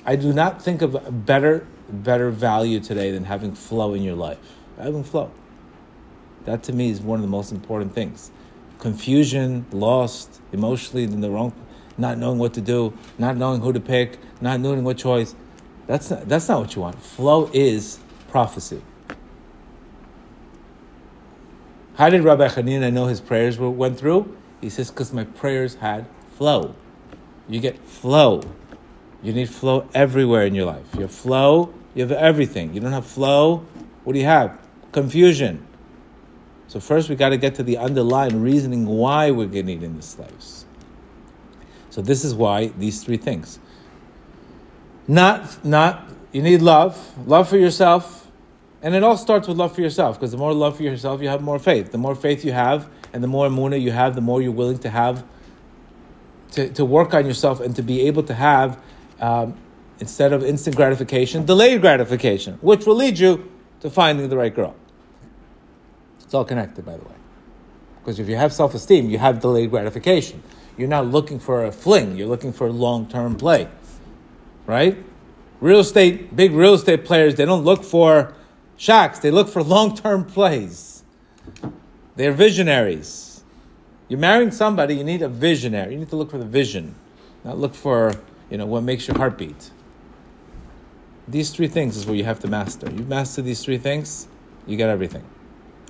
I 0.05 0.17
do 0.17 0.33
not 0.33 0.63
think 0.63 0.83
of 0.83 0.95
a 0.95 1.11
better 1.11 1.67
better 1.91 2.31
value 2.31 2.81
today 2.81 3.11
than 3.11 3.25
having 3.25 3.53
flow 3.55 3.95
in 3.95 4.03
your 4.03 4.15
life. 4.15 4.39
Having 4.79 5.05
flow. 5.05 5.31
That 6.45 6.63
to 6.65 6.73
me 6.73 6.91
is 6.91 7.01
one 7.01 7.19
of 7.19 7.23
the 7.23 7.29
most 7.29 7.53
important 7.53 7.95
things. 7.95 8.31
Confusion, 8.79 9.67
lost, 9.73 10.41
emotionally 10.53 11.05
in 11.05 11.21
the 11.21 11.31
wrong, 11.31 11.53
not 11.99 12.17
knowing 12.17 12.39
what 12.39 12.55
to 12.55 12.61
do, 12.61 12.97
not 13.19 13.37
knowing 13.37 13.61
who 13.61 13.73
to 13.73 13.81
pick, 13.81 14.19
not 14.41 14.61
knowing 14.61 14.85
what 14.85 14.97
choice. 14.97 15.35
That's 15.87 16.11
not, 16.11 16.29
that's 16.29 16.49
not 16.49 16.61
what 16.61 16.75
you 16.77 16.83
want. 16.83 17.03
Flow 17.03 17.51
is 17.53 17.99
prophecy. 18.29 18.83
How 21.95 22.09
did 22.09 22.25
Rabbi 22.25 22.49
Hanina 22.49 22.91
know 22.91 23.07
his 23.07 23.21
prayers 23.21 23.59
went 23.59 23.99
through? 23.99 24.35
He 24.63 24.71
says, 24.71 24.91
because 24.91 25.13
my 25.13 25.25
prayers 25.25 25.75
had 25.75 26.07
flow. 26.37 26.75
You 27.49 27.61
get 27.61 27.79
flow. 27.79 28.43
You 29.23 29.33
need 29.33 29.49
flow 29.49 29.89
everywhere 29.93 30.47
in 30.47 30.55
your 30.55 30.67
life. 30.67 30.87
You 30.95 31.03
have 31.03 31.13
flow, 31.13 31.75
you 31.95 32.03
have 32.03 32.13
everything. 32.13 32.75
You 32.75 32.81
don't 32.81 32.93
have 32.93 33.07
flow, 33.07 33.67
what 34.05 34.15
do 34.15 34.19
you 34.19 34.25
have? 34.25 34.59
Confusion. 34.93 35.67
So 36.69 36.81
first 36.81 37.09
we 37.09 37.17
got 37.17 37.31
to 37.31 37.37
get 37.37 37.57
to 37.57 37.63
the 37.63 37.79
underlying 37.79 38.43
reasoning 38.43 38.87
why 38.87 39.31
we're 39.31 39.47
getting 39.47 39.83
in 39.83 39.97
the 39.97 40.03
slaves. 40.03 40.65
So 41.91 42.01
this 42.01 42.25
is 42.25 42.35
why 42.35 42.69
these 42.69 43.03
three 43.03 43.17
things. 43.17 43.59
Not, 45.09 45.65
not, 45.65 46.09
you 46.33 46.43
need 46.43 46.63
love, 46.63 46.97
love 47.27 47.49
for 47.49 47.57
yourself. 47.57 48.29
And 48.83 48.95
it 48.95 49.03
all 49.03 49.17
starts 49.17 49.47
with 49.47 49.59
love 49.59 49.75
for 49.75 49.83
yourself, 49.83 50.19
because 50.19 50.31
the 50.31 50.39
more 50.39 50.55
love 50.55 50.77
for 50.77 50.85
yourself, 50.85 51.21
you 51.21 51.29
have 51.29 51.43
more 51.43 51.59
faith. 51.59 51.93
The 51.93 51.99
more 51.99 52.15
faith 52.15 52.45
you 52.45 52.53
have, 52.53 52.89
and 53.13 53.23
the 53.23 53.29
more 53.29 53.47
amuna 53.47 53.79
you 53.79 53.91
have, 53.91 54.15
the 54.15 54.23
more 54.23 54.41
you're 54.41 54.53
willing 54.53 54.79
to 54.79 54.89
have, 54.89 55.25
to, 56.53 56.71
to 56.73 56.85
work 56.85 57.13
on 57.13 57.27
yourself 57.27 57.61
and 57.61 57.77
to 57.77 57.83
be 57.83 58.07
able 58.07 58.23
to 58.23 58.35
have, 58.35 58.81
um, 59.21 59.55
instead 60.01 60.33
of 60.33 60.43
instant 60.43 60.77
gratification, 60.77 61.45
delayed 61.45 61.81
gratification, 61.81 62.59
which 62.63 62.87
will 62.87 62.97
lead 62.97 63.19
you 63.19 63.51
to 63.81 63.91
finding 63.91 64.29
the 64.29 64.37
right 64.37 64.55
girl. 64.55 64.75
It's 66.21 66.35
all 66.35 66.45
connected, 66.45 66.85
by 66.85 66.97
the 66.97 67.05
way. 67.05 67.15
Because 68.01 68.19
if 68.19 68.29
you 68.29 68.37
have 68.37 68.53
self 68.53 68.75
esteem, 68.75 69.11
you 69.11 69.19
have 69.19 69.41
delayed 69.41 69.71
gratification. 69.71 70.43
You're 70.77 70.89
not 70.89 71.07
looking 71.07 71.39
for 71.39 71.65
a 71.65 71.73
fling, 71.73 72.17
you're 72.17 72.29
looking 72.29 72.53
for 72.53 72.71
long 72.71 73.07
term 73.09 73.37
play. 73.37 73.69
Right? 74.67 74.97
Real 75.61 75.81
estate, 75.81 76.35
big 76.35 76.53
real 76.53 76.75
estate 76.75 77.05
players, 77.05 77.35
they 77.35 77.45
don't 77.45 77.65
look 77.65 77.85
for 77.85 78.35
shocks, 78.77 79.19
they 79.19 79.31
look 79.31 79.49
for 79.49 79.63
long 79.63 79.95
term 79.95 80.25
plays. 80.25 81.03
They're 82.17 82.33
visionaries. 82.33 83.45
You're 84.09 84.19
marrying 84.19 84.51
somebody, 84.51 84.97
you 84.97 85.05
need 85.05 85.23
a 85.23 85.29
visionary. 85.29 85.93
You 85.93 85.99
need 85.99 86.11
to 86.11 86.17
look 86.17 86.31
for 86.31 86.39
the 86.39 86.47
vision, 86.47 86.95
not 87.45 87.59
look 87.59 87.75
for 87.75 88.15
you 88.51 88.59
know 88.59 88.67
what 88.67 88.83
makes 88.83 89.07
your 89.09 89.17
heart 89.17 89.39
beat. 89.39 89.71
These 91.29 91.51
three 91.51 91.69
things 91.69 91.97
is 91.97 92.07
what 92.07 92.17
you 92.17 92.25
have 92.25 92.41
to 92.41 92.49
master. 92.49 92.91
You 92.91 93.05
master 93.05 93.41
these 93.41 93.65
three 93.65 93.79
things, 93.79 94.27
you 94.67 94.77
get 94.77 94.89
everything. 94.89 95.25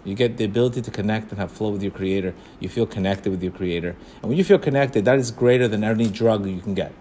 You 0.04 0.14
get 0.14 0.36
the 0.36 0.44
ability 0.44 0.82
to 0.82 0.90
connect 0.90 1.30
and 1.30 1.38
have 1.38 1.52
flow 1.52 1.70
with 1.70 1.82
your 1.82 1.92
creator. 1.92 2.34
You 2.58 2.68
feel 2.68 2.86
connected 2.86 3.30
with 3.30 3.42
your 3.42 3.52
creator. 3.52 3.96
And 4.22 4.28
when 4.28 4.38
you 4.38 4.44
feel 4.44 4.58
connected, 4.58 5.04
that 5.04 5.18
is 5.18 5.30
greater 5.30 5.68
than 5.68 5.84
any 5.84 6.08
drug 6.08 6.46
you 6.46 6.60
can 6.60 6.74
get. 6.74 6.92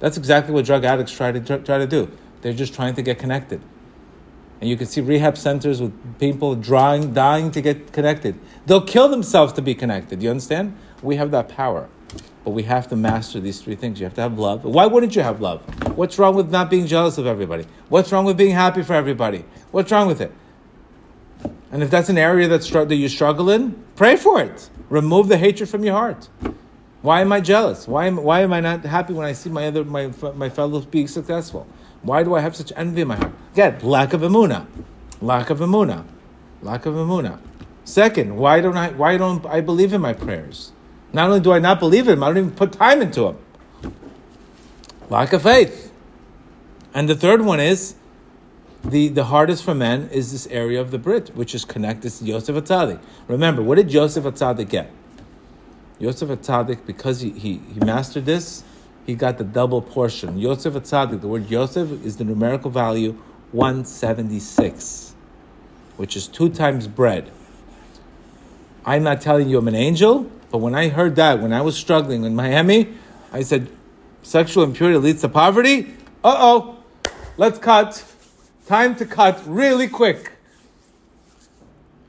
That's 0.00 0.16
exactly 0.16 0.52
what 0.52 0.64
drug 0.64 0.84
addicts 0.84 1.12
try 1.12 1.30
to 1.30 1.40
try 1.40 1.78
to 1.78 1.86
do. 1.86 2.10
They're 2.40 2.52
just 2.52 2.74
trying 2.74 2.94
to 2.94 3.02
get 3.02 3.18
connected. 3.18 3.60
And 4.60 4.68
you 4.68 4.76
can 4.76 4.86
see 4.86 5.00
rehab 5.00 5.36
centers 5.38 5.80
with 5.80 5.92
people 6.18 6.54
drawing, 6.54 7.14
dying 7.14 7.50
to 7.52 7.60
get 7.60 7.92
connected. 7.92 8.38
They'll 8.66 8.86
kill 8.86 9.08
themselves 9.08 9.52
to 9.54 9.62
be 9.62 9.74
connected. 9.74 10.22
You 10.22 10.30
understand? 10.30 10.76
We 11.02 11.16
have 11.16 11.30
that 11.32 11.48
power. 11.48 11.88
But 12.44 12.50
we 12.50 12.64
have 12.64 12.88
to 12.88 12.96
master 12.96 13.38
these 13.38 13.60
three 13.60 13.76
things. 13.76 14.00
You 14.00 14.04
have 14.04 14.14
to 14.14 14.20
have 14.20 14.38
love. 14.38 14.64
Why 14.64 14.86
wouldn't 14.86 15.14
you 15.14 15.22
have 15.22 15.40
love? 15.40 15.60
What's 15.96 16.18
wrong 16.18 16.34
with 16.34 16.50
not 16.50 16.70
being 16.70 16.86
jealous 16.86 17.18
of 17.18 17.26
everybody? 17.26 17.66
What's 17.88 18.10
wrong 18.10 18.24
with 18.24 18.36
being 18.36 18.54
happy 18.54 18.82
for 18.82 18.94
everybody? 18.94 19.44
What's 19.70 19.92
wrong 19.92 20.08
with 20.08 20.20
it? 20.20 20.32
And 21.70 21.82
if 21.82 21.90
that's 21.90 22.08
an 22.08 22.18
area 22.18 22.48
that, 22.48 22.62
that 22.88 22.94
you 22.94 23.08
struggle 23.08 23.48
in, 23.48 23.82
pray 23.96 24.16
for 24.16 24.40
it. 24.40 24.68
Remove 24.90 25.28
the 25.28 25.38
hatred 25.38 25.68
from 25.68 25.84
your 25.84 25.94
heart. 25.94 26.28
Why 27.00 27.20
am 27.20 27.32
I 27.32 27.40
jealous? 27.40 27.88
Why 27.88 28.06
am, 28.06 28.16
why 28.16 28.40
am 28.42 28.52
I 28.52 28.60
not 28.60 28.84
happy 28.84 29.12
when 29.12 29.26
I 29.26 29.32
see 29.32 29.50
my 29.50 29.66
other 29.66 29.84
my, 29.84 30.12
my 30.34 30.48
fellows 30.48 30.86
being 30.86 31.08
successful? 31.08 31.66
Why 32.02 32.22
do 32.22 32.34
I 32.34 32.40
have 32.40 32.54
such 32.54 32.72
envy 32.76 33.02
in 33.02 33.08
my 33.08 33.16
heart? 33.16 33.32
Again, 33.52 33.78
lack 33.82 34.12
of 34.12 34.20
emuna, 34.20 34.66
lack 35.20 35.50
of 35.50 35.58
emuna, 35.58 36.04
lack 36.60 36.86
of 36.86 36.94
emuna. 36.94 37.40
Second, 37.84 38.36
why 38.36 38.60
don't 38.60 38.76
I 38.76 38.90
why 38.90 39.16
don't 39.16 39.44
I 39.46 39.60
believe 39.60 39.92
in 39.92 40.00
my 40.00 40.12
prayers? 40.12 40.71
Not 41.12 41.28
only 41.28 41.40
do 41.40 41.52
I 41.52 41.58
not 41.58 41.78
believe 41.78 42.06
them, 42.06 42.22
I 42.22 42.28
don't 42.28 42.38
even 42.38 42.50
put 42.52 42.72
time 42.72 43.02
into 43.02 43.28
him. 43.28 43.38
Lack 45.10 45.32
of 45.32 45.42
faith. 45.42 45.92
And 46.94 47.08
the 47.08 47.14
third 47.14 47.42
one 47.42 47.60
is 47.60 47.94
the, 48.84 49.08
the 49.08 49.24
hardest 49.24 49.64
for 49.64 49.74
men 49.74 50.08
is 50.10 50.32
this 50.32 50.46
area 50.48 50.80
of 50.80 50.90
the 50.90 50.98
Brit, 50.98 51.34
which 51.36 51.54
is 51.54 51.64
connected 51.64 52.10
to 52.10 52.24
Yosef 52.24 52.56
Hatzadik. 52.56 53.00
Remember, 53.28 53.62
what 53.62 53.76
did 53.76 53.92
Yosef 53.92 54.24
Hatzadik 54.24 54.68
get? 54.68 54.90
Yosef 55.98 56.28
Hatzadik, 56.28 56.84
because 56.84 57.20
he, 57.20 57.30
he, 57.30 57.60
he 57.72 57.80
mastered 57.80 58.24
this, 58.24 58.64
he 59.06 59.14
got 59.14 59.38
the 59.38 59.44
double 59.44 59.80
portion. 59.80 60.38
Yosef 60.38 60.74
Hatzadik, 60.74 61.20
the 61.20 61.28
word 61.28 61.48
Yosef 61.48 62.04
is 62.04 62.16
the 62.16 62.24
numerical 62.24 62.70
value 62.70 63.12
176, 63.52 65.14
which 65.96 66.16
is 66.16 66.26
two 66.26 66.48
times 66.48 66.88
bread. 66.88 67.30
I'm 68.84 69.04
not 69.04 69.20
telling 69.20 69.48
you 69.48 69.58
I'm 69.58 69.68
an 69.68 69.76
angel, 69.76 70.28
but 70.52 70.58
when 70.58 70.74
I 70.74 70.88
heard 70.88 71.16
that, 71.16 71.40
when 71.40 71.52
I 71.52 71.62
was 71.62 71.76
struggling 71.76 72.24
in 72.24 72.36
Miami, 72.36 72.94
I 73.32 73.42
said, 73.42 73.68
sexual 74.22 74.64
impurity 74.64 74.98
leads 74.98 75.22
to 75.22 75.28
poverty. 75.30 75.94
Uh 76.22 76.36
oh, 76.38 76.76
let's 77.38 77.58
cut. 77.58 78.04
Time 78.66 78.94
to 78.96 79.06
cut 79.06 79.42
really 79.46 79.88
quick. 79.88 80.32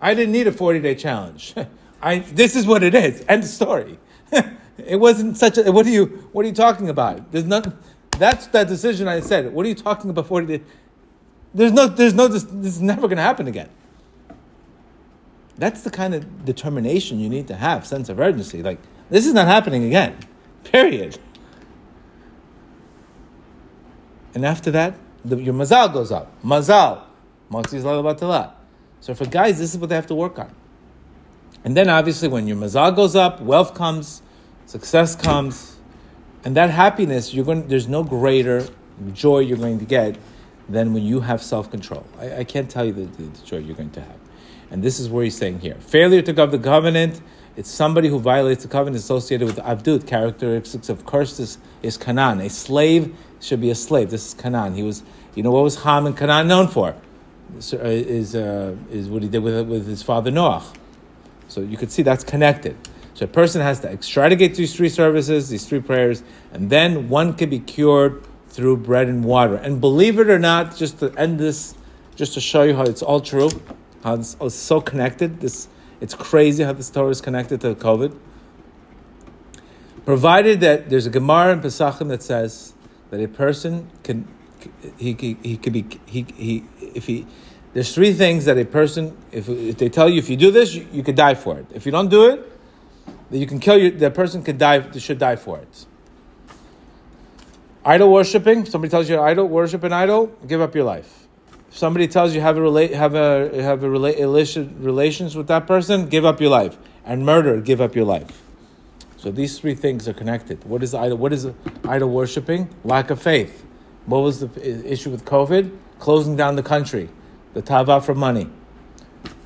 I 0.02 0.14
didn't 0.14 0.34
need 0.34 0.48
a 0.48 0.52
40 0.52 0.82
day 0.82 0.94
challenge. 0.94 1.56
I, 2.02 2.20
this 2.20 2.58
is 2.58 2.68
what 2.68 2.84
it 2.84 2.94
is. 2.94 3.24
End 3.30 3.46
story. 3.46 3.98
it 4.78 5.00
wasn't 5.00 5.38
such 5.38 5.58
a, 5.58 5.72
what 5.72 5.86
are 5.86 5.90
you, 5.90 6.28
what 6.34 6.44
are 6.44 6.50
you 6.50 6.54
talking 6.54 6.90
about? 6.90 7.32
There's 7.32 7.46
not, 7.46 7.74
that's 8.20 8.48
that 8.48 8.68
decision 8.68 9.08
I 9.08 9.22
said. 9.22 9.54
What 9.54 9.66
are 9.66 9.70
you 9.70 9.76
talking 9.76 10.10
about 10.10 10.28
40 10.28 10.48
days? 10.48 10.68
There's 11.54 11.72
no, 11.72 11.88
there's 11.88 12.14
no, 12.14 12.28
this, 12.28 12.44
this 12.44 12.76
is 12.76 12.82
never 12.82 13.04
going 13.04 13.16
to 13.16 13.24
happen 13.24 13.48
again. 13.48 13.70
That's 15.58 15.82
the 15.82 15.92
kind 15.92 16.16
of 16.16 16.46
determination 16.46 17.20
you 17.20 17.30
need 17.30 17.48
to 17.48 17.56
have, 17.56 17.86
sense 17.86 18.10
of 18.10 18.20
urgency. 18.20 18.64
Like, 18.64 18.80
this 19.10 19.26
is 19.26 19.34
not 19.34 19.48
happening 19.48 19.84
again. 19.86 20.18
Period. 20.64 21.18
And 24.34 24.46
after 24.46 24.72
that, 24.72 24.96
the, 25.24 25.38
your 25.38 25.54
mazal 25.54 25.94
goes 25.94 26.12
up. 26.12 26.32
Mazal. 26.44 27.04
So 29.00 29.14
for 29.14 29.26
guys, 29.26 29.60
this 29.60 29.74
is 29.74 29.78
what 29.78 29.90
they 29.90 29.96
have 29.96 30.08
to 30.08 30.16
work 30.16 30.40
on. 30.40 30.52
And 31.64 31.78
then 31.78 31.88
obviously 31.88 32.28
when 32.28 32.48
your 32.48 32.58
mazal 32.58 32.96
goes 32.96 33.16
up, 33.16 33.42
wealth 33.42 33.76
comes, 33.76 34.24
success 34.66 35.16
comes, 35.16 35.78
and 36.44 36.58
that 36.58 36.72
happiness, 36.72 37.34
you're 37.34 37.46
going, 37.46 37.68
there's 37.68 37.88
no 37.88 38.04
greater 38.04 38.68
joy 39.14 39.40
you're 39.40 39.58
going 39.58 39.80
to 39.80 39.86
get 39.86 40.18
than 40.68 40.94
when 40.94 41.04
you 41.04 41.22
have 41.22 41.42
self-control. 41.44 42.06
I, 42.20 42.38
I 42.38 42.44
can't 42.44 42.70
tell 42.70 42.86
you 42.86 42.94
the, 42.94 43.06
the, 43.06 43.24
the 43.24 43.46
joy 43.46 43.58
you're 43.58 43.76
going 43.76 43.92
to 43.92 44.02
have. 44.02 44.23
And 44.74 44.84
this 44.84 45.00
is 45.00 45.08
where 45.08 45.24
he's 45.24 45.38
saying 45.38 45.60
here. 45.60 45.76
Failure 45.76 46.24
to 46.24 46.34
govern 46.34 46.60
the 46.60 46.68
covenant, 46.68 47.22
it's 47.56 47.70
somebody 47.70 48.10
who 48.10 48.20
violates 48.20 48.64
the 48.64 48.70
covenant 48.70 48.98
associated 48.98 49.46
with 49.46 49.58
avdut. 49.58 50.08
Characteristics 50.08 50.90
of 50.90 51.06
curse 51.06 51.40
is, 51.40 51.60
is 51.84 51.96
Canaan. 51.96 52.42
A 52.42 52.50
slave 52.50 53.16
should 53.40 53.62
be 53.62 53.70
a 53.70 53.76
slave. 53.76 54.10
This 54.10 54.26
is 54.30 54.34
Canaan. 54.34 54.74
He 54.74 54.82
was, 54.82 55.04
you 55.36 55.44
know, 55.44 55.52
what 55.52 55.64
was 55.64 55.84
Ham 55.84 56.08
and 56.08 56.18
Canaan 56.18 56.48
known 56.48 56.68
for? 56.68 56.96
Uh, 57.72 57.78
is, 57.84 58.36
uh, 58.36 58.76
is 58.90 59.10
what 59.10 59.22
he 59.22 59.30
did 59.30 59.44
with, 59.44 59.68
with 59.68 59.86
his 59.86 60.02
father 60.02 60.32
Noah. 60.32 60.64
So 61.50 61.62
you 61.62 61.78
could 61.78 61.92
see 61.92 62.02
that's 62.02 62.24
connected. 62.24 62.76
So 63.14 63.26
a 63.26 63.28
person 63.28 63.62
has 63.62 63.82
to 63.82 64.36
get 64.36 64.56
these 64.56 64.76
three 64.76 64.90
services, 64.90 65.50
these 65.50 65.68
three 65.68 65.82
prayers, 65.82 66.24
and 66.52 66.72
then 66.72 67.10
one 67.10 67.36
can 67.36 67.52
be 67.52 67.60
cured 67.60 68.26
through 68.48 68.78
bread 68.78 69.08
and 69.08 69.24
water. 69.24 69.54
And 69.54 69.80
believe 69.80 70.18
it 70.18 70.32
or 70.32 70.40
not, 70.40 70.76
just 70.76 70.98
to 70.98 71.14
end 71.16 71.40
this, 71.40 71.76
just 72.16 72.34
to 72.34 72.42
show 72.42 72.64
you 72.64 72.76
how 72.76 72.84
it's 72.86 73.04
all 73.04 73.22
true, 73.22 73.52
how 74.04 74.16
it's, 74.16 74.36
oh, 74.40 74.48
it's 74.48 74.56
so 74.56 74.82
connected. 74.82 75.40
This 75.40 75.68
it's 76.02 76.14
crazy 76.14 76.64
how 76.64 76.74
this 76.74 76.90
Torah 76.90 77.10
is 77.10 77.22
connected 77.22 77.62
to 77.62 77.76
COVID. 77.76 78.18
Provided 80.06 80.60
that 80.60 80.90
there's 80.90 81.06
a 81.06 81.10
Gemara 81.10 81.54
in 81.54 81.62
Pesachim 81.62 82.10
that 82.10 82.22
says 82.22 82.74
that 83.10 83.22
a 83.22 83.28
person 83.28 83.90
can 84.04 84.28
he 84.98 85.14
he, 85.14 85.38
he 85.42 85.58
could 85.58 85.74
be 85.74 85.86
he, 86.06 86.26
he 86.36 86.66
if 86.82 87.06
he 87.06 87.26
there's 87.74 87.96
three 87.96 88.14
things 88.14 88.46
that 88.46 88.58
a 88.58 88.66
person 88.66 89.18
if, 89.32 89.48
if 89.48 89.78
they 89.78 89.90
tell 89.90 90.10
you 90.10 90.20
if 90.20 90.30
you 90.30 90.36
do 90.36 90.52
this 90.52 90.74
you, 90.74 90.86
you 90.92 91.04
could 91.04 91.16
die 91.16 91.36
for 91.36 91.58
it. 91.58 91.66
If 91.74 91.86
you 91.86 91.92
don't 91.92 92.10
do 92.10 92.30
it, 92.30 92.52
that 93.32 93.38
you 93.38 93.48
can 93.48 93.60
kill 93.60 93.78
you. 93.78 93.92
That 93.92 94.14
person 94.14 94.44
could 94.44 94.58
die 94.58 94.92
should 94.98 95.20
die 95.20 95.38
for 95.38 95.60
it. 95.60 95.86
Idol 97.86 98.12
worshiping. 98.12 98.66
Somebody 98.66 98.92
tells 98.92 99.10
you 99.10 99.20
idol 99.20 99.48
worship 99.48 99.84
an 99.84 99.94
idol, 99.94 100.28
give 100.48 100.62
up 100.62 100.76
your 100.76 100.84
life. 100.84 101.23
If 101.74 101.80
somebody 101.80 102.08
tells 102.08 102.36
you 102.36 102.42
have 102.42 102.56
a 102.56 102.62
relate 102.62 102.92
have 102.92 103.16
a 103.16 103.50
have 103.64 103.84
a 103.84 103.90
relate 103.90 104.20
illicit 104.20 104.70
relations 104.78 105.36
with 105.36 105.48
that 105.48 105.66
person, 105.66 106.08
give 106.08 106.24
up 106.24 106.40
your 106.40 106.52
life. 106.52 106.78
And 107.04 107.26
murder, 107.26 107.60
give 107.62 107.82
up 107.82 107.96
your 107.96 108.06
life. 108.06 108.44
So 109.18 109.32
these 109.32 109.58
three 109.58 109.74
things 109.74 110.08
are 110.08 110.14
connected. 110.14 110.64
What 110.66 110.84
is 110.84 110.94
idol? 110.94 111.18
What 111.18 111.34
is 111.34 111.48
idol 111.84 112.12
worshiping? 112.12 112.70
Lack 112.84 113.10
of 113.10 113.20
faith. 113.20 113.66
What 114.06 114.20
was 114.20 114.42
the 114.42 114.92
issue 114.94 115.10
with 115.10 115.26
COVID? 115.26 115.76
Closing 115.98 116.36
down 116.36 116.58
the 116.58 116.62
country, 116.62 117.10
the 117.56 117.64
tava 117.64 118.02
for 118.02 118.14
money, 118.14 118.48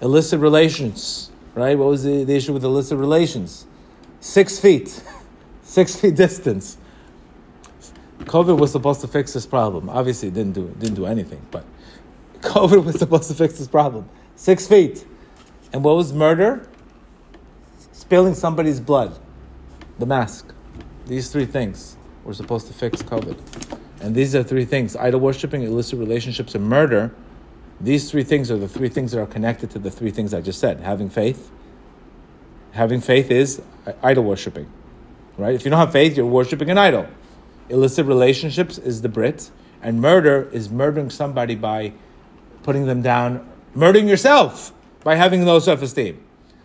illicit 0.01 0.41
relations. 0.41 1.31
Right? 1.55 1.77
What 1.77 1.87
was 1.87 2.03
the, 2.03 2.25
the 2.25 2.35
issue 2.35 2.51
with 2.51 2.65
illicit 2.65 2.97
relations? 2.97 3.65
Six 4.19 4.59
feet, 4.59 5.01
six 5.63 5.95
feet 5.95 6.15
distance. 6.15 6.75
COVID 8.19 8.59
was 8.59 8.73
supposed 8.73 8.99
to 8.99 9.07
fix 9.07 9.31
this 9.31 9.45
problem. 9.45 9.89
Obviously, 9.89 10.27
it 10.27 10.33
didn't 10.33 10.55
do 10.55 10.75
didn't 10.77 10.95
do 10.95 11.05
anything, 11.05 11.41
but 11.51 11.63
COVID 12.41 12.83
was 12.85 12.99
supposed 12.99 13.27
to 13.29 13.35
fix 13.35 13.57
this 13.57 13.67
problem. 13.67 14.09
Six 14.35 14.67
feet. 14.67 15.05
And 15.73 15.83
what 15.83 15.95
was 15.95 16.13
murder? 16.13 16.67
Spilling 17.91 18.33
somebody's 18.33 18.79
blood. 18.79 19.17
The 19.99 20.05
mask. 20.05 20.53
These 21.05 21.31
three 21.31 21.45
things 21.45 21.97
were 22.23 22.33
supposed 22.33 22.67
to 22.67 22.73
fix 22.73 23.01
COVID. 23.01 23.39
And 24.01 24.13
these 24.13 24.35
are 24.35 24.43
three 24.43 24.65
things 24.65 24.95
idol 24.95 25.19
worshiping, 25.19 25.63
illicit 25.63 25.99
relationships, 25.99 26.53
and 26.55 26.65
murder. 26.65 27.13
These 27.79 28.11
three 28.11 28.23
things 28.23 28.49
are 28.51 28.57
the 28.57 28.67
three 28.67 28.89
things 28.89 29.11
that 29.11 29.21
are 29.21 29.27
connected 29.27 29.69
to 29.71 29.79
the 29.79 29.91
three 29.91 30.11
things 30.11 30.33
I 30.33 30.41
just 30.41 30.59
said. 30.59 30.81
Having 30.81 31.09
faith. 31.09 31.51
Having 32.71 33.01
faith 33.01 33.31
is 33.31 33.61
idol 34.03 34.23
worshiping. 34.23 34.71
Right? 35.37 35.55
If 35.55 35.65
you 35.65 35.71
don't 35.71 35.79
have 35.79 35.91
faith, 35.91 36.17
you're 36.17 36.25
worshiping 36.25 36.69
an 36.69 36.77
idol. 36.77 37.07
Illicit 37.69 38.05
relationships 38.05 38.77
is 38.77 39.01
the 39.01 39.09
Brit 39.09 39.51
And 39.81 40.01
murder 40.01 40.49
is 40.51 40.69
murdering 40.69 41.09
somebody 41.09 41.55
by 41.55 41.93
putting 42.67 42.85
them 42.85 43.01
down, 43.01 43.49
murdering 43.75 44.09
yourself 44.09 44.73
by 45.01 45.15
having 45.15 45.45
low 45.45 45.57
self-esteem. 45.57 46.21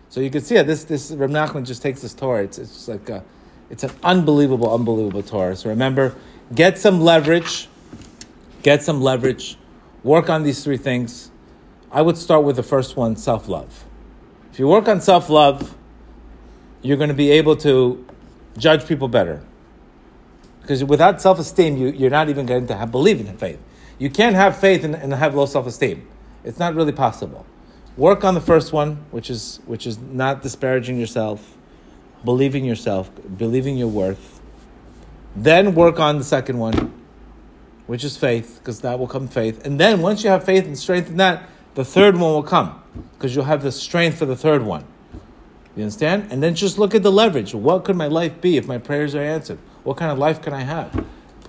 So 0.09 0.19
you 0.19 0.29
can 0.29 0.41
see 0.41 0.57
it. 0.57 0.67
This 0.67 0.83
this 0.83 1.11
Reb 1.11 1.29
Nachman 1.29 1.65
just 1.65 1.81
takes 1.81 2.01
this 2.01 2.13
Torah. 2.13 2.43
It's 2.43 2.57
it's 2.57 2.89
like 2.89 3.07
a, 3.07 3.23
it's 3.69 3.85
an 3.85 3.91
unbelievable, 4.03 4.75
unbelievable 4.75 5.23
Torah. 5.23 5.55
So 5.55 5.69
remember, 5.69 6.13
get 6.53 6.77
some 6.77 6.99
leverage, 6.99 7.69
get 8.63 8.83
some 8.83 9.01
leverage, 9.01 9.57
work 10.03 10.29
on 10.29 10.43
these 10.43 10.61
three 10.61 10.75
things. 10.75 11.31
I 11.89 12.01
would 12.01 12.17
start 12.17 12.43
with 12.43 12.57
the 12.57 12.63
first 12.63 12.97
one, 12.97 13.15
self-love. 13.15 13.85
If 14.51 14.59
you 14.59 14.67
work 14.67 14.89
on 14.89 14.99
self-love, 14.99 15.73
you're 16.81 16.97
going 16.97 17.15
to 17.15 17.21
be 17.25 17.31
able 17.31 17.55
to 17.57 18.05
judge 18.57 18.85
people 18.89 19.07
better. 19.07 19.41
Because 20.61 20.83
without 20.83 21.21
self-esteem, 21.21 21.77
you, 21.77 21.87
you're 21.91 22.11
not 22.19 22.27
even 22.27 22.45
going 22.45 22.67
to 22.67 22.75
have 22.75 22.91
believe 22.91 23.21
in 23.21 23.37
faith. 23.37 23.59
You 23.99 24.09
can't 24.09 24.35
have 24.35 24.57
faith 24.57 24.83
and, 24.83 24.95
and 24.95 25.13
have 25.13 25.35
low 25.35 25.45
self-esteem. 25.45 26.07
It's 26.43 26.59
not 26.59 26.75
really 26.75 26.91
possible. 26.91 27.45
Work 27.95 28.23
on 28.23 28.33
the 28.33 28.41
first 28.41 28.73
one, 28.73 29.05
which 29.11 29.29
is 29.29 29.59
which 29.65 29.85
is 29.85 29.99
not 29.99 30.41
disparaging 30.41 30.99
yourself, 30.99 31.55
believing 32.25 32.65
yourself, 32.65 33.11
believing 33.37 33.77
your 33.77 33.87
worth. 33.87 34.41
Then 35.35 35.75
work 35.75 35.99
on 35.99 36.17
the 36.17 36.23
second 36.23 36.57
one, 36.57 36.91
which 37.87 38.03
is 38.03 38.17
faith, 38.17 38.59
because 38.59 38.81
that 38.81 38.97
will 38.97 39.07
come 39.07 39.27
faith. 39.27 39.65
And 39.65 39.79
then 39.79 40.01
once 40.01 40.23
you 40.23 40.29
have 40.31 40.43
faith 40.43 40.65
and 40.65 40.77
strength 40.77 41.09
in 41.09 41.17
that, 41.17 41.47
the 41.75 41.85
third 41.85 42.17
one 42.17 42.33
will 42.33 42.43
come, 42.43 42.81
because 43.13 43.35
you'll 43.35 43.45
have 43.45 43.63
the 43.63 43.71
strength 43.71 44.17
for 44.17 44.25
the 44.25 44.35
third 44.35 44.63
one. 44.63 44.85
You 45.75 45.83
understand? 45.83 46.31
And 46.31 46.43
then 46.43 46.53
just 46.53 46.77
look 46.77 46.93
at 46.93 47.01
the 47.01 47.11
leverage. 47.11 47.55
What 47.55 47.83
could 47.83 47.95
my 47.95 48.07
life 48.07 48.39
be 48.41 48.57
if 48.57 48.67
my 48.67 48.77
prayers 48.77 49.15
are 49.15 49.21
answered? 49.21 49.57
What 49.83 49.97
kind 49.97 50.11
of 50.11 50.19
life 50.19 50.41
can 50.41 50.53
I 50.53 50.61
have? 50.61 51.05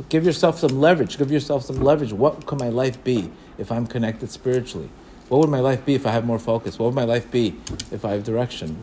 Give 0.08 0.24
yourself 0.24 0.58
some 0.58 0.80
leverage. 0.80 1.18
Give 1.18 1.30
yourself 1.30 1.64
some 1.64 1.80
leverage. 1.80 2.12
What 2.12 2.46
could 2.46 2.58
my 2.58 2.68
life 2.68 3.02
be 3.04 3.30
if 3.58 3.70
I'm 3.70 3.86
connected 3.86 4.30
spiritually? 4.30 4.88
What 5.28 5.38
would 5.38 5.50
my 5.50 5.60
life 5.60 5.84
be 5.84 5.94
if 5.94 6.06
I 6.06 6.10
have 6.10 6.24
more 6.24 6.38
focus? 6.38 6.78
What 6.78 6.86
would 6.86 6.94
my 6.94 7.04
life 7.04 7.30
be 7.30 7.56
if 7.90 8.04
I 8.04 8.12
have 8.12 8.24
direction? 8.24 8.76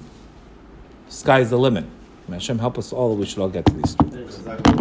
Sky's 1.09 1.49
the 1.49 1.57
limit. 1.57 1.85
May 2.27 2.35
Hashem 2.35 2.59
help 2.59 2.77
us 2.77 2.93
all. 2.93 3.15
We 3.15 3.25
should 3.25 3.39
all 3.39 3.49
get 3.49 3.65
to 3.65 3.73
these. 3.73 4.80